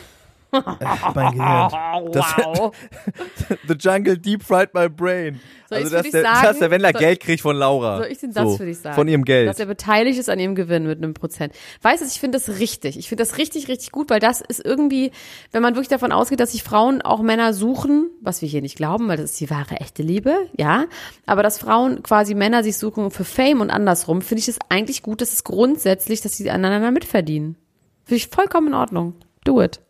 Mein 1.15 1.33
Gehirn. 1.33 2.11
Das. 2.11 2.35
The 3.67 3.75
Jungle 3.79 4.17
deep 4.17 4.43
fried 4.43 4.73
my 4.73 4.89
brain. 4.89 5.39
Soll 5.69 5.79
also, 5.79 5.95
dass 5.95 6.09
der, 6.09 6.21
sagen? 6.21 6.39
dass 6.43 6.59
der 6.59 6.71
Wendler 6.71 6.91
Soll- 6.91 7.01
Geld 7.01 7.19
kriegt 7.19 7.41
von 7.41 7.55
Laura. 7.55 7.97
Soll 7.97 8.07
ich 8.07 8.19
den 8.19 8.31
Satz 8.31 8.51
So, 8.51 8.57
für 8.57 8.65
dich 8.65 8.77
sagen? 8.79 8.95
Von 8.95 9.07
ihrem 9.07 9.25
Geld. 9.25 9.49
Dass 9.49 9.59
er 9.59 9.65
beteiligt 9.65 10.19
ist 10.19 10.29
an 10.29 10.39
ihrem 10.39 10.55
Gewinn 10.55 10.87
mit 10.87 10.97
einem 10.97 11.13
Prozent. 11.13 11.53
Weißt 11.81 12.01
du, 12.01 12.07
ich 12.07 12.19
finde 12.19 12.37
das 12.37 12.59
richtig. 12.59 12.97
Ich 12.97 13.09
finde 13.09 13.23
das 13.23 13.37
richtig, 13.37 13.67
richtig 13.67 13.91
gut, 13.91 14.09
weil 14.09 14.19
das 14.19 14.41
ist 14.41 14.63
irgendwie, 14.63 15.11
wenn 15.51 15.61
man 15.61 15.75
wirklich 15.75 15.89
davon 15.89 16.11
ausgeht, 16.11 16.39
dass 16.39 16.53
sich 16.53 16.63
Frauen 16.63 17.01
auch 17.01 17.21
Männer 17.21 17.53
suchen, 17.53 18.09
was 18.21 18.41
wir 18.41 18.49
hier 18.49 18.61
nicht 18.61 18.77
glauben, 18.77 19.07
weil 19.07 19.17
das 19.17 19.31
ist 19.31 19.39
die 19.39 19.49
wahre, 19.49 19.75
echte 19.75 20.03
Liebe, 20.03 20.35
ja. 20.57 20.85
Aber 21.25 21.43
dass 21.43 21.59
Frauen 21.59 22.03
quasi 22.03 22.33
Männer 22.33 22.63
sich 22.63 22.77
suchen 22.77 23.11
für 23.11 23.25
Fame 23.25 23.61
und 23.61 23.69
andersrum, 23.69 24.21
finde 24.21 24.39
ich 24.39 24.47
es 24.47 24.59
eigentlich 24.69 25.01
gut, 25.01 25.21
dass 25.21 25.33
es 25.33 25.43
grundsätzlich, 25.43 26.21
dass 26.21 26.37
sie 26.37 26.49
aneinander 26.49 26.91
mitverdienen. 26.91 27.57
Finde 28.05 28.17
ich 28.17 28.27
vollkommen 28.27 28.67
in 28.67 28.73
Ordnung. 28.73 29.15
Do 29.43 29.61
it. 29.61 29.81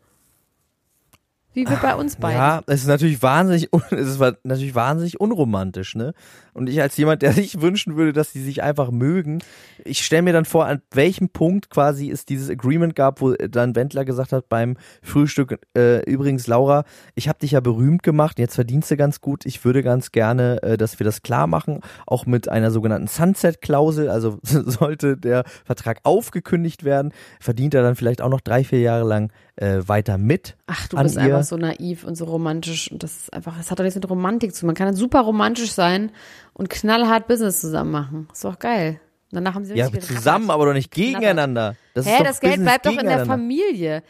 Wie 1.57 1.67
wir 1.67 1.77
bei 1.77 1.95
uns 1.95 2.17
beiden. 2.17 2.37
Ja, 2.37 2.61
es 2.67 2.81
ist 2.81 2.87
natürlich 2.87 3.23
wahnsinnig, 3.23 3.69
es 3.89 4.07
ist 4.09 4.19
wa- 4.19 4.37
natürlich 4.43 4.75
wahnsinnig 4.75 5.19
unromantisch, 5.19 5.95
ne? 5.95 6.13
Und 6.53 6.69
ich 6.69 6.79
als 6.81 6.95
jemand, 6.97 7.23
der 7.23 7.33
sich 7.33 7.61
wünschen 7.61 7.95
würde, 7.95 8.13
dass 8.13 8.31
die 8.31 8.41
sich 8.43 8.61
einfach 8.61 8.91
mögen, 8.91 9.39
ich 9.83 10.05
stelle 10.05 10.21
mir 10.21 10.33
dann 10.33 10.45
vor, 10.45 10.67
an 10.67 10.81
welchem 10.91 11.29
Punkt 11.29 11.71
quasi 11.71 12.11
es 12.11 12.25
dieses 12.25 12.49
Agreement 12.51 12.95
gab, 12.95 13.21
wo 13.21 13.33
dann 13.33 13.75
Wendler 13.75 14.05
gesagt 14.05 14.33
hat 14.33 14.49
beim 14.49 14.77
Frühstück, 15.01 15.59
äh, 15.75 16.03
übrigens 16.09 16.45
Laura, 16.45 16.83
ich 17.15 17.27
habe 17.27 17.39
dich 17.39 17.51
ja 17.51 17.59
berühmt 17.59 18.03
gemacht, 18.03 18.37
jetzt 18.37 18.55
verdienst 18.55 18.91
du 18.91 18.97
ganz 18.97 19.19
gut, 19.19 19.45
ich 19.45 19.65
würde 19.65 19.81
ganz 19.81 20.11
gerne, 20.11 20.61
äh, 20.61 20.77
dass 20.77 20.99
wir 20.99 21.05
das 21.05 21.23
klar 21.23 21.47
machen, 21.47 21.81
auch 22.05 22.27
mit 22.27 22.49
einer 22.49 22.69
sogenannten 22.69 23.07
Sunset-Klausel, 23.07 24.09
also 24.09 24.37
sollte 24.43 25.17
der 25.17 25.43
Vertrag 25.65 26.01
aufgekündigt 26.03 26.83
werden, 26.83 27.13
verdient 27.39 27.73
er 27.73 27.81
dann 27.81 27.95
vielleicht 27.95 28.21
auch 28.21 28.29
noch 28.29 28.41
drei, 28.41 28.63
vier 28.63 28.81
Jahre 28.81 29.07
lang 29.07 29.31
äh, 29.57 29.87
weiter 29.87 30.17
mit. 30.17 30.55
Ach, 30.67 30.87
du 30.87 30.97
bist 30.97 31.15
ihr. 31.15 31.23
einfach 31.23 31.43
so 31.43 31.57
naiv 31.57 32.03
und 32.03 32.15
so 32.15 32.25
romantisch. 32.25 32.91
Und 32.91 33.03
das 33.03 33.17
ist 33.17 33.33
einfach, 33.33 33.57
das 33.57 33.71
hat 33.71 33.79
doch 33.79 33.83
nichts 33.83 33.95
mit 33.95 34.09
Romantik 34.09 34.53
zu 34.53 34.61
tun. 34.61 34.67
Man 34.67 34.75
kann 34.75 34.95
super 34.95 35.21
romantisch 35.21 35.71
sein 35.71 36.11
und 36.53 36.69
knallhart 36.69 37.27
Business 37.27 37.59
zusammen 37.59 37.91
machen. 37.91 38.27
Ist 38.31 38.45
doch 38.45 38.59
geil. 38.59 39.01
Und 39.31 39.35
danach 39.35 39.55
haben 39.55 39.65
sie 39.65 39.75
Ja, 39.75 39.91
zusammen, 39.91 40.51
aber 40.51 40.67
doch 40.67 40.73
nicht 40.73 40.91
gegeneinander. 40.91 41.75
Das 41.93 42.05
ist 42.05 42.11
Hä, 42.11 42.23
das 42.23 42.39
Geld 42.39 42.53
Business 42.53 42.71
bleibt 42.71 42.85
doch 42.85 42.97
in 42.97 43.07
der. 43.07 43.25
Familie. 43.25 44.03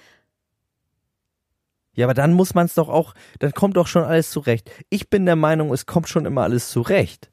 Ja, 1.94 2.06
aber 2.06 2.14
dann 2.14 2.34
muss 2.34 2.54
man 2.54 2.68
es 2.68 2.76
doch 2.76 2.90
auch, 2.90 3.16
dann 3.40 3.54
kommt 3.54 3.78
doch 3.78 3.88
schon 3.88 4.04
alles 4.04 4.30
zurecht. 4.30 4.70
Ich 4.90 5.10
bin 5.10 5.26
der 5.26 5.36
Meinung, 5.36 5.74
es 5.74 5.88
kommt 5.88 6.08
schon 6.08 6.26
immer 6.26 6.44
alles 6.44 6.70
zurecht. 6.70 7.32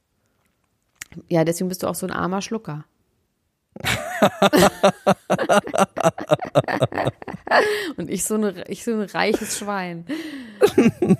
Ja, 1.29 1.44
deswegen 1.44 1.68
bist 1.68 1.83
du 1.83 1.88
auch 1.88 1.94
so 1.94 2.07
ein 2.07 2.12
armer 2.12 2.40
Schlucker. 2.40 2.87
und 7.96 8.10
ich 8.10 8.24
so, 8.24 8.34
eine, 8.34 8.64
ich 8.68 8.84
so 8.84 8.92
ein 8.92 9.00
reiches 9.00 9.58
Schwein. 9.58 10.06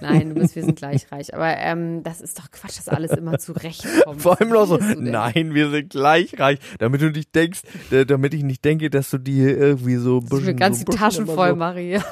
Nein, 0.01 0.31
du 0.31 0.41
bist, 0.41 0.57
wir 0.57 0.65
sind 0.65 0.77
gleich 0.77 1.11
reich. 1.13 1.35
Aber 1.35 1.57
ähm, 1.57 2.03
das 2.03 2.21
ist 2.21 2.39
doch 2.39 2.51
Quatsch, 2.51 2.79
dass 2.79 2.89
alles 2.89 3.11
immer 3.13 3.39
zurechtkommt. 3.39 4.23
Vor 4.23 4.41
allem 4.41 4.51
noch 4.51 4.67
so, 4.67 4.79
nein, 4.79 5.55
wir 5.55 5.71
sind 5.71 5.91
gleich 5.91 6.39
reich. 6.39 6.59
Damit 6.79 7.03
du 7.03 7.11
nicht 7.11 7.35
denkst, 7.35 7.63
äh, 7.91 8.07
damit 8.07 8.35
ich 8.35 8.43
nicht 8.43 8.65
denke, 8.65 8.91
dass 8.91 9.11
du 9.11 9.19
die 9.19 9.41
irgendwie 9.41 9.97
so 9.97 10.19
ein 10.19 10.25
Ich 10.25 10.31
bisschen. 10.31 10.57
ganz 10.57 10.81
so 10.81 10.85
Taschen 10.87 11.27
voll 11.27 11.57
so. 11.59 11.79
Ich 11.79 12.01
habe 12.01 12.05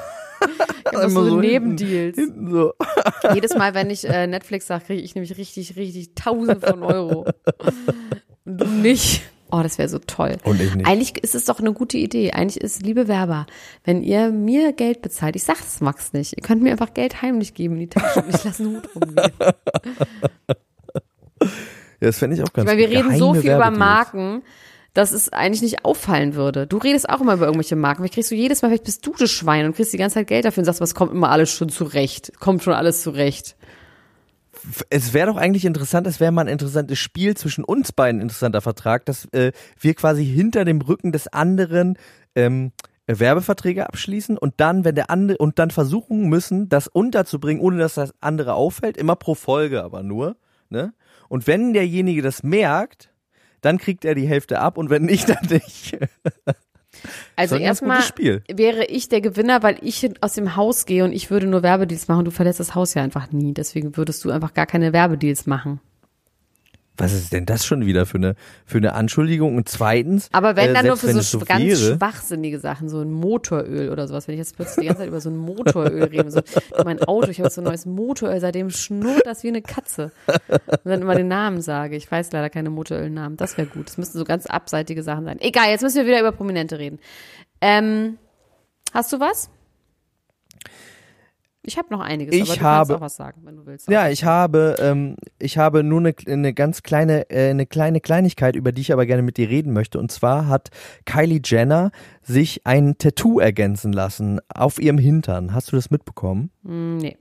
Immer 0.91 1.09
so, 1.09 1.29
so 1.29 1.39
Nebendeals. 1.39 2.15
Hinten 2.15 2.51
so. 2.51 2.73
Jedes 3.33 3.55
Mal, 3.55 3.73
wenn 3.73 3.89
ich 3.89 4.07
äh, 4.07 4.27
Netflix 4.27 4.67
sage, 4.67 4.85
kriege 4.85 5.01
ich 5.01 5.15
nämlich 5.15 5.37
richtig, 5.37 5.75
richtig 5.75 6.13
tausende 6.15 6.59
von 6.59 6.83
Euro. 6.83 7.25
Und 8.45 8.57
du 8.57 8.67
nicht. 8.67 9.21
Oh, 9.53 9.61
das 9.61 9.77
wäre 9.77 9.87
so 9.87 9.99
toll. 9.99 10.37
Und 10.45 10.59
ich 10.59 10.73
nicht. 10.73 10.87
Eigentlich 10.87 11.23
ist 11.23 11.35
es 11.35 11.45
doch 11.45 11.59
eine 11.59 11.73
gute 11.73 11.99
Idee. 11.99 12.31
Eigentlich 12.31 12.59
ist, 12.59 12.81
liebe 12.81 13.07
Werber, 13.07 13.45
wenn 13.83 14.01
ihr 14.01 14.31
mir 14.31 14.73
Geld 14.73 15.03
bezahlt, 15.03 15.35
ich 15.35 15.43
sag's 15.43 15.79
Max 15.79 16.11
nicht, 16.11 16.33
ihr 16.35 16.41
könnt 16.41 16.63
mir 16.63 16.71
einfach 16.71 16.95
Geld 16.95 17.21
heimlich 17.21 17.53
geben 17.53 17.75
in 17.75 17.81
die 17.81 17.89
Tasche 17.89 18.23
und 18.23 18.33
ich 18.33 18.43
lasse 18.43 18.63
einen 18.63 18.77
Hut 18.77 18.89
rumgehen. 18.95 19.31
Ja, 21.99 22.07
das 22.07 22.19
fände 22.19 22.35
ich 22.35 22.43
auch 22.43 22.51
ganz 22.51 22.69
Weil 22.69 22.77
wir 22.77 22.89
reden 22.89 23.17
so 23.17 23.33
viel 23.33 23.53
über. 23.53 23.71
Marken, 23.71 24.43
dass 24.93 25.13
es 25.13 25.31
eigentlich 25.31 25.61
nicht 25.61 25.85
auffallen 25.85 26.35
würde. 26.35 26.67
Du 26.67 26.77
redest 26.77 27.09
auch 27.09 27.21
immer 27.21 27.35
über 27.35 27.45
irgendwelche 27.45 27.77
Marken. 27.77 28.01
Vielleicht 28.01 28.15
kriegst 28.15 28.31
du 28.31 28.35
jedes 28.35 28.61
Mal, 28.61 28.67
vielleicht 28.67 28.83
bist 28.83 29.05
du 29.05 29.13
das 29.17 29.31
Schwein 29.31 29.65
und 29.65 29.75
kriegst 29.75 29.93
die 29.93 29.97
ganze 29.97 30.15
Zeit 30.15 30.27
Geld 30.27 30.43
dafür 30.43 30.61
und 30.61 30.65
sagst, 30.65 30.81
was 30.81 30.95
kommt 30.95 31.13
immer 31.13 31.29
alles 31.29 31.49
schon 31.51 31.69
zurecht. 31.69 32.33
Kommt 32.41 32.61
schon 32.61 32.73
alles 32.73 33.03
zurecht. 33.03 33.55
Es 34.89 35.13
wäre 35.13 35.27
doch 35.27 35.37
eigentlich 35.37 35.65
interessant, 35.65 36.07
es 36.07 36.19
wäre 36.19 36.31
mal 36.31 36.41
ein 36.41 36.47
interessantes 36.47 36.99
Spiel 36.99 37.35
zwischen 37.35 37.63
uns 37.63 37.91
beiden, 37.91 38.21
interessanter 38.21 38.61
Vertrag, 38.61 39.05
dass 39.05 39.25
äh, 39.33 39.51
wir 39.79 39.93
quasi 39.93 40.25
hinter 40.25 40.65
dem 40.65 40.81
Rücken 40.81 41.11
des 41.11 41.27
anderen 41.27 41.97
ähm, 42.35 42.71
Werbeverträge 43.07 43.87
abschließen 43.87 44.37
und 44.37 44.55
dann, 44.57 44.85
wenn 44.85 44.95
der 44.95 45.09
andere 45.09 45.37
und 45.37 45.59
dann 45.59 45.71
versuchen 45.71 46.29
müssen, 46.29 46.69
das 46.69 46.87
unterzubringen, 46.87 47.61
ohne 47.61 47.77
dass 47.77 47.95
das 47.95 48.13
andere 48.21 48.53
auffällt, 48.53 48.97
immer 48.97 49.15
pro 49.15 49.35
Folge 49.35 49.83
aber 49.83 50.03
nur. 50.03 50.37
Ne? 50.69 50.93
Und 51.27 51.47
wenn 51.47 51.73
derjenige 51.73 52.21
das 52.21 52.43
merkt, 52.43 53.11
dann 53.61 53.77
kriegt 53.77 54.05
er 54.05 54.15
die 54.15 54.27
Hälfte 54.27 54.59
ab 54.59 54.77
und 54.77 54.89
wenn 54.89 55.03
nicht, 55.03 55.29
dann 55.29 55.45
nicht. 55.49 55.97
Also 57.35 57.55
erstmal 57.55 58.01
wäre 58.47 58.85
ich 58.85 59.09
der 59.09 59.21
Gewinner, 59.21 59.63
weil 59.63 59.77
ich 59.81 60.09
aus 60.21 60.33
dem 60.33 60.55
Haus 60.55 60.85
gehe 60.85 61.03
und 61.03 61.11
ich 61.11 61.31
würde 61.31 61.47
nur 61.47 61.63
Werbedeals 61.63 62.07
machen. 62.07 62.25
Du 62.25 62.31
verlässt 62.31 62.59
das 62.59 62.75
Haus 62.75 62.93
ja 62.93 63.03
einfach 63.03 63.31
nie. 63.31 63.53
Deswegen 63.53 63.97
würdest 63.97 64.23
du 64.23 64.31
einfach 64.31 64.53
gar 64.53 64.65
keine 64.65 64.93
Werbedeals 64.93 65.45
machen. 65.45 65.79
Was 66.95 67.11
ist 67.11 67.33
denn 67.33 67.47
das 67.47 67.65
schon 67.65 67.87
wieder 67.87 68.05
für 68.05 68.17
eine, 68.17 68.35
für 68.65 68.77
eine 68.77 68.93
Anschuldigung? 68.93 69.55
Und 69.55 69.67
zweitens, 69.67 70.29
Aber 70.31 70.55
wenn 70.55 70.69
äh, 70.69 70.73
dann 70.73 70.85
nur 70.85 70.97
für 70.97 71.11
so, 71.11 71.21
so 71.21 71.39
ganz 71.39 71.63
wäre, 71.63 71.95
schwachsinnige 71.95 72.59
Sachen, 72.59 72.87
so 72.87 73.01
ein 73.01 73.11
Motoröl 73.11 73.89
oder 73.89 74.07
sowas. 74.07 74.27
Wenn 74.27 74.35
ich 74.35 74.39
jetzt 74.39 74.55
plötzlich 74.55 74.83
die 74.83 74.87
ganze 74.87 75.01
Zeit 75.01 75.07
über 75.07 75.19
so 75.19 75.31
ein 75.31 75.37
Motoröl 75.37 76.03
rede, 76.03 76.29
so 76.29 76.41
mein 76.85 77.01
Auto, 77.01 77.29
ich 77.29 77.39
habe 77.39 77.49
so 77.49 77.61
ein 77.61 77.63
neues 77.63 77.87
Motoröl, 77.87 78.39
seitdem 78.39 78.69
schnurrt 78.69 79.25
das 79.25 79.43
wie 79.43 79.47
eine 79.47 79.63
Katze. 79.63 80.11
Und 80.27 80.85
dann 80.85 81.01
immer 81.01 81.15
den 81.15 81.27
Namen 81.27 81.61
sage. 81.61 81.95
Ich 81.95 82.11
weiß 82.11 82.31
leider 82.31 82.51
keine 82.51 82.69
Motorölnamen. 82.69 83.37
Das 83.37 83.57
wäre 83.57 83.67
gut. 83.67 83.87
Das 83.87 83.97
müssten 83.97 84.19
so 84.19 84.23
ganz 84.23 84.45
abseitige 84.45 85.01
Sachen 85.01 85.25
sein. 85.25 85.37
Egal, 85.39 85.69
jetzt 85.69 85.81
müssen 85.81 85.97
wir 85.97 86.05
wieder 86.05 86.19
über 86.19 86.31
Prominente 86.31 86.77
reden. 86.77 86.99
Ähm, 87.59 88.19
hast 88.93 89.11
du 89.11 89.19
was? 89.19 89.49
Ich 91.65 91.77
habe 91.77 91.87
noch 91.91 92.01
einiges, 92.01 92.35
Ich 92.35 92.41
aber 92.41 92.55
du 92.55 92.61
habe- 92.61 92.77
kannst 92.87 92.91
auch 92.91 93.01
was 93.05 93.15
sagen, 93.15 93.41
wenn 93.45 93.55
du 93.55 93.65
willst. 93.65 93.89
Ja, 93.89 94.09
ich 94.09 94.25
habe, 94.25 94.75
ähm, 94.79 95.15
ich 95.39 95.57
habe 95.57 95.81
nur 95.83 95.99
eine, 96.01 96.13
eine 96.27 96.53
ganz 96.53 96.83
kleine, 96.83 97.29
äh, 97.29 97.49
eine 97.51 97.65
kleine 97.65 98.01
Kleinigkeit, 98.01 98.55
über 98.57 98.73
die 98.73 98.81
ich 98.81 98.91
aber 98.91 99.05
gerne 99.05 99.23
mit 99.23 99.37
dir 99.37 99.49
reden 99.49 99.71
möchte. 99.71 99.97
Und 99.97 100.11
zwar 100.11 100.47
hat 100.49 100.69
Kylie 101.05 101.39
Jenner 101.43 101.91
sich 102.21 102.65
ein 102.67 102.97
Tattoo 102.97 103.39
ergänzen 103.39 103.93
lassen 103.93 104.41
auf 104.53 104.77
ihrem 104.81 104.97
Hintern. 104.97 105.53
Hast 105.53 105.71
du 105.71 105.77
das 105.77 105.89
mitbekommen? 105.89 106.51
Hm, 106.65 106.97
nee. 106.97 107.17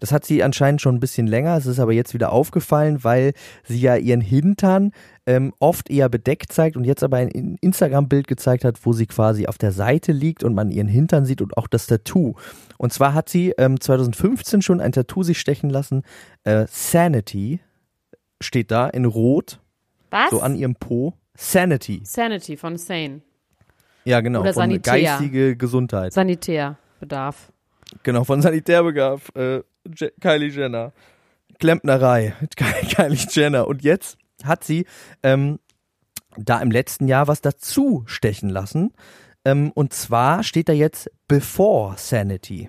Das 0.00 0.12
hat 0.12 0.24
sie 0.24 0.42
anscheinend 0.42 0.80
schon 0.82 0.96
ein 0.96 1.00
bisschen 1.00 1.26
länger. 1.26 1.56
Es 1.56 1.66
ist 1.66 1.78
aber 1.78 1.92
jetzt 1.92 2.14
wieder 2.14 2.32
aufgefallen, 2.32 3.04
weil 3.04 3.32
sie 3.64 3.80
ja 3.80 3.96
ihren 3.96 4.20
Hintern 4.20 4.92
ähm, 5.26 5.52
oft 5.60 5.88
eher 5.90 6.08
bedeckt 6.08 6.52
zeigt 6.52 6.76
und 6.76 6.84
jetzt 6.84 7.02
aber 7.04 7.18
ein 7.18 7.28
In- 7.28 7.56
Instagram-Bild 7.60 8.26
gezeigt 8.26 8.64
hat, 8.64 8.84
wo 8.84 8.92
sie 8.92 9.06
quasi 9.06 9.46
auf 9.46 9.56
der 9.58 9.72
Seite 9.72 10.12
liegt 10.12 10.42
und 10.42 10.54
man 10.54 10.70
ihren 10.70 10.88
Hintern 10.88 11.24
sieht 11.24 11.40
und 11.42 11.56
auch 11.56 11.66
das 11.68 11.86
Tattoo. 11.86 12.34
Und 12.76 12.92
zwar 12.92 13.14
hat 13.14 13.28
sie 13.28 13.54
ähm, 13.58 13.80
2015 13.80 14.62
schon 14.62 14.80
ein 14.80 14.92
Tattoo 14.92 15.22
sich 15.22 15.38
stechen 15.38 15.70
lassen. 15.70 16.02
Äh, 16.44 16.66
Sanity 16.68 17.60
steht 18.40 18.70
da 18.70 18.88
in 18.88 19.04
Rot, 19.04 19.60
Was? 20.10 20.30
so 20.30 20.40
an 20.40 20.54
ihrem 20.56 20.74
Po. 20.74 21.14
Sanity. 21.36 22.00
Sanity 22.04 22.56
von 22.56 22.76
Sane. 22.76 23.20
Ja, 24.04 24.20
genau. 24.20 24.40
Oder 24.40 24.54
von 24.54 24.62
Sanitär. 24.62 24.92
geistige 24.94 25.56
Gesundheit. 25.56 26.12
Sanitärbedarf. 26.12 27.52
Genau, 28.02 28.24
von 28.24 28.42
Sanitärbedarf. 28.42 29.34
Äh, 29.34 29.62
Kylie 30.20 30.48
Jenner. 30.50 30.92
Klempnerei. 31.58 32.34
Ky- 32.56 32.86
Kylie 32.94 33.26
Jenner. 33.30 33.66
Und 33.66 33.82
jetzt 33.82 34.18
hat 34.44 34.64
sie 34.64 34.86
ähm, 35.22 35.58
da 36.36 36.60
im 36.60 36.70
letzten 36.70 37.08
Jahr 37.08 37.26
was 37.28 37.40
dazu 37.40 38.04
stechen 38.06 38.48
lassen. 38.50 38.92
Ähm, 39.44 39.72
und 39.72 39.92
zwar 39.92 40.42
steht 40.42 40.68
da 40.68 40.72
jetzt 40.72 41.10
Before 41.26 41.94
Sanity. 41.96 42.68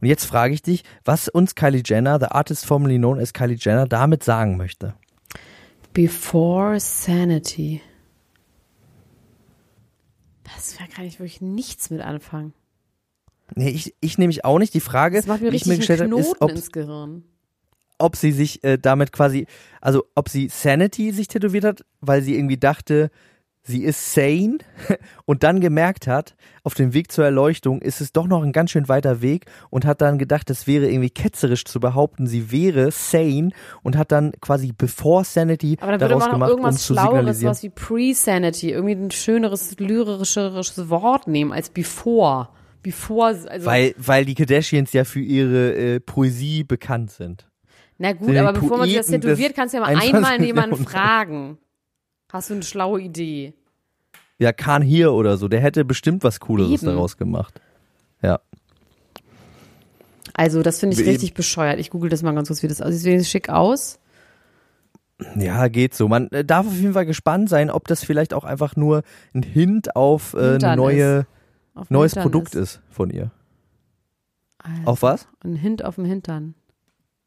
Und 0.00 0.08
jetzt 0.08 0.24
frage 0.24 0.54
ich 0.54 0.62
dich, 0.62 0.84
was 1.04 1.28
uns 1.28 1.54
Kylie 1.54 1.82
Jenner, 1.84 2.18
the 2.18 2.26
artist 2.26 2.64
formerly 2.66 2.96
known 2.98 3.18
as 3.18 3.32
Kylie 3.32 3.56
Jenner, 3.58 3.86
damit 3.86 4.22
sagen 4.24 4.56
möchte. 4.56 4.94
Before 5.92 6.78
Sanity. 6.80 7.80
Das 10.44 10.76
da 10.76 10.84
kann 10.86 11.04
ich 11.04 11.18
wirklich 11.18 11.40
nichts 11.40 11.90
mit 11.90 12.00
anfangen. 12.00 12.52
Nee, 13.54 13.70
ich, 13.70 13.94
ich 14.00 14.18
nämlich 14.18 14.44
auch 14.44 14.58
nicht. 14.58 14.74
Die 14.74 14.80
Frage, 14.80 15.16
Das 15.16 15.26
macht 15.26 15.42
mir 15.42 15.50
die 15.50 15.56
ich 15.56 15.66
mir 15.66 15.76
gestellt 15.76 16.00
habe, 16.00 16.18
ist, 16.18 16.34
ob, 16.40 16.50
ins 16.50 16.72
Gehirn. 16.72 17.24
ob 17.98 18.16
sie 18.16 18.32
sich 18.32 18.64
äh, 18.64 18.78
damit 18.78 19.12
quasi, 19.12 19.46
also 19.80 20.04
ob 20.14 20.28
sie 20.28 20.48
Sanity 20.48 21.12
sich 21.12 21.28
tätowiert 21.28 21.64
hat, 21.64 21.84
weil 22.00 22.22
sie 22.22 22.34
irgendwie 22.34 22.56
dachte, 22.56 23.10
sie 23.66 23.82
ist 23.82 24.12
sane 24.12 24.58
und 25.24 25.42
dann 25.42 25.60
gemerkt 25.60 26.06
hat, 26.06 26.36
auf 26.64 26.74
dem 26.74 26.92
Weg 26.92 27.10
zur 27.10 27.24
Erleuchtung 27.24 27.80
ist 27.80 28.00
es 28.00 28.12
doch 28.12 28.26
noch 28.26 28.42
ein 28.42 28.52
ganz 28.52 28.70
schön 28.70 28.88
weiter 28.88 29.22
Weg 29.22 29.46
und 29.70 29.86
hat 29.86 30.00
dann 30.00 30.18
gedacht, 30.18 30.50
es 30.50 30.66
wäre 30.66 30.86
irgendwie 30.88 31.10
ketzerisch 31.10 31.64
zu 31.64 31.80
behaupten, 31.80 32.26
sie 32.26 32.52
wäre 32.52 32.90
sane 32.90 33.50
und 33.82 33.96
hat 33.96 34.12
dann 34.12 34.32
quasi 34.40 34.72
before 34.72 35.24
Sanity 35.24 35.78
Aber 35.80 35.92
dann 35.92 36.00
würde 36.00 36.14
daraus 36.14 36.30
man 36.30 36.40
noch 36.40 36.48
gemacht, 36.48 36.50
um 36.50 36.58
irgendwas 36.58 36.86
zu 36.86 36.92
Schlaueres, 36.92 37.38
signalisieren. 37.38 37.50
was 37.50 37.62
wie 37.62 37.70
Pre-Sanity, 37.70 38.70
irgendwie 38.70 38.94
ein 38.94 39.10
schöneres, 39.10 39.78
lyrischeres 39.78 40.90
Wort 40.90 41.26
nehmen 41.26 41.52
als 41.52 41.70
Before. 41.70 42.48
Before, 42.84 43.26
also, 43.48 43.66
Weil, 43.66 43.94
weil 43.96 44.24
die 44.24 44.34
Kardashians 44.34 44.92
ja 44.92 45.04
für 45.04 45.20
ihre 45.20 45.74
äh, 45.74 46.00
Poesie 46.00 46.62
bekannt 46.62 47.10
sind. 47.10 47.48
na 47.98 48.12
gut, 48.12 48.28
die 48.28 48.38
aber 48.38 48.52
bevor 48.52 48.78
man 48.78 48.86
sich 48.86 48.96
das 48.98 49.06
tätowiert, 49.06 49.56
kannst 49.56 49.74
du 49.74 49.78
ja 49.78 49.82
mal 49.82 49.88
21. 49.88 50.14
einmal 50.14 50.46
jemanden 50.46 50.84
fragen. 50.84 51.58
Hast 52.30 52.50
du 52.50 52.54
eine 52.54 52.62
schlaue 52.62 53.00
Idee? 53.00 53.54
Ja, 54.38 54.52
Khan 54.52 54.82
hier 54.82 55.12
oder 55.12 55.36
so, 55.36 55.48
der 55.48 55.60
hätte 55.60 55.84
bestimmt 55.84 56.24
was 56.24 56.40
Cooleres 56.40 56.82
Eben. 56.82 56.92
daraus 56.92 57.16
gemacht. 57.16 57.60
Ja. 58.22 58.40
Also, 60.34 60.62
das 60.62 60.80
finde 60.80 60.94
ich 60.94 61.00
Eben. 61.00 61.10
richtig 61.10 61.34
bescheuert. 61.34 61.78
Ich 61.78 61.90
google 61.90 62.10
das 62.10 62.22
mal 62.22 62.34
ganz 62.34 62.48
kurz, 62.48 62.62
wie 62.62 62.68
das 62.68 62.82
aussieht. 62.82 62.98
Sieht 62.98 63.06
wenigstens 63.06 63.30
schick 63.30 63.48
aus. 63.48 63.98
Ja, 65.36 65.68
geht 65.68 65.94
so. 65.94 66.08
Man 66.08 66.28
äh, 66.32 66.44
darf 66.44 66.66
auf 66.66 66.74
jeden 66.74 66.92
Fall 66.92 67.06
gespannt 67.06 67.48
sein, 67.48 67.70
ob 67.70 67.86
das 67.86 68.04
vielleicht 68.04 68.34
auch 68.34 68.44
einfach 68.44 68.74
nur 68.76 69.02
ein 69.32 69.42
Hint 69.42 69.94
auf 69.94 70.34
äh, 70.34 70.58
eine 70.60 70.76
neue, 70.76 71.26
Auf 71.74 71.90
neues 71.90 72.12
Hintern 72.12 72.30
Produkt 72.30 72.54
ist. 72.54 72.80
von 72.90 73.10
ihr. 73.10 73.30
Also, 74.58 74.82
Auf 74.86 75.02
was? 75.02 75.28
Ein 75.44 75.56
Hint 75.56 75.84
auf 75.84 75.96
dem 75.96 76.04
Hintern. 76.04 76.54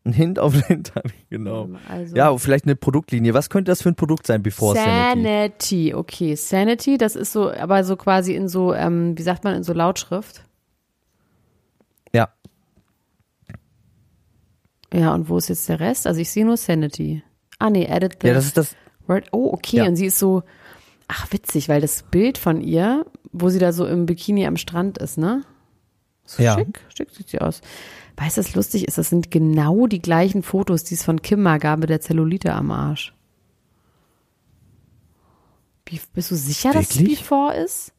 Ein 0.06 0.14
Hint 0.14 0.40
auf 0.40 0.54
den 0.54 0.64
Hintern, 0.64 1.04
genau. 1.30 1.70
Also, 1.90 2.16
Ja, 2.16 2.36
vielleicht 2.38 2.66
eine 2.66 2.76
Produktlinie. 2.76 3.34
Was 3.34 3.50
könnte 3.50 3.72
das 3.72 3.82
für 3.82 3.90
ein 3.90 3.96
Produkt 3.96 4.26
sein, 4.26 4.42
Before 4.42 4.74
Sanity? 4.76 5.24
Sanity, 5.24 5.94
okay. 5.94 6.36
Sanity, 6.36 6.98
das 6.98 7.16
ist 7.16 7.34
so, 7.34 7.52
aber 7.52 7.84
so 7.84 7.96
quasi 7.98 8.34
in 8.34 8.48
so, 8.48 8.74
ähm, 8.74 9.18
wie 9.18 9.22
sagt 9.24 9.44
man, 9.44 9.54
in 9.56 9.64
so 9.64 9.74
Lautschrift. 9.74 10.46
Ja. 12.14 12.30
Ja, 14.94 15.14
und 15.14 15.28
wo 15.30 15.38
ist 15.38 15.50
jetzt 15.50 15.68
der 15.68 15.80
Rest? 15.80 16.08
Also 16.08 16.22
ich 16.22 16.32
sehe 16.32 16.46
nur 16.46 16.58
Sanity. 16.58 17.22
Ah, 17.60 17.70
nee, 17.70 17.86
edit 17.86 18.18
the 18.22 18.28
Ja, 18.30 18.34
das 18.34 18.46
ist 18.46 18.58
das. 18.58 18.76
word. 19.08 19.26
Oh, 19.32 19.52
okay. 19.52 19.78
Ja. 19.78 19.86
Und 19.86 19.98
sie 19.98 20.06
ist 20.06 20.18
so, 20.20 20.44
ach, 21.10 21.32
witzig, 21.32 21.67
weil 21.69 21.82
das 21.82 22.04
Bild 22.04 22.38
von 22.38 22.62
ihr, 22.62 23.06
wo 23.42 23.50
sie 23.50 23.60
da 23.60 23.71
so 23.71 23.85
im 23.85 24.06
Bikini 24.06 24.46
am 24.46 24.58
Strand 24.58 24.98
ist, 24.98 25.17
ne? 25.17 25.44
So 26.25 26.44
Ja. 26.44 26.56
schick, 26.58 26.81
schick 26.96 27.10
sieht 27.12 27.29
sie 27.29 27.40
aus. 27.40 27.62
Weißt 28.17 28.38
du, 28.38 28.42
was 28.42 28.56
lustig 28.56 28.88
ist? 28.88 28.98
Das 28.98 29.10
sind 29.10 29.31
genau 29.31 29.88
die 29.88 30.02
gleichen 30.02 30.44
Fotos, 30.44 30.83
die 30.83 30.96
es 30.96 31.04
von 31.04 31.21
Kim 31.21 31.42
mal 31.42 31.60
gab 31.60 31.79
mit 31.79 31.90
der 31.90 32.02
Zellulite 32.02 32.54
am 32.54 32.71
Arsch. 32.71 33.13
Bist 36.13 36.31
du 36.31 36.35
sicher, 36.35 36.73
dass 36.73 36.90
es 36.90 37.00
Wirklich? 37.00 37.19
Before 37.19 37.56
ist? 37.56 37.94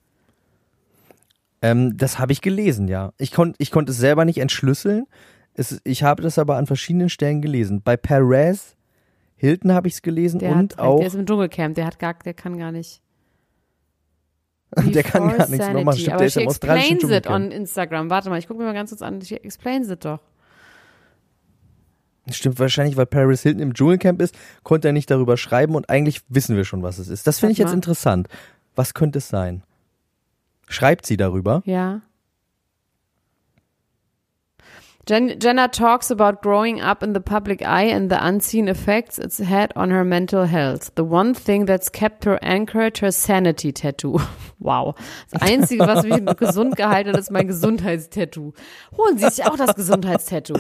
Ähm, 1.63 1.97
das 1.97 2.19
habe 2.19 2.33
ich 2.33 2.43
gelesen, 2.43 2.87
ja. 2.89 3.13
Ich 3.19 3.33
konnte 3.33 3.57
ich 3.59 3.71
konnte 3.71 3.93
es 3.93 3.99
selber 3.99 4.25
nicht 4.25 4.39
entschlüsseln. 4.39 5.07
Es, 5.55 5.81
ich 5.85 6.03
habe 6.03 6.23
das 6.23 6.39
aber 6.39 6.57
an 6.57 6.67
verschiedenen 6.67 7.09
Stellen 7.09 7.41
gelesen. 7.43 7.83
Bei 7.83 7.97
Perez 7.97 8.77
Hilton 9.37 9.73
habe 9.73 9.89
ich 9.89 9.95
es 9.95 10.03
gelesen 10.03 10.41
Der 10.41 10.51
und 10.51 10.57
hat, 10.75 10.79
auch 10.79 10.99
der 10.99 11.07
ist 11.07 11.15
im 11.15 11.25
Dschungelcamp, 11.25 11.75
der 11.77 11.87
hat 11.87 11.99
gar, 11.99 12.15
der 12.15 12.35
kann 12.35 12.59
gar 12.59 12.73
nicht. 12.73 13.01
Der 14.77 15.03
kann 15.03 15.29
gar 15.29 15.49
nichts 15.49 15.67
nochmal. 15.69 15.95
Sanity. 15.95 16.01
Stimmt, 16.03 16.13
Aber 16.13 16.19
der 16.19 16.27
ist 16.27 16.35
she 16.35 16.43
im 16.43 16.49
australischen 16.49 16.97
explains 16.97 17.17
it 17.17 17.27
on 17.27 17.51
Instagram. 17.51 18.11
Warte 18.11 18.29
mal, 18.31 18.39
ich 18.39 18.47
gucke 18.47 18.61
mir 18.61 18.67
mal 18.67 18.75
ganz 18.75 18.91
kurz 18.91 19.03
an. 19.03 19.23
She 19.23 19.37
explains 19.37 19.89
it 19.91 20.05
doch. 20.05 20.21
Stimmt 22.31 22.59
wahrscheinlich, 22.59 22.97
weil 22.97 23.07
Paris 23.07 23.43
Hilton 23.43 23.63
im 23.63 23.73
Dschungelcamp 23.73 24.21
ist, 24.21 24.37
konnte 24.63 24.89
er 24.89 24.93
nicht 24.93 25.11
darüber 25.11 25.39
schreiben 25.39 25.75
und 25.75 25.89
eigentlich 25.89 26.21
wissen 26.29 26.57
wir 26.57 26.65
schon, 26.65 26.83
was 26.83 26.99
es 26.99 27.09
ist. 27.09 27.27
Das 27.27 27.39
finde 27.39 27.53
ich 27.53 27.59
jetzt 27.59 27.69
mal. 27.69 27.75
interessant. 27.75 28.29
Was 28.77 28.93
könnte 28.93 29.19
es 29.19 29.29
sein? 29.29 29.63
Schreibt 30.69 31.07
sie 31.07 31.17
darüber? 31.17 31.63
Ja. 31.65 32.03
Jen 35.09 35.39
Jenna 35.41 35.69
talks 35.69 36.11
about 36.11 36.43
growing 36.43 36.83
up 36.83 37.03
in 37.03 37.15
the 37.15 37.21
public 37.21 37.63
eye 37.63 37.91
and 37.91 38.11
the 38.11 38.23
unseen 38.23 38.69
effects 38.69 39.19
it's 39.19 39.39
had 39.39 39.75
on 39.75 39.91
her 39.91 40.05
mental 40.05 40.45
health. 40.45 40.93
The 40.97 41.05
one 41.05 41.33
thing 41.33 41.65
that's 41.65 41.91
kept 41.91 42.27
her 42.27 42.39
anchored, 42.43 42.99
her 42.99 43.11
sanity 43.11 43.73
tattoo. 43.73 44.21
Wow. 44.59 44.95
Das 45.31 45.43
Einzige, 45.43 45.87
was 45.87 46.05
mich 46.05 46.25
gesund 46.37 46.77
gehalten 46.77 47.11
hat, 47.11 47.19
ist 47.19 47.31
mein 47.31 47.47
Gesundheitstattoo. 47.47 48.53
Holen 48.97 49.19
Sie 49.19 49.29
sich 49.29 49.45
auch 49.45 49.57
das 49.57 49.75
Gesundheitstattoo. 49.75 50.59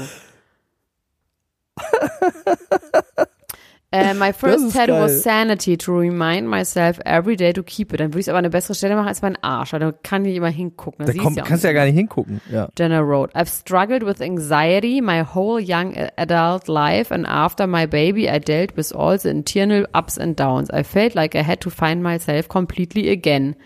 Uh, 3.90 4.12
my 4.14 4.32
first 4.38 4.74
tattoo 4.74 4.92
geil. 4.92 5.02
was 5.02 5.22
sanity 5.22 5.74
to 5.74 5.92
remind 5.92 6.46
myself 6.46 7.00
every 7.06 7.36
day 7.36 7.52
to 7.52 7.62
keep 7.62 7.92
it. 7.94 8.00
Dann 8.00 8.12
würde 8.12 8.20
ich 8.20 8.24
es 8.24 8.28
aber 8.28 8.38
eine 8.38 8.50
bessere 8.50 8.74
Stelle 8.74 8.94
machen 8.96 9.08
als 9.08 9.22
mein 9.22 9.36
Arsch, 9.42 9.70
da 9.70 9.92
kann 10.02 10.26
ich 10.26 10.36
immer 10.36 10.50
hingucken. 10.50 11.06
Da 11.06 11.12
komm, 11.14 11.34
ja 11.34 11.42
kannst 11.42 11.64
du 11.64 11.68
ja 11.68 11.72
gar 11.72 11.86
nicht 11.86 11.94
hingucken. 11.94 12.42
Ja. 12.52 12.68
Jenna 12.78 13.00
wrote, 13.00 13.34
I've 13.34 13.48
struggled 13.48 14.04
with 14.04 14.20
anxiety 14.20 15.00
my 15.00 15.22
whole 15.22 15.58
young 15.58 15.96
adult 16.16 16.68
life, 16.68 17.14
and 17.14 17.26
after 17.26 17.66
my 17.66 17.86
baby, 17.86 18.28
I 18.28 18.38
dealt 18.38 18.76
with 18.76 18.92
all 18.94 19.16
the 19.16 19.30
internal 19.30 19.86
ups 19.94 20.18
and 20.18 20.36
downs. 20.38 20.68
I 20.70 20.82
felt 20.82 21.14
like 21.14 21.34
I 21.34 21.42
had 21.42 21.60
to 21.62 21.70
find 21.70 22.02
myself 22.02 22.48
completely 22.48 23.08
again. 23.08 23.56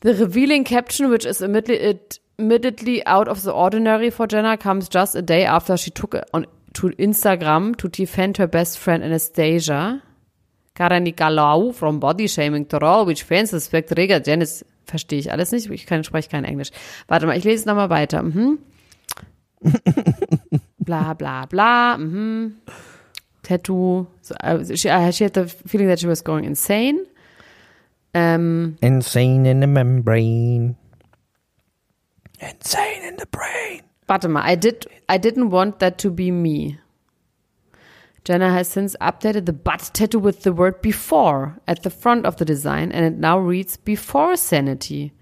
The 0.00 0.14
revealing 0.14 0.64
caption, 0.64 1.08
which 1.08 1.24
is 1.24 1.40
admittedly, 1.40 1.98
admittedly 2.38 3.06
out 3.06 3.28
of 3.28 3.42
the 3.42 3.52
ordinary 3.52 4.10
for 4.10 4.26
Jenna, 4.26 4.58
comes 4.58 4.88
just 4.90 5.14
a 5.14 5.22
day 5.22 5.46
after 5.46 5.78
she 5.78 5.90
took 5.90 6.14
it 6.14 6.28
on 6.34 6.46
to 6.74 6.90
Instagram 6.90 7.76
to 7.76 7.88
defend 7.88 8.38
her 8.38 8.46
best 8.46 8.78
friend 8.78 9.02
Anastasia. 9.02 10.02
Kara 10.74 11.00
Nikolaou 11.00 11.74
from 11.74 12.00
Body 12.00 12.26
Shaming 12.26 12.66
Troll, 12.66 13.04
which 13.04 13.24
fans 13.24 13.50
suspect 13.50 13.92
Rega 13.96 14.20
Janice. 14.20 14.64
Verstehe 14.86 15.20
ich 15.20 15.30
alles 15.30 15.52
nicht, 15.52 15.70
ich 15.70 15.86
kann, 15.86 16.02
spreche 16.02 16.28
kein 16.28 16.44
Englisch. 16.44 16.70
Warte 17.08 17.26
mal, 17.26 17.36
ich 17.36 17.44
lese 17.44 17.68
nochmal 17.68 17.90
weiter. 17.90 18.22
Mhm. 18.22 18.58
bla 20.78 21.14
bla 21.14 21.46
bla. 21.46 21.96
Mhm. 21.98 22.54
Tattoo. 23.42 24.06
So, 24.22 24.34
uh, 24.42 24.64
she, 24.74 24.88
uh, 24.88 25.10
she 25.12 25.24
had 25.24 25.34
the 25.34 25.46
feeling 25.46 25.88
that 25.88 26.00
she 26.00 26.06
was 26.08 26.24
going 26.24 26.44
insane. 26.44 27.06
Ähm, 28.14 28.76
Insane 28.80 29.46
in 29.46 29.60
the 29.60 29.66
membrane. 29.66 30.76
Insane 32.40 33.08
in 33.08 33.16
the 33.16 33.26
brain. 33.26 33.82
Warte 34.06 34.28
mal, 34.28 34.44
I 34.50 34.56
did 34.56 34.86
I 35.10 35.18
didn't 35.18 35.50
want 35.50 35.78
that 35.78 35.98
to 35.98 36.10
be 36.10 36.30
me. 36.30 36.78
Jenna 38.24 38.52
has 38.52 38.68
since 38.68 38.96
updated 38.98 39.46
the 39.46 39.52
butt 39.52 39.90
tattoo 39.94 40.20
with 40.20 40.42
the 40.42 40.56
word 40.56 40.80
before 40.80 41.58
at 41.66 41.82
the 41.82 41.90
front 41.90 42.24
of 42.24 42.36
the 42.36 42.44
design 42.44 42.92
and 42.92 43.04
it 43.04 43.18
now 43.18 43.38
reads 43.38 43.76
before 43.76 44.36
sanity. 44.36 45.12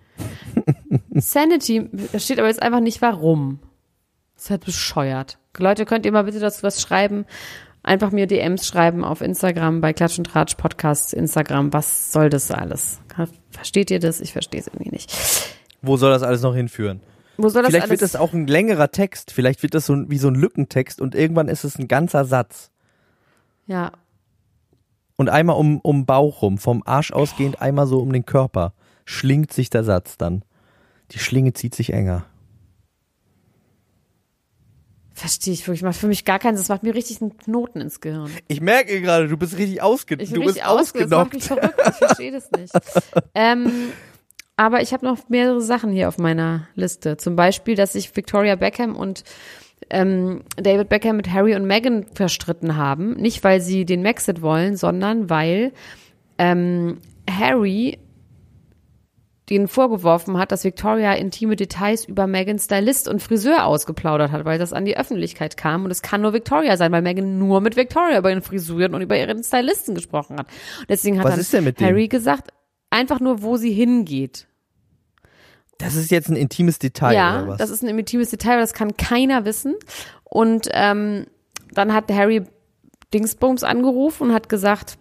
sanity, 1.15 1.89
da 2.13 2.19
steht 2.19 2.39
aber 2.39 2.49
jetzt 2.49 2.63
einfach 2.63 2.81
nicht 2.81 3.01
warum. 3.01 3.61
Das 4.35 4.45
ist 4.45 4.51
halt 4.51 4.65
bescheuert. 4.67 5.39
Leute, 5.59 5.87
könnt 5.87 6.05
ihr 6.05 6.13
mal 6.13 6.25
bitte 6.25 6.41
dazu 6.41 6.63
was 6.63 6.81
schreiben? 6.81 7.25
Einfach 7.83 8.11
mir 8.11 8.27
DMs 8.27 8.67
schreiben 8.67 9.05
auf 9.05 9.23
Instagram 9.23 9.81
bei 9.81 9.95
Klatsch 9.95 10.19
und 10.19 10.27
Tratsch 10.27 10.57
Podcast 10.57 11.15
Instagram. 11.15 11.73
Was 11.73 12.13
soll 12.13 12.29
das 12.29 12.51
alles? 12.51 13.01
Versteht 13.51 13.91
ihr 13.91 13.99
das? 13.99 14.21
Ich 14.21 14.33
verstehe 14.33 14.61
es 14.61 14.67
irgendwie 14.67 14.91
nicht. 14.91 15.11
Wo 15.81 15.97
soll 15.97 16.11
das 16.11 16.23
alles 16.23 16.43
noch 16.43 16.55
hinführen? 16.55 17.01
Wo 17.43 17.49
soll 17.49 17.63
das 17.63 17.71
Vielleicht 17.71 17.85
alles? 17.85 17.91
wird 17.91 18.03
das 18.03 18.17
auch 18.17 18.33
ein 18.33 18.47
längerer 18.47 18.91
Text. 18.91 19.31
Vielleicht 19.33 19.63
wird 19.63 19.75
das 19.75 19.87
so 19.87 19.95
ein, 19.95 20.11
wie 20.11 20.19
so 20.19 20.29
ein 20.29 20.35
Lückentext 20.35 21.01
und 21.01 21.15
irgendwann 21.15 21.49
ist 21.49 21.65
es 21.65 21.79
ein 21.79 21.89
ganzer 21.89 22.25
Satz. 22.25 22.71
ja, 23.67 23.93
Und 25.17 25.29
einmal 25.29 25.57
um, 25.57 25.81
um 25.81 26.07
Bauch 26.07 26.43
rum, 26.43 26.59
vom 26.59 26.83
Arsch 26.87 27.13
ausgehend, 27.13 27.61
einmal 27.61 27.87
so 27.87 28.01
um 28.01 28.13
den 28.13 28.25
Körper. 28.27 28.73
Schlingt 29.05 29.53
sich 29.53 29.71
der 29.71 29.85
Satz 29.85 30.17
dann. 30.19 30.45
Die 31.11 31.19
Schlinge 31.19 31.53
zieht 31.53 31.75
sich 31.75 31.93
enger. 31.93 32.25
Verstehe 35.13 35.53
ich 35.53 35.67
wirklich. 35.67 35.83
Macht 35.83 35.99
für 35.99 36.07
mich 36.07 36.25
gar 36.25 36.39
keinen 36.39 36.57
Sinn. 36.57 36.63
Das 36.63 36.69
macht 36.71 36.83
mir 36.83 36.95
richtig 36.95 37.21
einen 37.21 37.37
Knoten 37.37 37.81
ins 37.81 38.01
Gehirn. 38.01 38.31
Ich 38.49 38.61
merke 38.63 39.01
gerade, 39.03 39.29
du 39.29 39.37
bist 39.37 39.59
richtig 39.59 39.83
ausge 39.83 40.15
Ich 40.15 40.29
du 40.31 40.37
bin 40.37 40.45
bist 40.45 40.57
richtig 40.57 40.67
ausge 40.69 41.01
das 41.01 41.11
macht 41.11 41.35
ausgenockt. 41.35 41.35
mich 41.35 41.45
verrückt. 41.45 41.75
Ich 41.91 41.97
verstehe 41.97 42.33
das 42.33 42.51
nicht. 42.53 42.73
ähm, 43.35 43.71
aber 44.61 44.83
ich 44.83 44.93
habe 44.93 45.07
noch 45.07 45.17
mehrere 45.31 45.63
Sachen 45.63 45.91
hier 45.91 46.07
auf 46.07 46.19
meiner 46.19 46.69
Liste. 46.75 47.17
Zum 47.17 47.35
Beispiel, 47.35 47.77
dass 47.77 47.95
sich 47.95 48.15
Victoria 48.15 48.57
Beckham 48.57 48.95
und 48.95 49.25
ähm, 49.89 50.43
David 50.59 50.91
Beckham 50.91 51.17
mit 51.17 51.33
Harry 51.33 51.57
und 51.57 51.65
Meghan 51.65 52.05
verstritten 52.13 52.77
haben. 52.77 53.15
Nicht, 53.15 53.43
weil 53.43 53.63
sie 53.63 53.87
den 53.87 54.03
Maxit 54.03 54.43
wollen, 54.43 54.77
sondern 54.77 55.31
weil 55.31 55.73
ähm, 56.37 56.99
Harry 57.27 58.01
denen 59.49 59.67
vorgeworfen 59.67 60.37
hat, 60.37 60.53
dass 60.53 60.63
Victoria 60.63 61.15
intime 61.15 61.57
Details 61.57 62.05
über 62.05 62.27
Megans 62.27 62.67
Stylist 62.67 63.09
und 63.09 63.23
Friseur 63.23 63.65
ausgeplaudert 63.65 64.31
hat, 64.31 64.45
weil 64.45 64.59
das 64.59 64.75
an 64.75 64.85
die 64.85 64.99
Öffentlichkeit 64.99 65.57
kam. 65.57 65.87
Und 65.87 65.91
es 65.91 66.03
kann 66.03 66.21
nur 66.21 66.35
Victoria 66.35 66.77
sein, 66.77 66.93
weil 66.93 67.01
Megan 67.01 67.39
nur 67.39 67.63
mit 67.63 67.77
Victoria 67.77 68.19
über 68.19 68.29
ihren 68.29 68.43
Frisuren 68.43 68.93
und 68.93 69.01
über 69.01 69.19
ihren 69.19 69.43
Stylisten 69.43 69.95
gesprochen 69.95 70.37
hat. 70.37 70.49
Und 70.81 70.91
deswegen 70.91 71.19
hat 71.19 71.25
Was 71.25 71.33
dann 71.33 71.41
ist 71.41 71.53
denn 71.55 71.65
mit 71.65 71.81
dem? 71.81 71.87
Harry 71.87 72.09
gesagt, 72.09 72.51
einfach 72.91 73.21
nur, 73.21 73.43
wo 73.43 73.57
sie 73.57 73.73
hingeht. 73.73 74.49
Das 75.81 75.95
ist 75.95 76.11
jetzt 76.11 76.29
ein 76.29 76.37
intimes 76.37 76.79
Detail, 76.79 77.15
ja, 77.15 77.43
oder 77.43 77.49
was? 77.53 77.59
das 77.59 77.71
ist 77.71 77.83
ein 77.83 77.99
intimes 77.99 78.31
Detail, 78.31 78.59
das 78.59 78.73
kann 78.73 78.97
keiner 78.97 79.45
wissen. 79.45 79.75
Und 80.25 80.69
ähm, 80.73 81.27
dann 81.73 81.93
hat 81.93 82.11
Harry 82.13 82.45
Dingsbums 83.13 83.65
angerufen 83.65 84.29
und 84.29 84.35
hat 84.35 84.49
gesagt, 84.49 84.99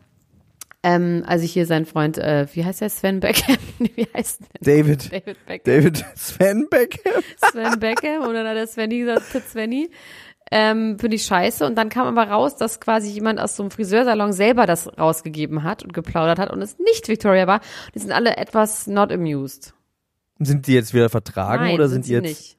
ähm, 0.81 1.23
also 1.27 1.45
hier 1.45 1.65
sein 1.65 1.85
Freund, 1.85 2.17
äh, 2.17 2.47
wie 2.53 2.63
heißt 2.63 2.81
der, 2.81 2.89
Sven 2.89 3.19
Beckham? 3.19 3.57
wie 3.79 4.07
heißt 4.15 4.41
der? 4.41 4.77
David, 4.77 5.11
David 5.11 5.45
Beckham. 5.45 5.75
David 5.75 6.05
Sven 6.15 6.67
Beckham. 6.69 7.23
Sven 7.51 7.79
Beckham 7.79 8.23
und 8.23 8.33
dann 8.33 8.47
hat 8.47 8.55
der 8.55 8.67
Svenny 8.67 8.99
gesagt, 8.99 9.49
Svenny. 9.49 9.89
Ähm, 10.51 10.97
Finde 10.97 11.15
ich 11.15 11.23
scheiße. 11.23 11.65
Und 11.65 11.75
dann 11.75 11.89
kam 11.89 12.07
aber 12.07 12.31
raus, 12.31 12.55
dass 12.55 12.79
quasi 12.79 13.09
jemand 13.09 13.39
aus 13.39 13.55
so 13.55 13.61
einem 13.61 13.71
Friseursalon 13.71 14.33
selber 14.33 14.65
das 14.65 14.89
rausgegeben 14.97 15.63
hat 15.63 15.83
und 15.83 15.93
geplaudert 15.93 16.39
hat 16.39 16.49
und 16.49 16.61
es 16.61 16.79
nicht 16.79 17.07
Victoria 17.07 17.45
war. 17.45 17.59
Die 17.93 17.99
sind 17.99 18.11
alle 18.11 18.37
etwas 18.37 18.87
not 18.87 19.11
amused. 19.11 19.73
Sind 20.39 20.67
die 20.67 20.73
jetzt 20.73 20.93
wieder 20.93 21.09
vertragen 21.09 21.63
Nein, 21.63 21.75
oder 21.75 21.89
sind, 21.89 22.05
sie 22.05 22.09
die 22.09 22.15
jetzt? 22.15 22.23
nicht. 22.23 22.55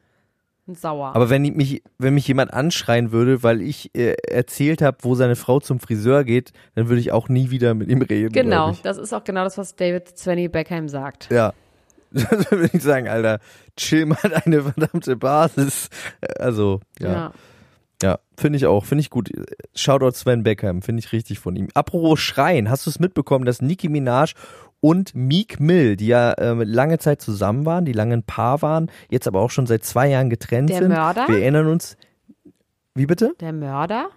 Sauer. 0.74 1.16
Aber 1.16 1.30
wenn 1.30 1.44
ich 1.44 1.54
mich, 1.54 1.82
wenn 1.98 2.14
mich 2.14 2.28
jemand 2.28 2.52
anschreien 2.52 3.10
würde, 3.10 3.42
weil 3.42 3.60
ich 3.60 3.92
äh, 3.94 4.14
erzählt 4.28 4.82
habe, 4.82 4.98
wo 5.02 5.16
seine 5.16 5.34
Frau 5.34 5.58
zum 5.58 5.80
Friseur 5.80 6.22
geht, 6.22 6.52
dann 6.76 6.88
würde 6.88 7.00
ich 7.00 7.10
auch 7.10 7.28
nie 7.28 7.50
wieder 7.50 7.74
mit 7.74 7.88
ihm 7.88 8.02
reden. 8.02 8.32
genau, 8.32 8.76
das 8.82 8.96
ist 8.96 9.12
auch 9.12 9.24
genau 9.24 9.42
das, 9.42 9.58
was 9.58 9.74
David 9.74 10.16
Svenny 10.16 10.48
Beckham 10.48 10.88
sagt. 10.88 11.28
Ja. 11.30 11.52
Dann 12.12 12.44
würde 12.50 12.70
ich 12.72 12.82
sagen, 12.82 13.08
Alter, 13.08 13.38
chill 13.76 14.04
mal 14.04 14.18
deine 14.22 14.62
verdammte 14.62 15.16
Basis. 15.16 15.88
Also, 16.38 16.80
ja. 16.98 17.12
Ja. 17.12 17.32
Ja, 18.02 18.18
finde 18.36 18.56
ich 18.56 18.66
auch, 18.66 18.84
finde 18.84 19.02
ich 19.02 19.10
gut. 19.10 19.30
Shoutout 19.74 20.12
Sven 20.12 20.42
Beckham, 20.42 20.80
finde 20.80 21.00
ich 21.00 21.12
richtig 21.12 21.38
von 21.38 21.54
ihm. 21.54 21.68
Apropos 21.74 22.18
Schreien, 22.18 22.70
hast 22.70 22.86
du 22.86 22.90
es 22.90 22.98
mitbekommen, 22.98 23.44
dass 23.44 23.60
Nicki 23.60 23.88
Minaj 23.90 24.32
und 24.80 25.14
Meek 25.14 25.60
Mill, 25.60 25.96
die 25.96 26.06
ja 26.06 26.34
ähm, 26.38 26.62
lange 26.62 26.98
Zeit 26.98 27.20
zusammen 27.20 27.66
waren, 27.66 27.84
die 27.84 27.92
lange 27.92 28.14
ein 28.14 28.22
Paar 28.22 28.62
waren, 28.62 28.90
jetzt 29.10 29.28
aber 29.28 29.40
auch 29.40 29.50
schon 29.50 29.66
seit 29.66 29.84
zwei 29.84 30.08
Jahren 30.08 30.30
getrennt 30.30 30.70
Der 30.70 30.78
sind. 30.78 30.88
Mörder? 30.88 31.28
Wir 31.28 31.40
erinnern 31.40 31.66
uns. 31.66 31.96
Wie 32.94 33.06
bitte? 33.06 33.34
Der 33.40 33.52
Mörder? 33.52 34.08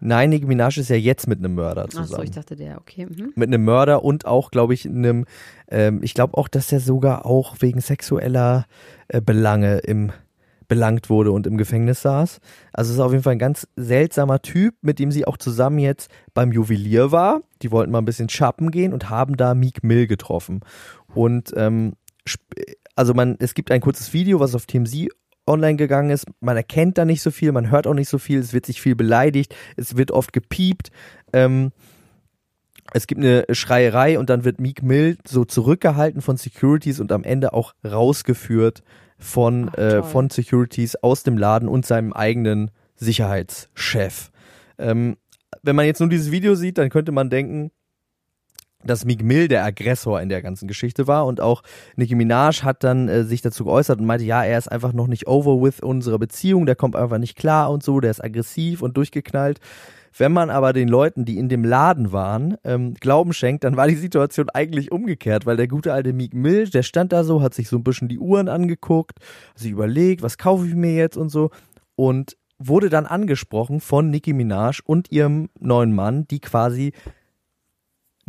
Nein, 0.00 0.30
Nicki 0.30 0.46
Minaj 0.46 0.78
ist 0.78 0.88
ja 0.88 0.96
jetzt 0.96 1.26
mit 1.26 1.40
einem 1.40 1.54
Mörder 1.54 1.88
zusammen. 1.88 2.24
ich 2.24 2.30
dachte 2.30 2.56
der, 2.56 2.78
okay. 2.78 3.06
Mhm. 3.06 3.32
mit 3.36 3.48
einem 3.48 3.64
Mörder 3.64 4.02
und 4.02 4.24
auch, 4.24 4.50
glaube 4.50 4.72
ich, 4.72 4.86
einem, 4.86 5.26
ähm, 5.68 6.02
ich 6.02 6.14
glaube 6.14 6.38
auch, 6.38 6.48
dass 6.48 6.72
er 6.72 6.80
sogar 6.80 7.26
auch 7.26 7.56
wegen 7.60 7.80
sexueller 7.80 8.66
äh, 9.08 9.20
Belange 9.20 9.78
im 9.78 10.12
belangt 10.70 11.10
wurde 11.10 11.32
und 11.32 11.48
im 11.48 11.58
Gefängnis 11.58 12.00
saß. 12.00 12.38
Also 12.72 12.90
es 12.90 12.94
ist 12.94 13.00
auf 13.00 13.10
jeden 13.10 13.24
Fall 13.24 13.32
ein 13.32 13.40
ganz 13.40 13.66
seltsamer 13.74 14.40
Typ, 14.40 14.76
mit 14.82 15.00
dem 15.00 15.10
sie 15.10 15.26
auch 15.26 15.36
zusammen 15.36 15.80
jetzt 15.80 16.10
beim 16.32 16.52
Juwelier 16.52 17.10
war. 17.10 17.42
Die 17.60 17.72
wollten 17.72 17.90
mal 17.90 17.98
ein 17.98 18.04
bisschen 18.04 18.28
shoppen 18.28 18.70
gehen 18.70 18.92
und 18.92 19.10
haben 19.10 19.36
da 19.36 19.54
Meek 19.54 19.82
Mill 19.82 20.06
getroffen. 20.06 20.60
Und 21.12 21.52
ähm, 21.56 21.94
also 22.94 23.14
man, 23.14 23.36
es 23.40 23.54
gibt 23.54 23.72
ein 23.72 23.80
kurzes 23.80 24.12
Video, 24.12 24.38
was 24.38 24.54
auf 24.54 24.66
TMZ 24.66 25.08
online 25.44 25.76
gegangen 25.76 26.10
ist. 26.10 26.26
Man 26.38 26.56
erkennt 26.56 26.98
da 26.98 27.04
nicht 27.04 27.20
so 27.20 27.32
viel, 27.32 27.50
man 27.50 27.72
hört 27.72 27.88
auch 27.88 27.94
nicht 27.94 28.08
so 28.08 28.18
viel, 28.18 28.38
es 28.38 28.52
wird 28.52 28.64
sich 28.64 28.80
viel 28.80 28.94
beleidigt, 28.94 29.56
es 29.76 29.96
wird 29.96 30.12
oft 30.12 30.32
gepiept. 30.32 30.90
Ähm, 31.32 31.72
es 32.92 33.08
gibt 33.08 33.20
eine 33.20 33.44
Schreierei 33.50 34.20
und 34.20 34.30
dann 34.30 34.44
wird 34.44 34.60
Meek 34.60 34.84
Mill 34.84 35.16
so 35.26 35.44
zurückgehalten 35.44 36.22
von 36.22 36.36
Securities 36.36 37.00
und 37.00 37.10
am 37.10 37.24
Ende 37.24 37.52
auch 37.52 37.74
rausgeführt 37.84 38.84
von, 39.20 39.70
Ach, 39.72 39.78
äh, 39.78 40.02
von 40.02 40.30
Securities 40.30 40.96
aus 40.96 41.22
dem 41.22 41.38
Laden 41.38 41.68
und 41.68 41.86
seinem 41.86 42.12
eigenen 42.12 42.70
Sicherheitschef. 42.96 44.30
Ähm, 44.78 45.16
wenn 45.62 45.76
man 45.76 45.86
jetzt 45.86 46.00
nur 46.00 46.08
dieses 46.08 46.30
Video 46.30 46.54
sieht, 46.54 46.78
dann 46.78 46.90
könnte 46.90 47.12
man 47.12 47.30
denken, 47.30 47.70
dass 48.82 49.04
Meek 49.04 49.22
Mill 49.22 49.48
der 49.48 49.64
Aggressor 49.64 50.20
in 50.20 50.30
der 50.30 50.42
ganzen 50.42 50.66
Geschichte 50.66 51.06
war 51.06 51.26
und 51.26 51.40
auch 51.40 51.62
Nicki 51.96 52.14
Minaj 52.14 52.62
hat 52.62 52.82
dann 52.82 53.08
äh, 53.08 53.24
sich 53.24 53.42
dazu 53.42 53.64
geäußert 53.64 54.00
und 54.00 54.06
meinte, 54.06 54.24
ja, 54.24 54.42
er 54.42 54.56
ist 54.56 54.72
einfach 54.72 54.92
noch 54.92 55.06
nicht 55.06 55.26
over 55.26 55.62
with 55.62 55.80
unserer 55.80 56.18
Beziehung, 56.18 56.66
der 56.66 56.76
kommt 56.76 56.96
einfach 56.96 57.18
nicht 57.18 57.36
klar 57.36 57.70
und 57.70 57.82
so, 57.82 58.00
der 58.00 58.10
ist 58.10 58.24
aggressiv 58.24 58.80
und 58.80 58.96
durchgeknallt. 58.96 59.60
Wenn 60.16 60.32
man 60.32 60.50
aber 60.50 60.72
den 60.72 60.88
Leuten, 60.88 61.24
die 61.24 61.38
in 61.38 61.48
dem 61.48 61.64
Laden 61.64 62.12
waren, 62.12 62.56
ähm, 62.64 62.94
Glauben 62.94 63.32
schenkt, 63.32 63.64
dann 63.64 63.76
war 63.76 63.86
die 63.86 63.94
Situation 63.94 64.48
eigentlich 64.50 64.92
umgekehrt, 64.92 65.46
weil 65.46 65.56
der 65.56 65.68
gute 65.68 65.92
alte 65.92 66.12
Meek 66.12 66.34
Mill, 66.34 66.68
der 66.68 66.82
stand 66.82 67.12
da 67.12 67.24
so, 67.24 67.42
hat 67.42 67.54
sich 67.54 67.68
so 67.68 67.76
ein 67.76 67.84
bisschen 67.84 68.08
die 68.08 68.18
Uhren 68.18 68.48
angeguckt, 68.48 69.18
sich 69.54 69.70
überlegt, 69.70 70.22
was 70.22 70.38
kaufe 70.38 70.66
ich 70.66 70.74
mir 70.74 70.94
jetzt 70.94 71.16
und 71.16 71.28
so 71.28 71.50
und 71.96 72.36
wurde 72.58 72.90
dann 72.90 73.06
angesprochen 73.06 73.80
von 73.80 74.10
Nicki 74.10 74.32
Minaj 74.32 74.80
und 74.84 75.10
ihrem 75.10 75.48
neuen 75.58 75.94
Mann, 75.94 76.26
die 76.28 76.40
quasi 76.40 76.92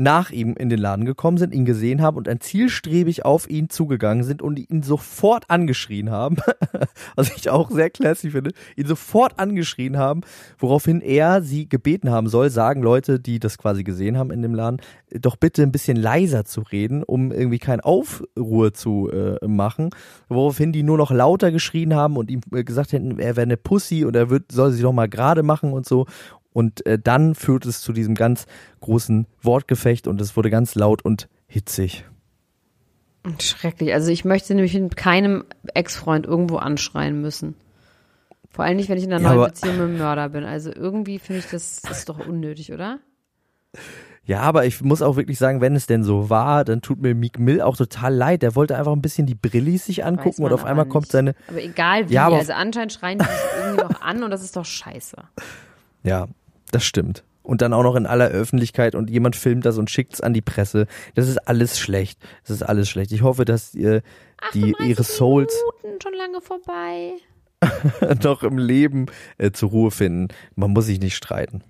nach 0.02 0.32
ihm 0.32 0.56
in 0.58 0.70
den 0.70 0.80
Laden 0.80 1.06
gekommen 1.06 1.38
sind, 1.38 1.54
ihn 1.54 1.66
gesehen 1.66 2.02
haben 2.02 2.18
und 2.18 2.28
ein 2.28 2.40
zielstrebig 2.40 3.26
auf 3.26 3.50
ihn 3.50 3.70
zugegangen 3.70 4.24
sind 4.24 4.42
und 4.42 4.58
ihn 4.58 4.84
sofort 4.84 5.50
angeschrien 5.50 6.10
haben, 6.10 6.38
was 7.16 7.36
ich 7.36 7.50
auch 7.50 7.70
sehr 7.70 7.90
classy 7.90 8.32
finde, 8.32 8.52
ihn 8.76 8.88
sofort 8.88 9.40
angeschrien 9.40 9.98
haben, 9.98 10.22
woraufhin 10.58 11.02
er 11.02 11.42
sie 11.42 11.70
gebeten 11.70 12.10
haben 12.10 12.28
soll, 12.28 12.50
sagen 12.50 12.82
Leute, 12.82 13.20
die 13.20 13.40
das 13.40 13.58
quasi 13.58 13.84
gesehen 13.84 14.18
haben 14.18 14.32
in 14.32 14.42
dem 14.42 14.56
Laden, 14.56 14.82
doch 15.12 15.36
bitte 15.36 15.62
ein 15.64 15.72
bisschen 15.72 15.98
leiser 15.98 16.46
zu 16.46 16.62
reden, 16.62 17.04
um 17.04 17.32
irgendwie 17.32 17.60
kein 17.60 17.80
Aufruhr 17.80 18.74
zu 18.74 19.10
äh, 19.12 19.46
machen, 19.48 19.90
woraufhin 20.30 20.72
die 20.72 20.84
nur 20.84 20.98
noch 20.98 21.12
lauter 21.12 21.52
geschrien 21.52 21.94
haben 21.94 22.18
und 22.18 22.32
ihm 22.32 22.42
äh, 22.54 22.64
gesagt 22.64 22.94
hätten, 22.94 23.20
er 23.20 23.36
wäre 23.36 23.44
eine 23.44 23.58
Pussy 23.58 24.06
und 24.06 24.16
er 24.16 24.30
wird, 24.30 24.52
soll 24.52 24.72
sie 24.72 24.82
doch 24.82 24.94
mal 24.94 25.10
gerade 25.10 25.44
machen 25.44 25.74
und 25.74 25.86
so 25.86 26.06
und 26.54 26.86
äh, 26.86 26.98
dann 27.00 27.36
führt 27.36 27.66
es 27.66 27.82
zu 27.82 27.94
diesem 27.94 28.16
ganz 28.16 28.46
großen 28.82 29.28
Wortgefecht 29.42 30.08
und 30.08 30.20
es 30.22 30.36
wurde 30.36 30.50
ganz 30.50 30.76
laut 30.76 31.04
und 31.04 31.28
hitzig. 31.48 32.06
Schrecklich. 33.40 33.94
Also 33.94 34.10
ich 34.12 34.26
möchte 34.26 34.54
nämlich 34.56 34.74
mit 34.74 34.96
keinem 34.98 35.46
Ex-Freund 35.74 36.26
irgendwo 36.26 36.58
anschreien 36.58 37.22
müssen. 37.22 37.56
Vor 38.50 38.66
allem 38.66 38.78
nicht, 38.78 38.90
wenn 38.90 38.98
ich 38.98 39.04
in 39.04 39.14
einer 39.14 39.24
Ja, 39.24 39.34
neuen 39.36 39.48
Beziehung 39.50 39.76
mit 39.78 39.84
einem 39.86 39.98
Mörder 40.00 40.30
bin. 40.30 40.44
Also 40.44 40.72
irgendwie 40.74 41.20
finde 41.20 41.40
ich 41.40 41.48
das, 41.50 41.82
das 41.84 42.00
ist 42.00 42.10
doch 42.10 42.26
unnötig, 42.28 42.74
oder? 42.74 43.00
Ja, 44.26 44.42
aber 44.42 44.66
ich 44.66 44.82
muss 44.82 45.02
auch 45.02 45.16
wirklich 45.16 45.38
sagen, 45.38 45.62
wenn 45.62 45.76
es 45.76 45.88
denn 45.88 46.04
so 46.04 46.30
war, 46.30 46.66
dann 46.66 46.82
tut 46.82 47.00
mir 47.02 47.14
Meek 47.16 47.40
Mill 47.40 47.62
auch 47.62 47.78
total 47.78 48.14
leid. 48.14 48.42
Der 48.42 48.56
wollte 48.56 48.76
einfach 48.78 48.92
ein 48.92 49.02
bisschen 49.02 49.26
die 49.28 49.36
Brillis 49.36 49.86
sich 49.86 50.04
angucken 50.04 50.44
und 50.44 50.52
auf 50.52 50.66
einmal 50.66 50.86
nicht. 50.86 50.92
kommt 50.92 51.08
seine, 51.08 51.34
Aber 51.48 51.62
egal 51.64 52.10
wie. 52.10 52.14
Ja, 52.14 52.26
aber- 52.28 52.38
also 52.38 52.54
anscheinend 52.54 52.92
schreien 52.94 53.20
die 53.20 53.26
sich 53.26 53.34
irgendwie 53.64 53.84
noch 53.84 54.02
an 54.02 54.24
und 54.24 54.32
das 54.32 54.44
ist 54.44 54.56
doch 54.58 54.66
scheiße. 54.66 55.16
ja, 56.04 56.28
das 56.72 56.84
stimmt. 56.84 57.24
Und 57.44 57.62
dann 57.62 57.74
auch 57.74 57.84
noch 57.84 57.96
in 57.96 58.06
aller 58.06 58.28
Öffentlichkeit 58.28 58.94
und 58.96 59.10
jemand 59.10 59.36
filmt 59.36 59.66
das 59.66 59.78
und 59.78 59.90
schickt 59.90 60.14
es 60.14 60.22
an 60.22 60.34
die 60.34 60.42
Presse. 60.42 60.88
Das 61.16 61.28
ist 61.28 61.38
alles 61.38 61.80
schlecht. 61.80 62.20
Das 62.44 62.52
ist 62.52 62.64
alles 62.64 62.90
schlecht. 62.90 63.12
Ich 63.12 63.24
hoffe, 63.24 63.46
dass 63.46 63.74
ihr 63.74 64.02
die, 64.54 64.76
38 64.76 64.88
ihre 64.88 65.04
Souls 65.04 65.54
Minuten 65.84 66.02
schon 66.02 66.14
lange 66.14 66.42
vorbei. 66.42 67.14
noch 68.24 68.44
im 68.44 68.58
Leben 68.58 69.08
äh, 69.38 69.52
zur 69.52 69.70
Ruhe 69.70 69.92
finden. 69.92 70.30
Man 70.56 70.72
muss 70.72 70.86
sich 70.86 71.00
nicht 71.00 71.16
streiten. 71.16 71.64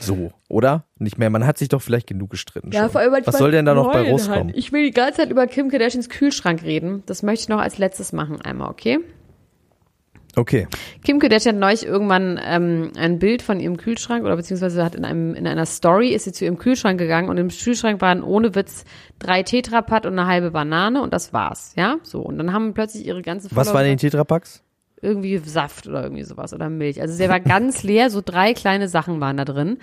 So, 0.00 0.32
oder? 0.48 0.84
Nicht 0.98 1.18
mehr. 1.18 1.30
Man 1.30 1.46
hat 1.46 1.58
sich 1.58 1.68
doch 1.68 1.80
vielleicht 1.80 2.06
genug 2.06 2.30
gestritten. 2.30 2.72
schon. 2.72 2.84
Was 3.24 3.38
soll 3.38 3.50
denn 3.50 3.64
da 3.64 3.74
noch 3.74 3.92
bei 3.92 4.10
rauskommen? 4.10 4.52
Ich 4.54 4.72
will 4.72 4.84
die 4.84 4.90
ganze 4.90 5.18
Zeit 5.18 5.30
über 5.30 5.46
Kim 5.46 5.70
Kardashians 5.70 6.08
Kühlschrank 6.08 6.62
reden. 6.62 7.02
Das 7.06 7.22
möchte 7.22 7.44
ich 7.44 7.48
noch 7.48 7.60
als 7.60 7.78
letztes 7.78 8.12
machen 8.12 8.40
einmal, 8.40 8.70
okay? 8.70 8.98
Okay. 10.38 10.68
Kim 11.02 11.18
Kardashian 11.18 11.54
hat 11.54 11.60
neulich 11.60 11.86
irgendwann 11.86 12.38
ähm, 12.44 12.92
ein 12.96 13.18
Bild 13.18 13.40
von 13.40 13.58
ihrem 13.58 13.78
Kühlschrank 13.78 14.22
oder 14.22 14.36
beziehungsweise 14.36 14.84
hat 14.84 14.94
in 14.94 15.06
einem 15.06 15.34
in 15.34 15.46
einer 15.46 15.64
Story 15.64 16.10
ist 16.10 16.24
sie 16.24 16.32
zu 16.32 16.44
ihrem 16.44 16.58
Kühlschrank 16.58 16.98
gegangen 16.98 17.30
und 17.30 17.38
im 17.38 17.48
Kühlschrank 17.48 18.02
waren 18.02 18.22
ohne 18.22 18.54
Witz 18.54 18.84
drei 19.18 19.42
Tetrapack 19.42 20.04
und 20.04 20.12
eine 20.12 20.26
halbe 20.26 20.50
Banane 20.50 21.00
und 21.00 21.14
das 21.14 21.32
war's, 21.32 21.72
ja? 21.74 21.96
So 22.02 22.20
und 22.20 22.36
dann 22.36 22.52
haben 22.52 22.74
plötzlich 22.74 23.06
ihre 23.06 23.22
ganzen 23.22 23.46
Was 23.56 23.68
Follower 23.68 23.74
waren 23.80 23.86
in 23.86 23.92
den 23.92 23.98
Tetrapacks? 23.98 24.62
irgendwie 25.02 25.38
Saft 25.38 25.86
oder 25.86 26.02
irgendwie 26.02 26.24
sowas 26.24 26.52
oder 26.52 26.68
Milch. 26.68 27.00
Also 27.00 27.16
der 27.16 27.28
war 27.28 27.40
ganz 27.40 27.82
leer, 27.82 28.10
so 28.10 28.22
drei 28.24 28.54
kleine 28.54 28.88
Sachen 28.88 29.20
waren 29.20 29.36
da 29.36 29.44
drin. 29.44 29.78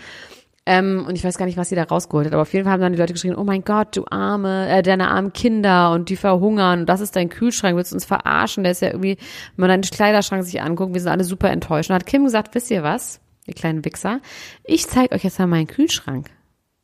Ähm, 0.66 1.06
und 1.08 1.16
ich 1.16 1.24
weiß 1.24 1.38
gar 1.38 1.46
nicht, 1.46 1.58
was 1.58 1.70
sie 1.70 1.76
da 1.76 1.84
rausgeholt 1.84 2.26
hat, 2.26 2.34
aber 2.34 2.44
auf 2.44 2.54
jeden 2.54 2.64
Fall 2.64 2.74
haben 2.74 2.82
dann 2.82 2.94
die 2.94 3.00
Leute 3.00 3.12
geschrien, 3.12 3.36
oh 3.36 3.44
mein 3.44 3.66
Gott, 3.66 3.98
du 3.98 4.06
arme, 4.10 4.70
äh, 4.70 4.82
deine 4.82 5.10
armen 5.10 5.34
Kinder 5.34 5.92
und 5.92 6.08
die 6.08 6.16
verhungern 6.16 6.82
und 6.82 6.86
das 6.86 7.02
ist 7.02 7.18
dein 7.18 7.28
Kühlschrank, 7.28 7.76
willst 7.76 7.92
du 7.92 7.96
uns 7.98 8.06
verarschen? 8.06 8.64
Der 8.64 8.72
ist 8.72 8.82
ja 8.82 8.90
irgendwie, 8.90 9.18
wenn 9.56 9.68
man 9.68 9.70
deinen 9.70 9.82
Kleiderschrank 9.82 10.46
sich 10.46 10.62
anguckt, 10.62 10.94
wir 10.94 11.02
sind 11.02 11.12
alle 11.12 11.26
super 11.26 11.50
enttäuscht. 11.50 11.90
Und 11.90 11.96
hat 11.96 12.06
Kim 12.06 12.24
gesagt, 12.24 12.56
wisst 12.56 12.72
ihr 12.72 12.82
was, 12.82 13.20
ihr 13.46 13.56
kleinen 13.56 13.84
Wichser, 13.84 14.22
ich 14.64 14.88
zeig 14.88 15.12
euch 15.12 15.26
jetzt 15.26 15.38
mal 15.38 15.48
meinen 15.48 15.68
Kühlschrank. 15.68 16.30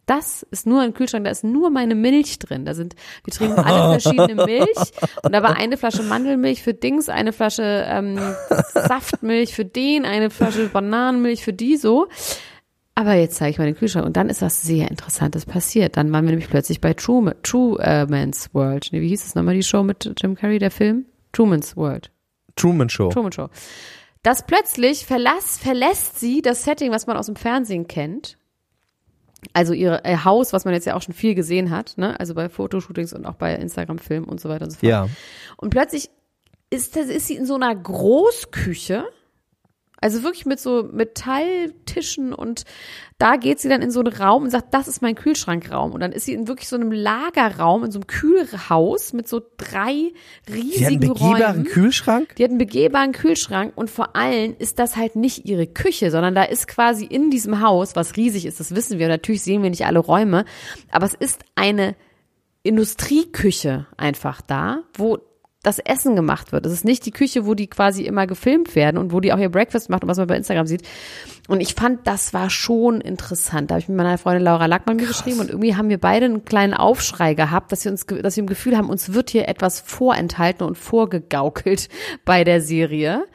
Das 0.10 0.42
ist 0.50 0.66
nur 0.66 0.82
ein 0.82 0.96
Kühlschrank, 0.96 1.24
da 1.24 1.32
ist 1.32 1.44
nur 1.44 1.70
meine 1.70 1.94
Milch 1.94 2.40
drin. 2.40 2.66
Da 2.66 2.74
sind, 2.74 2.96
wir 3.24 3.34
trinken 3.34 3.60
alle 3.60 4.00
verschiedene 4.02 4.44
Milch 4.44 4.78
und 5.24 5.32
da 5.32 5.44
war 5.44 5.56
eine 5.56 5.78
Flasche 5.78 6.02
Mandelmilch 6.02 6.64
für 6.64 6.74
Dings, 6.74 7.08
eine 7.08 7.32
Flasche 7.32 7.86
ähm, 7.88 8.20
Saftmilch 8.74 9.54
für 9.54 9.66
den, 9.66 10.06
eine 10.06 10.32
Flasche 10.32 10.68
Bananenmilch 10.68 11.44
für 11.44 11.54
die 11.54 11.78
so. 11.78 12.08
Aber 13.00 13.14
jetzt 13.14 13.38
zeige 13.38 13.52
ich 13.52 13.58
mal 13.58 13.64
den 13.64 13.78
Kühlschrank 13.78 14.06
und 14.06 14.18
dann 14.18 14.28
ist 14.28 14.42
was 14.42 14.62
sehr 14.62 14.92
Interessantes 14.92 15.46
passiert. 15.46 15.96
Dann 15.96 16.12
waren 16.12 16.26
wir 16.26 16.32
nämlich 16.32 16.50
plötzlich 16.50 16.82
bei 16.82 16.94
True, 16.94 17.34
True 17.44 17.80
äh, 17.82 18.06
Man's 18.06 18.54
World. 18.54 18.90
Nee, 18.92 19.00
wie 19.00 19.08
hieß 19.08 19.26
es 19.26 19.36
nochmal 19.36 19.56
die 19.56 19.64
Show 19.64 19.84
mit 19.84 20.12
Jim 20.22 20.36
Carrey, 20.36 20.60
der 20.60 20.70
Film? 20.70 21.06
Truman's 21.32 21.78
World. 21.78 22.12
Truman 22.58 22.90
Show. 22.90 23.08
Truman 23.08 23.32
Show. 23.32 23.48
Das 24.22 24.46
plötzlich 24.46 25.06
verlass, 25.06 25.58
verlässt 25.58 26.20
sie 26.20 26.42
das 26.42 26.66
Setting, 26.66 26.92
was 26.92 27.08
man 27.08 27.16
aus 27.16 27.28
dem 27.28 27.38
Fernsehen 27.38 27.88
kennt. 27.88 28.38
Also 29.54 29.72
ihr 29.72 30.02
äh, 30.04 30.18
Haus, 30.26 30.52
was 30.52 30.66
man 30.66 30.74
jetzt 30.74 30.86
ja 30.86 30.96
auch 30.96 31.02
schon 31.02 31.14
viel 31.14 31.36
gesehen 31.36 31.70
hat, 31.70 31.94
ne? 31.96 32.20
Also 32.20 32.34
bei 32.34 32.50
Fotoshootings 32.50 33.14
und 33.14 33.26
auch 33.26 33.36
bei 33.36 33.56
Instagram-Filmen 33.56 34.28
und 34.28 34.42
so 34.42 34.50
weiter 34.50 34.66
und 34.66 34.72
so 34.72 34.80
fort. 34.80 34.90
Ja. 34.90 35.08
Und 35.56 35.70
plötzlich 35.70 36.10
ist, 36.70 36.98
das, 36.98 37.08
ist 37.08 37.28
sie 37.28 37.36
in 37.36 37.46
so 37.46 37.56
einer 37.56 37.74
Großküche. 37.74 39.06
Also 40.02 40.24
wirklich 40.24 40.46
mit 40.46 40.60
so 40.60 40.90
Metalltischen 40.92 42.34
und 42.34 42.64
da 43.18 43.36
geht 43.36 43.60
sie 43.60 43.68
dann 43.68 43.82
in 43.82 43.92
so 43.92 44.00
einen 44.00 44.14
Raum 44.14 44.44
und 44.44 44.50
sagt, 44.50 44.74
das 44.74 44.88
ist 44.88 45.02
mein 45.02 45.16
Kühlschrankraum. 45.16 45.92
Und 45.92 46.00
dann 46.00 46.14
ist 46.14 46.26
sie 46.26 46.34
in 46.34 46.48
wirklich 46.48 46.70
so 46.70 46.78
einem 46.78 46.94
Lagerraum, 46.94 47.84
in 47.84 47.92
so 47.92 48.00
einem 48.00 48.08
Kühlhaus 48.08 49.12
mit 49.12 49.28
so 49.28 49.42
drei 49.58 50.14
Sie 50.48 50.54
hat 50.54 50.54
einen 50.54 50.62
riesigen 50.62 51.00
begehbaren 51.02 51.42
Räumen. 51.42 51.64
Kühlschrank? 51.66 52.36
Die 52.38 52.44
hat 52.44 52.50
einen 52.50 52.60
begehbaren 52.60 53.12
Kühlschrank 53.12 53.74
und 53.76 53.90
vor 53.90 54.16
allem 54.16 54.56
ist 54.58 54.80
das 54.80 54.96
halt 54.96 55.18
nicht 55.18 55.46
ihre 55.46 55.68
Küche, 55.68 56.12
sondern 56.12 56.34
da 56.34 56.44
ist 56.44 56.68
quasi 56.68 57.04
in 57.04 57.30
diesem 57.30 57.62
Haus, 57.62 57.98
was 57.98 58.16
riesig 58.16 58.46
ist, 58.46 58.62
das 58.62 58.74
wissen 58.74 59.00
wir, 59.00 59.10
natürlich 59.10 59.44
sehen 59.44 59.64
wir 59.64 59.70
nicht 59.70 59.86
alle 59.86 60.00
Räume, 60.00 60.46
aber 60.92 61.06
es 61.06 61.14
ist 61.14 61.44
eine 61.56 61.96
Industrieküche 62.64 63.88
einfach 63.98 64.42
da, 64.42 64.84
wo 64.94 65.18
das 65.62 65.80
Essen 65.80 66.16
gemacht 66.16 66.54
wird. 66.54 66.66
Es 66.66 66.72
ist 66.72 66.86
nicht 66.86 67.06
die 67.06 67.12
Küche, 67.12 67.46
wo 67.46 67.54
die 67.54 67.68
quasi 67.68 68.04
immer 68.04 68.28
gefilmt 68.28 68.76
werden 68.76 68.98
und 68.98 69.12
wo 69.12 69.20
die 69.20 69.34
auch 69.34 69.38
ihr 69.38 69.50
Breakfast 69.50 69.90
macht 69.90 70.04
und 70.04 70.10
was 70.10 70.18
man 70.18 70.28
bei 70.28 70.38
Instagram 70.38 70.68
sieht. 70.68 70.84
Und 71.50 71.60
ich 71.60 71.74
fand, 71.74 72.08
das 72.08 72.34
war 72.34 72.50
schon 72.50 73.02
interessant. 73.02 73.70
Da 73.70 73.76
habe 73.76 73.82
ich 73.82 73.90
mit 73.90 73.98
meiner 73.98 74.18
Freundin 74.18 74.44
Laura 74.44 74.68
Lackmann 74.68 74.96
mir 74.96 75.08
geschrieben 75.08 75.40
und 75.40 75.50
irgendwie 75.50 75.76
haben 75.76 75.90
wir 75.90 76.00
beide 76.00 76.26
einen 76.26 76.46
kleinen 76.46 76.74
Aufschrei 76.74 77.34
gehabt, 77.34 77.74
dass 77.74 77.84
wir 77.84 77.92
uns, 77.92 78.06
dass 78.06 78.38
wir 78.38 78.42
im 78.42 78.48
Gefühl 78.48 78.78
haben, 78.78 78.90
uns 78.90 79.12
wird 79.14 79.32
hier 79.32 79.50
etwas 79.50 79.82
vorenthalten 79.82 80.66
und 80.66 80.78
vorgegaukelt 80.78 81.90
bei 82.26 82.46
der 82.46 82.62
Serie, 82.62 83.26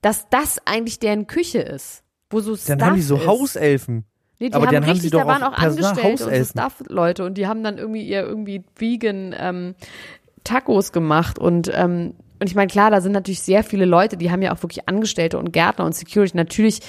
dass 0.00 0.28
das 0.28 0.64
eigentlich 0.64 1.00
deren 1.00 1.26
Küche 1.26 1.58
ist. 1.58 2.04
Wo 2.30 2.40
so 2.40 2.52
Dann 2.52 2.78
Stuff 2.78 2.80
haben 2.82 2.96
die 2.96 3.02
so 3.02 3.16
ist. 3.16 3.26
Hauselfen. 3.26 4.04
Nee, 4.38 4.48
die 4.48 4.54
Aber 4.54 4.66
haben 4.66 4.74
dann 4.74 4.82
haben 4.84 4.90
richtig, 4.90 5.10
sie 5.10 5.10
doch 5.10 5.20
da 5.20 5.26
waren 5.26 5.42
auch 5.42 5.52
auch 5.52 5.58
Angestellte 5.58 6.26
und 6.26 6.34
so. 6.34 6.44
Stuff-Leute 6.44 7.24
und 7.24 7.34
die 7.38 7.46
haben 7.46 7.62
dann 7.62 7.78
irgendwie 7.78 8.02
ihr 8.02 8.22
irgendwie 8.22 8.64
vegan 8.76 9.34
ähm, 9.38 9.74
Tacos 10.44 10.92
gemacht 10.92 11.38
und 11.38 11.70
ähm, 11.74 12.14
und 12.40 12.48
ich 12.48 12.56
meine, 12.56 12.66
klar, 12.66 12.90
da 12.90 13.00
sind 13.00 13.12
natürlich 13.12 13.40
sehr 13.40 13.62
viele 13.62 13.84
Leute, 13.84 14.16
die 14.16 14.32
haben 14.32 14.42
ja 14.42 14.52
auch 14.52 14.60
wirklich 14.64 14.88
Angestellte 14.88 15.38
und 15.38 15.52
Gärtner 15.52 15.84
und 15.84 15.94
Security. 15.94 16.36
Natürlich 16.36 16.80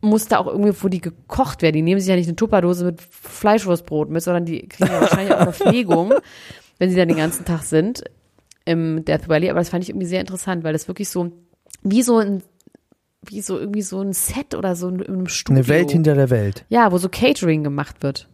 muss 0.00 0.26
da 0.26 0.38
auch 0.38 0.48
irgendwie, 0.48 0.74
wo 0.80 0.88
die 0.88 1.00
gekocht 1.00 1.62
werden. 1.62 1.76
Die 1.76 1.82
nehmen 1.82 2.00
sich 2.00 2.08
ja 2.08 2.16
nicht 2.16 2.26
eine 2.26 2.34
Tupperdose 2.34 2.84
mit 2.86 3.00
Fleischwurstbrot 3.00 4.10
mit, 4.10 4.20
sondern 4.20 4.44
die 4.44 4.66
kriegen 4.66 4.90
ja 4.90 5.00
wahrscheinlich 5.00 5.32
auch 5.32 5.42
Verpflegung, 5.52 6.14
wenn 6.78 6.90
sie 6.90 6.96
dann 6.96 7.06
den 7.06 7.18
ganzen 7.18 7.44
Tag 7.44 7.62
sind 7.62 8.02
im 8.64 9.04
Death 9.04 9.28
Valley. 9.28 9.48
Aber 9.48 9.60
das 9.60 9.68
fand 9.68 9.84
ich 9.84 9.90
irgendwie 9.90 10.08
sehr 10.08 10.20
interessant, 10.20 10.64
weil 10.64 10.72
das 10.72 10.88
wirklich 10.88 11.08
so 11.08 11.30
wie 11.82 12.02
so 12.02 12.18
ein 12.18 12.42
wie 13.24 13.40
so 13.40 13.56
irgendwie 13.56 13.82
so 13.82 14.00
ein 14.00 14.12
Set 14.12 14.56
oder 14.56 14.74
so 14.74 14.88
in 14.88 15.06
einem 15.06 15.28
Studio. 15.28 15.60
Eine 15.60 15.68
Welt 15.68 15.92
hinter 15.92 16.16
der 16.16 16.30
Welt. 16.30 16.64
Ja, 16.68 16.90
wo 16.90 16.98
so 16.98 17.08
Catering 17.08 17.62
gemacht 17.62 18.02
wird. 18.02 18.28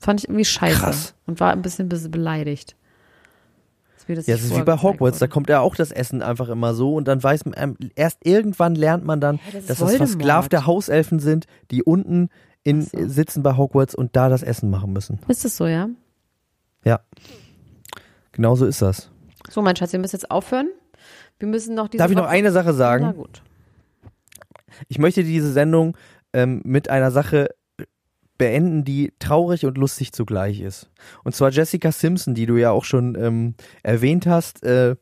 Fand 0.00 0.18
ich 0.18 0.28
irgendwie 0.28 0.44
scheiße. 0.44 0.80
Krass. 0.80 1.14
Und 1.26 1.38
war 1.38 1.52
ein 1.52 1.62
bisschen, 1.62 1.88
bisschen 1.88 2.10
beleidigt. 2.10 2.74
Mir 4.08 4.16
das 4.16 4.26
Ja, 4.26 4.34
das 4.34 4.44
ist 4.44 4.56
wie 4.56 4.62
bei 4.62 4.76
Hogwarts, 4.76 5.18
da 5.18 5.26
kommt 5.26 5.48
ja 5.48 5.60
auch 5.60 5.76
das 5.76 5.90
Essen 5.90 6.22
einfach 6.22 6.48
immer 6.48 6.74
so 6.74 6.94
und 6.94 7.08
dann 7.08 7.22
weiß 7.22 7.44
man, 7.46 7.54
ähm, 7.56 7.76
erst 7.94 8.18
irgendwann 8.24 8.74
lernt 8.74 9.04
man 9.04 9.20
dann, 9.20 9.40
das 9.52 9.62
ist 9.62 9.70
dass 9.70 9.78
das 9.78 9.96
versklavte 9.96 10.66
Hauselfen 10.66 11.18
sind, 11.18 11.46
die 11.70 11.82
unten 11.82 12.28
in, 12.62 12.82
so. 12.82 13.08
sitzen 13.08 13.42
bei 13.42 13.56
Hogwarts 13.56 13.94
und 13.94 14.16
da 14.16 14.28
das 14.28 14.42
Essen 14.42 14.70
machen 14.70 14.92
müssen. 14.92 15.18
Ist 15.28 15.44
das 15.44 15.56
so, 15.56 15.66
ja? 15.66 15.88
Ja. 16.84 17.00
Genau 18.32 18.56
so 18.56 18.66
ist 18.66 18.82
das. 18.82 19.10
So, 19.50 19.62
mein 19.62 19.76
Schatz, 19.76 19.92
wir 19.92 20.00
müssen 20.00 20.16
jetzt 20.16 20.30
aufhören. 20.30 20.68
Wir 21.38 21.48
müssen 21.48 21.74
noch 21.74 21.88
diese 21.88 21.98
Darf 21.98 22.10
ich 22.10 22.16
noch 22.16 22.26
eine 22.26 22.52
Sache 22.52 22.68
Na 22.68 22.72
sagen? 22.72 23.14
gut. 23.14 23.42
Ich 24.88 24.98
möchte 24.98 25.22
diese 25.22 25.52
Sendung 25.52 25.96
ähm, 26.32 26.62
mit 26.64 26.88
einer 26.88 27.10
Sache 27.10 27.48
beenden, 28.38 28.84
die 28.84 29.12
traurig 29.18 29.64
und 29.66 29.78
lustig 29.78 30.12
zugleich 30.12 30.60
ist. 30.60 30.90
Und 31.22 31.34
zwar 31.34 31.50
Jessica 31.50 31.92
Simpson, 31.92 32.34
die 32.34 32.46
du 32.46 32.56
ja 32.56 32.70
auch 32.70 32.84
schon 32.84 33.16
ähm, 33.20 33.54
erwähnt 33.82 34.26
hast, 34.26 34.62
äh, 34.64 34.96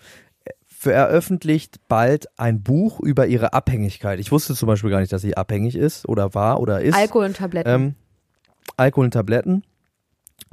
veröffentlicht 0.67 1.77
bald 1.89 2.27
ein 2.39 2.63
Buch 2.63 3.01
über 3.01 3.27
ihre 3.27 3.53
Abhängigkeit. 3.53 4.19
Ich 4.19 4.33
wusste 4.33 4.55
zum 4.55 4.67
Beispiel 4.67 4.91
gar 4.91 5.01
nicht, 5.01 5.13
dass 5.13 5.23
sie 5.23 5.37
abhängig 5.37 5.77
ist 5.77 6.09
oder 6.09 6.35
war 6.35 6.61
oder 6.61 6.81
ist. 6.81 6.97
Alkohol 6.97 7.27
und 7.27 7.37
Tabletten. 7.37 7.69
Ähm, 7.71 7.95
Alkohol 8.77 9.05
und 9.07 9.13
Tabletten. 9.13 9.63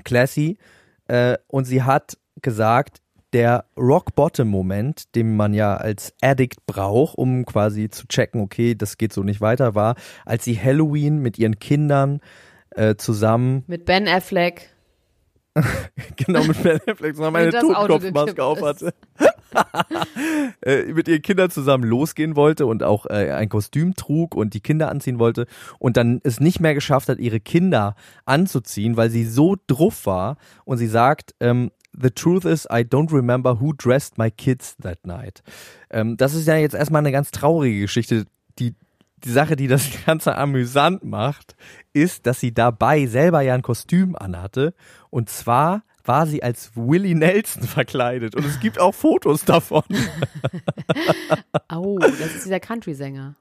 Classy. 0.03 0.57
Äh, 1.07 1.38
und 1.47 1.65
sie 1.65 1.82
hat 1.82 2.17
gesagt, 2.41 3.01
der 3.34 3.65
Rock-Bottom-Moment, 3.77 5.15
den 5.15 5.36
man 5.36 5.53
ja 5.53 5.75
als 5.75 6.13
Addict 6.21 6.65
braucht, 6.65 7.17
um 7.17 7.45
quasi 7.45 7.89
zu 7.89 8.07
checken, 8.07 8.41
okay, 8.41 8.75
das 8.75 8.97
geht 8.97 9.13
so 9.13 9.23
nicht 9.23 9.41
weiter, 9.41 9.75
war, 9.75 9.95
als 10.25 10.45
sie 10.45 10.59
Halloween 10.59 11.19
mit 11.19 11.38
ihren 11.38 11.59
Kindern 11.59 12.21
äh, 12.80 12.95
zusammen 12.95 13.63
Mit 13.67 13.86
Ben 13.86 14.07
Affleck. 14.07 14.69
genau 16.15 16.43
mit 16.45 16.63
Ben 16.63 16.80
Affleck 16.88 17.15
zusammen 17.15 17.36
eine 17.36 17.51
Totenkopfmaske 17.51 18.43
aufhatte. 18.43 18.93
äh, 20.61 20.86
mit 20.93 21.07
ihren 21.07 21.21
Kindern 21.21 21.49
zusammen 21.49 21.84
losgehen 21.84 22.36
wollte 22.36 22.65
und 22.65 22.84
auch 22.84 23.05
äh, 23.07 23.32
ein 23.32 23.49
Kostüm 23.49 23.95
trug 23.95 24.36
und 24.36 24.53
die 24.53 24.61
Kinder 24.61 24.89
anziehen 24.89 25.19
wollte 25.19 25.47
und 25.80 25.97
dann 25.97 26.21
es 26.23 26.39
nicht 26.39 26.59
mehr 26.59 26.73
geschafft 26.73 27.09
hat, 27.09 27.19
ihre 27.19 27.39
Kinder 27.39 27.95
anzuziehen, 28.25 28.95
weil 28.95 29.09
sie 29.09 29.25
so 29.25 29.57
druff 29.67 30.05
war 30.05 30.38
und 30.65 30.77
sie 30.77 30.88
sagt, 30.88 31.36
ähm, 31.39 31.71
The 32.01 32.11
truth 32.11 32.45
is, 32.45 32.65
I 32.65 32.84
don't 32.84 33.11
remember 33.11 33.59
who 33.59 33.73
dressed 33.73 34.17
my 34.17 34.30
kids 34.30 34.77
that 34.77 35.05
night. 35.05 35.41
Ähm, 35.89 36.15
das 36.17 36.36
ist 36.36 36.47
ja 36.47 36.55
jetzt 36.55 36.75
erstmal 36.75 36.99
eine 36.99 37.11
ganz 37.11 37.32
traurige 37.32 37.82
Geschichte. 37.82 38.25
Die, 38.59 38.75
die 39.24 39.32
Sache, 39.32 39.55
die 39.55 39.67
das 39.67 39.88
Ganze 40.05 40.36
amüsant 40.36 41.03
macht, 41.03 41.55
ist, 41.93 42.26
dass 42.26 42.39
sie 42.39 42.53
dabei 42.53 43.05
selber 43.07 43.41
ja 43.41 43.53
ein 43.53 43.61
Kostüm 43.61 44.15
anhatte. 44.15 44.74
Und 45.09 45.30
zwar 45.30 45.84
war 46.05 46.26
sie 46.26 46.41
als 46.41 46.72
Willie 46.76 47.15
Nelson 47.15 47.63
verkleidet. 47.67 48.36
Und 48.36 48.45
es 48.45 48.59
gibt 48.59 48.80
auch 48.80 48.93
Fotos 48.93 49.45
davon. 49.45 49.84
Oh, 51.72 51.99
das 51.99 52.36
ist 52.36 52.45
dieser 52.45 52.59
Country-Sänger. 52.59 53.36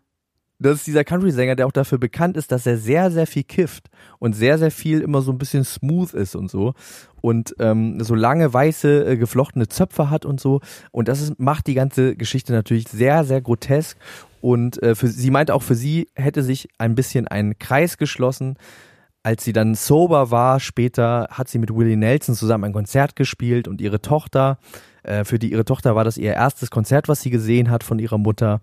Das 0.60 0.78
ist 0.78 0.86
dieser 0.86 1.04
Country-Sänger, 1.04 1.54
der 1.54 1.66
auch 1.66 1.72
dafür 1.72 1.98
bekannt 1.98 2.36
ist, 2.36 2.50
dass 2.50 2.66
er 2.66 2.76
sehr, 2.76 3.10
sehr 3.10 3.26
viel 3.26 3.44
kifft 3.44 3.88
und 4.18 4.34
sehr, 4.34 4.58
sehr 4.58 4.72
viel 4.72 5.00
immer 5.00 5.22
so 5.22 5.30
ein 5.30 5.38
bisschen 5.38 5.64
smooth 5.64 6.12
ist 6.14 6.34
und 6.34 6.50
so. 6.50 6.74
Und 7.20 7.54
ähm, 7.58 8.02
so 8.02 8.14
lange 8.14 8.52
weiße, 8.52 9.06
äh, 9.06 9.16
geflochtene 9.16 9.68
Zöpfe 9.68 10.10
hat 10.10 10.24
und 10.24 10.40
so. 10.40 10.60
Und 10.90 11.08
das 11.08 11.20
ist, 11.20 11.38
macht 11.38 11.68
die 11.68 11.74
ganze 11.74 12.16
Geschichte 12.16 12.52
natürlich 12.52 12.88
sehr, 12.88 13.24
sehr 13.24 13.40
grotesk. 13.40 13.98
Und 14.40 14.82
äh, 14.82 14.94
für, 14.94 15.08
sie 15.08 15.30
meint 15.30 15.50
auch, 15.50 15.62
für 15.62 15.74
sie 15.74 16.08
hätte 16.14 16.42
sich 16.42 16.68
ein 16.78 16.94
bisschen 16.94 17.28
ein 17.28 17.58
Kreis 17.58 17.96
geschlossen. 17.96 18.56
Als 19.22 19.44
sie 19.44 19.52
dann 19.52 19.74
sober 19.74 20.30
war, 20.30 20.60
später 20.60 21.28
hat 21.30 21.48
sie 21.48 21.58
mit 21.58 21.74
Willie 21.74 21.96
Nelson 21.96 22.34
zusammen 22.34 22.64
ein 22.64 22.72
Konzert 22.72 23.16
gespielt 23.16 23.68
und 23.68 23.80
ihre 23.80 24.00
Tochter, 24.00 24.58
äh, 25.02 25.24
für 25.24 25.38
die 25.38 25.50
ihre 25.50 25.64
Tochter 25.64 25.96
war 25.96 26.04
das 26.04 26.16
ihr 26.16 26.34
erstes 26.34 26.70
Konzert, 26.70 27.08
was 27.08 27.20
sie 27.20 27.30
gesehen 27.30 27.70
hat 27.70 27.82
von 27.82 27.98
ihrer 27.98 28.18
Mutter. 28.18 28.60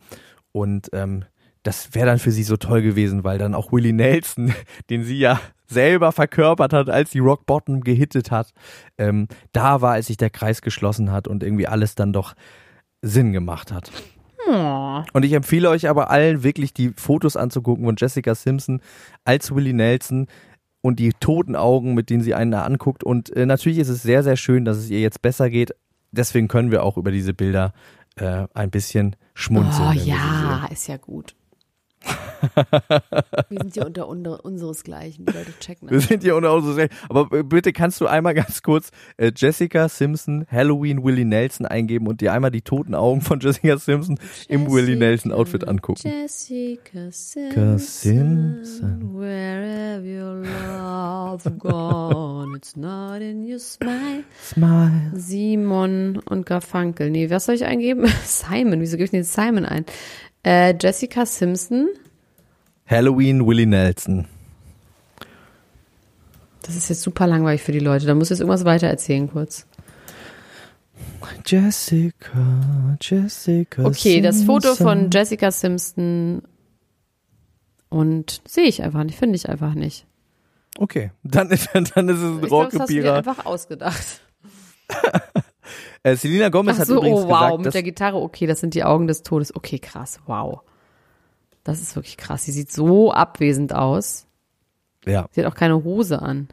Und 0.51 0.89
ähm, 0.93 1.26
das 1.63 1.93
wäre 1.93 2.05
dann 2.05 2.19
für 2.19 2.32
sie 2.32 2.43
so 2.43 2.57
toll 2.57 2.82
gewesen, 2.82 3.23
weil 3.23 3.38
dann 3.38 3.55
auch 3.55 3.71
Willie 3.71 3.93
Nelson, 3.93 4.53
den 4.89 5.03
sie 5.03 5.19
ja 5.19 5.39
selber 5.67 6.11
verkörpert 6.11 6.73
hat, 6.73 6.89
als 6.89 7.11
sie 7.11 7.19
Rock 7.19 7.45
Bottom 7.45 7.82
gehittet 7.82 8.32
hat, 8.32 8.53
ähm, 8.97 9.28
da 9.51 9.82
war, 9.82 9.93
als 9.93 10.07
sich 10.07 10.17
der 10.17 10.30
Kreis 10.30 10.61
geschlossen 10.61 11.11
hat 11.11 11.28
und 11.28 11.43
irgendwie 11.43 11.67
alles 11.67 11.95
dann 11.95 12.13
doch 12.13 12.36
Sinn 13.01 13.34
gemacht 13.34 13.71
hat. 13.71 13.91
Und 15.13 15.25
ich 15.25 15.33
empfehle 15.33 15.69
euch 15.69 15.89
aber 15.89 16.09
allen 16.09 16.43
wirklich 16.43 16.73
die 16.73 16.91
Fotos 16.95 17.35
anzugucken 17.35 17.85
von 17.85 17.95
Jessica 17.97 18.35
Simpson 18.35 18.81
als 19.23 19.53
Willie 19.53 19.73
Nelson 19.73 20.27
und 20.81 20.99
die 20.99 21.13
toten 21.13 21.55
Augen, 21.55 21.93
mit 21.95 22.09
denen 22.09 22.21
sie 22.21 22.35
einen 22.35 22.51
da 22.51 22.63
anguckt. 22.63 23.03
Und 23.03 23.35
äh, 23.35 23.45
natürlich 23.45 23.79
ist 23.79 23.89
es 23.89 24.03
sehr, 24.03 24.23
sehr 24.23 24.37
schön, 24.37 24.65
dass 24.65 24.77
es 24.77 24.89
ihr 24.89 25.01
jetzt 25.01 25.21
besser 25.21 25.49
geht. 25.49 25.73
Deswegen 26.11 26.47
können 26.47 26.71
wir 26.71 26.83
auch 26.83 26.97
über 26.97 27.11
diese 27.11 27.33
Bilder 27.33 27.73
äh, 28.17 28.47
ein 28.53 28.69
bisschen 28.69 29.15
schmunzeln. 29.33 29.89
Oh 29.89 29.91
ja, 29.91 30.67
ist 30.71 30.87
ja 30.87 30.97
gut. 30.97 31.35
Wir 33.49 33.60
sind 33.60 33.74
hier 33.74 33.86
unter, 33.86 34.08
unter 34.08 34.45
unseresgleichen. 34.45 35.26
Die 35.26 35.34
Leute 35.34 35.53
checken 35.60 35.89
Wir 35.89 35.99
sind 35.99 36.24
hier 36.24 36.36
unter 36.36 36.53
uns. 36.53 36.78
Aber 37.10 37.38
äh, 37.38 37.43
bitte 37.43 37.74
kannst 37.74 38.01
du 38.01 38.08
einmal 38.08 38.34
ganz 38.34 38.62
kurz 38.62 38.91
äh, 39.18 39.32
Jessica 39.36 39.89
Simpson, 39.89 40.45
Halloween 40.49 41.03
Willie 41.03 41.26
Nelson 41.26 41.66
eingeben 41.66 42.08
und 42.08 42.22
dir 42.22 42.34
einmal 42.34 42.51
die 42.51 42.62
toten 42.62 42.95
Augen 42.95 43.22
von 43.22 43.39
Jessica 43.39 43.78
Simpson 43.78 44.20
im 44.47 44.72
Willie 44.72 44.95
Nelson 44.95 45.32
Outfit 45.32 45.68
angucken. 45.68 46.01
Jessica 46.03 47.12
Simpson. 47.12 47.80
Simpson, 47.80 49.20
where 49.20 49.95
have 49.95 50.06
your 50.06 50.43
love 50.45 51.58
gone? 51.58 52.56
It's 52.56 52.76
not 52.76 53.22
in 53.22 53.43
your 53.49 53.60
smile. 53.60 54.24
Smile. 54.41 55.12
Simon 55.16 56.20
und 56.26 56.45
Garfunkel. 56.45 57.10
Nee, 57.10 57.30
was 57.30 57.45
soll 57.45 57.56
ich 57.56 57.66
eingeben? 57.66 58.06
Simon. 58.26 58.82
Wieso 58.82 58.97
gebe 58.97 59.06
ich 59.06 59.12
denn 59.12 59.22
jetzt 59.22 59.34
Simon 59.34 59.66
ein? 59.66 59.86
Äh, 60.45 60.75
Jessica 60.79 61.25
Simpson. 61.25 61.87
Halloween 62.87 63.45
Willie 63.47 63.65
Nelson. 63.65 64.27
Das 66.61 66.75
ist 66.75 66.89
jetzt 66.89 67.01
super 67.01 67.27
langweilig 67.27 67.61
für 67.63 67.71
die 67.71 67.79
Leute. 67.79 68.05
Da 68.05 68.13
muss 68.15 68.29
jetzt 68.29 68.39
irgendwas 68.39 68.65
weiter 68.65 68.87
erzählen 68.87 69.29
kurz. 69.29 69.65
Jessica, 71.45 72.95
Jessica. 73.01 73.83
Okay, 73.85 74.21
das 74.21 74.43
Foto 74.43 74.69
Simpson. 74.73 74.87
von 74.87 75.09
Jessica 75.11 75.51
Simpson 75.51 76.41
und 77.89 78.41
sehe 78.47 78.63
ich 78.65 78.81
einfach 78.83 79.03
nicht, 79.03 79.17
finde 79.17 79.35
ich 79.35 79.47
einfach 79.49 79.73
nicht. 79.73 80.05
Okay, 80.77 81.11
dann, 81.23 81.49
ist- 81.51 81.69
dann 81.73 82.09
ist 82.09 82.17
es 82.17 82.23
ein 82.23 82.39
Ich 82.41 82.47
glaube, 82.47 82.69
das 82.71 82.79
hast 82.81 82.89
du 82.89 82.93
dir 82.93 83.13
einfach 83.13 83.45
ausgedacht. 83.45 84.21
Äh, 86.03 86.16
Selena 86.16 86.49
Gomez 86.49 86.76
Ach 86.76 86.80
hat 86.82 86.88
so, 86.88 86.97
übrigens 86.97 87.22
oh 87.22 87.28
wow, 87.28 87.39
gesagt, 87.39 87.57
mit 87.57 87.66
dass, 87.68 87.74
der 87.74 87.84
Gitarre, 87.84 88.18
okay, 88.18 88.47
das 88.47 88.59
sind 88.59 88.74
die 88.74 88.84
Augen 88.84 89.07
des 89.07 89.24
Todes. 89.24 89.55
Okay, 89.55 89.80
krass, 89.80 90.20
wow. 90.26 90.61
Das 91.63 91.82
ist 91.82 91.95
wirklich 91.95 92.18
krass. 92.18 92.45
Sie 92.45 92.51
sieht 92.51 92.72
so 92.72 93.11
abwesend 93.11 93.74
aus. 93.74 94.28
ja, 95.05 95.28
Sie 95.32 95.43
hat 95.43 95.51
auch 95.51 95.57
keine 95.57 95.84
Hose 95.84 96.22
an. 96.22 96.47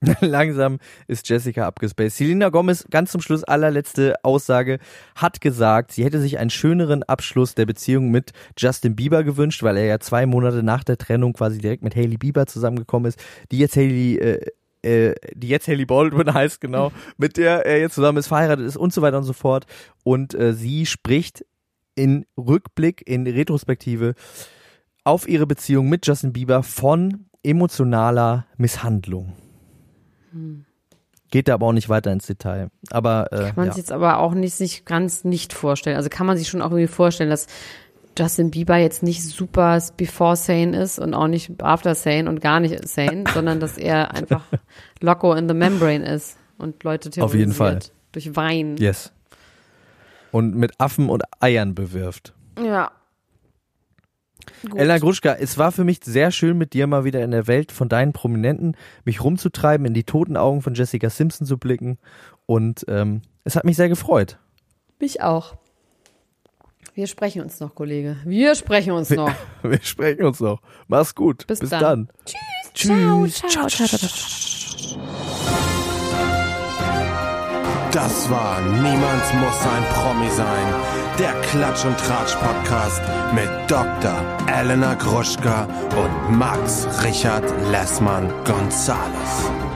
langsam 0.20 0.78
ist 1.06 1.28
Jessica 1.28 1.66
abgespaced. 1.66 2.16
Selena 2.16 2.50
Gomez, 2.50 2.84
ganz 2.90 3.10
zum 3.10 3.20
Schluss, 3.20 3.44
allerletzte 3.44 4.14
Aussage, 4.22 4.78
hat 5.16 5.40
gesagt, 5.40 5.92
sie 5.92 6.04
hätte 6.04 6.20
sich 6.20 6.38
einen 6.38 6.50
schöneren 6.50 7.02
Abschluss 7.02 7.54
der 7.54 7.66
Beziehung 7.66 8.10
mit 8.10 8.32
Justin 8.56 8.94
Bieber 8.94 9.24
gewünscht, 9.24 9.62
weil 9.62 9.76
er 9.76 9.86
ja 9.86 9.98
zwei 9.98 10.26
Monate 10.26 10.62
nach 10.62 10.84
der 10.84 10.98
Trennung 10.98 11.32
quasi 11.32 11.58
direkt 11.58 11.82
mit 11.82 11.96
Hailey 11.96 12.16
Bieber 12.16 12.46
zusammengekommen 12.46 13.08
ist, 13.08 13.18
die 13.50 13.58
jetzt 13.58 13.76
Hailey, 13.76 14.18
äh, 14.18 14.46
äh, 14.88 15.14
die 15.34 15.48
jetzt 15.48 15.68
Hailey 15.68 15.84
Baldwin 15.84 16.32
heißt, 16.34 16.60
genau, 16.60 16.92
mit 17.16 17.36
der 17.36 17.66
er 17.66 17.78
jetzt 17.78 17.94
zusammen 17.94 18.18
ist, 18.18 18.28
verheiratet 18.28 18.66
ist 18.66 18.76
und 18.76 18.92
so 18.92 19.02
weiter 19.02 19.18
und 19.18 19.24
so 19.24 19.32
fort. 19.32 19.66
Und 20.04 20.34
äh, 20.34 20.52
sie 20.52 20.86
spricht 20.86 21.44
in 21.94 22.26
Rückblick, 22.36 23.02
in 23.06 23.26
Retrospektive 23.26 24.14
auf 25.04 25.28
ihre 25.28 25.46
Beziehung 25.46 25.88
mit 25.88 26.06
Justin 26.06 26.32
Bieber 26.32 26.62
von 26.62 27.26
emotionaler 27.42 28.46
Misshandlung. 28.56 29.32
Geht 31.30 31.48
da 31.48 31.54
aber 31.54 31.66
auch 31.66 31.72
nicht 31.72 31.88
weiter 31.88 32.12
ins 32.12 32.26
Detail. 32.26 32.70
Aber 32.90 33.32
äh, 33.32 33.36
Kann 33.36 33.52
man 33.56 33.66
ja. 33.66 33.72
sich 33.72 33.82
jetzt 33.82 33.92
aber 33.92 34.18
auch 34.18 34.34
nicht, 34.34 34.60
nicht 34.60 34.86
ganz 34.86 35.24
nicht 35.24 35.52
vorstellen. 35.52 35.96
Also 35.96 36.08
kann 36.08 36.26
man 36.26 36.38
sich 36.38 36.48
schon 36.48 36.62
auch 36.62 36.70
irgendwie 36.70 36.86
vorstellen, 36.86 37.30
dass 37.30 37.46
Justin 38.18 38.50
Bieber 38.50 38.76
jetzt 38.76 39.02
nicht 39.02 39.22
super 39.22 39.80
before 39.96 40.36
sane 40.36 40.76
ist 40.76 40.98
und 40.98 41.14
auch 41.14 41.28
nicht 41.28 41.62
after 41.62 41.94
sane 41.94 42.28
und 42.28 42.40
gar 42.40 42.60
nicht 42.60 42.86
sane, 42.88 43.24
sondern 43.34 43.60
dass 43.60 43.78
er 43.78 44.14
einfach 44.14 44.44
loco 45.00 45.34
in 45.34 45.48
the 45.48 45.54
membrane 45.54 46.04
ist 46.04 46.36
und 46.58 46.82
Leute 46.82 47.08
Auf 47.22 47.34
jeden 47.34 47.52
terrorisiert 47.52 47.84
Fall. 47.84 47.94
durch 48.12 48.36
Wein. 48.36 48.76
yes. 48.78 49.12
Und 50.30 50.56
mit 50.56 50.72
Affen 50.78 51.08
und 51.08 51.22
Eiern 51.40 51.74
bewirft. 51.74 52.34
Ja. 52.62 52.90
Gut. 54.62 54.78
Elena 54.78 54.98
Gruschka, 54.98 55.34
es 55.34 55.56
war 55.56 55.72
für 55.72 55.84
mich 55.84 56.00
sehr 56.02 56.30
schön, 56.30 56.58
mit 56.58 56.72
dir 56.72 56.86
mal 56.86 57.04
wieder 57.04 57.22
in 57.22 57.30
der 57.30 57.46
Welt 57.46 57.70
von 57.72 57.88
deinen 57.88 58.12
Prominenten 58.12 58.76
mich 59.04 59.22
rumzutreiben, 59.22 59.86
in 59.86 59.94
die 59.94 60.04
toten 60.04 60.36
Augen 60.36 60.62
von 60.62 60.74
Jessica 60.74 61.10
Simpson 61.10 61.46
zu 61.46 61.58
blicken. 61.58 61.98
Und 62.46 62.84
ähm, 62.88 63.22
es 63.44 63.56
hat 63.56 63.64
mich 63.64 63.76
sehr 63.76 63.88
gefreut. 63.88 64.38
Mich 65.00 65.22
auch. 65.22 65.56
Wir 66.98 67.06
sprechen 67.06 67.42
uns 67.42 67.60
noch, 67.60 67.76
Kollege. 67.76 68.16
Wir 68.24 68.56
sprechen 68.56 68.90
uns 68.90 69.10
noch. 69.10 69.30
Wir 69.62 69.80
sprechen 69.80 70.24
uns 70.24 70.40
noch. 70.40 70.60
Mach's 70.88 71.14
gut. 71.14 71.46
Bis 71.46 71.60
Bis 71.60 71.70
dann. 71.70 71.80
dann. 71.80 72.08
Ciao, 72.74 73.24
ciao, 73.28 73.68
ciao, 73.68 73.86
ciao, 73.86 73.86
ciao. 73.86 74.98
Das 77.92 78.28
war 78.28 78.60
Niemand 78.62 79.34
muss 79.34 79.62
ein 79.62 79.84
Promi 79.94 80.28
sein. 80.30 80.74
Der 81.20 81.40
Klatsch 81.42 81.84
und 81.84 81.96
Tratsch 81.98 82.34
Podcast 82.34 83.00
mit 83.32 83.48
Dr. 83.70 84.20
Elena 84.48 84.94
Gruschka 84.94 85.68
und 85.96 86.36
Max 86.36 86.84
Richard 87.04 87.44
Lessmann 87.70 88.28
Gonzales. 88.44 89.67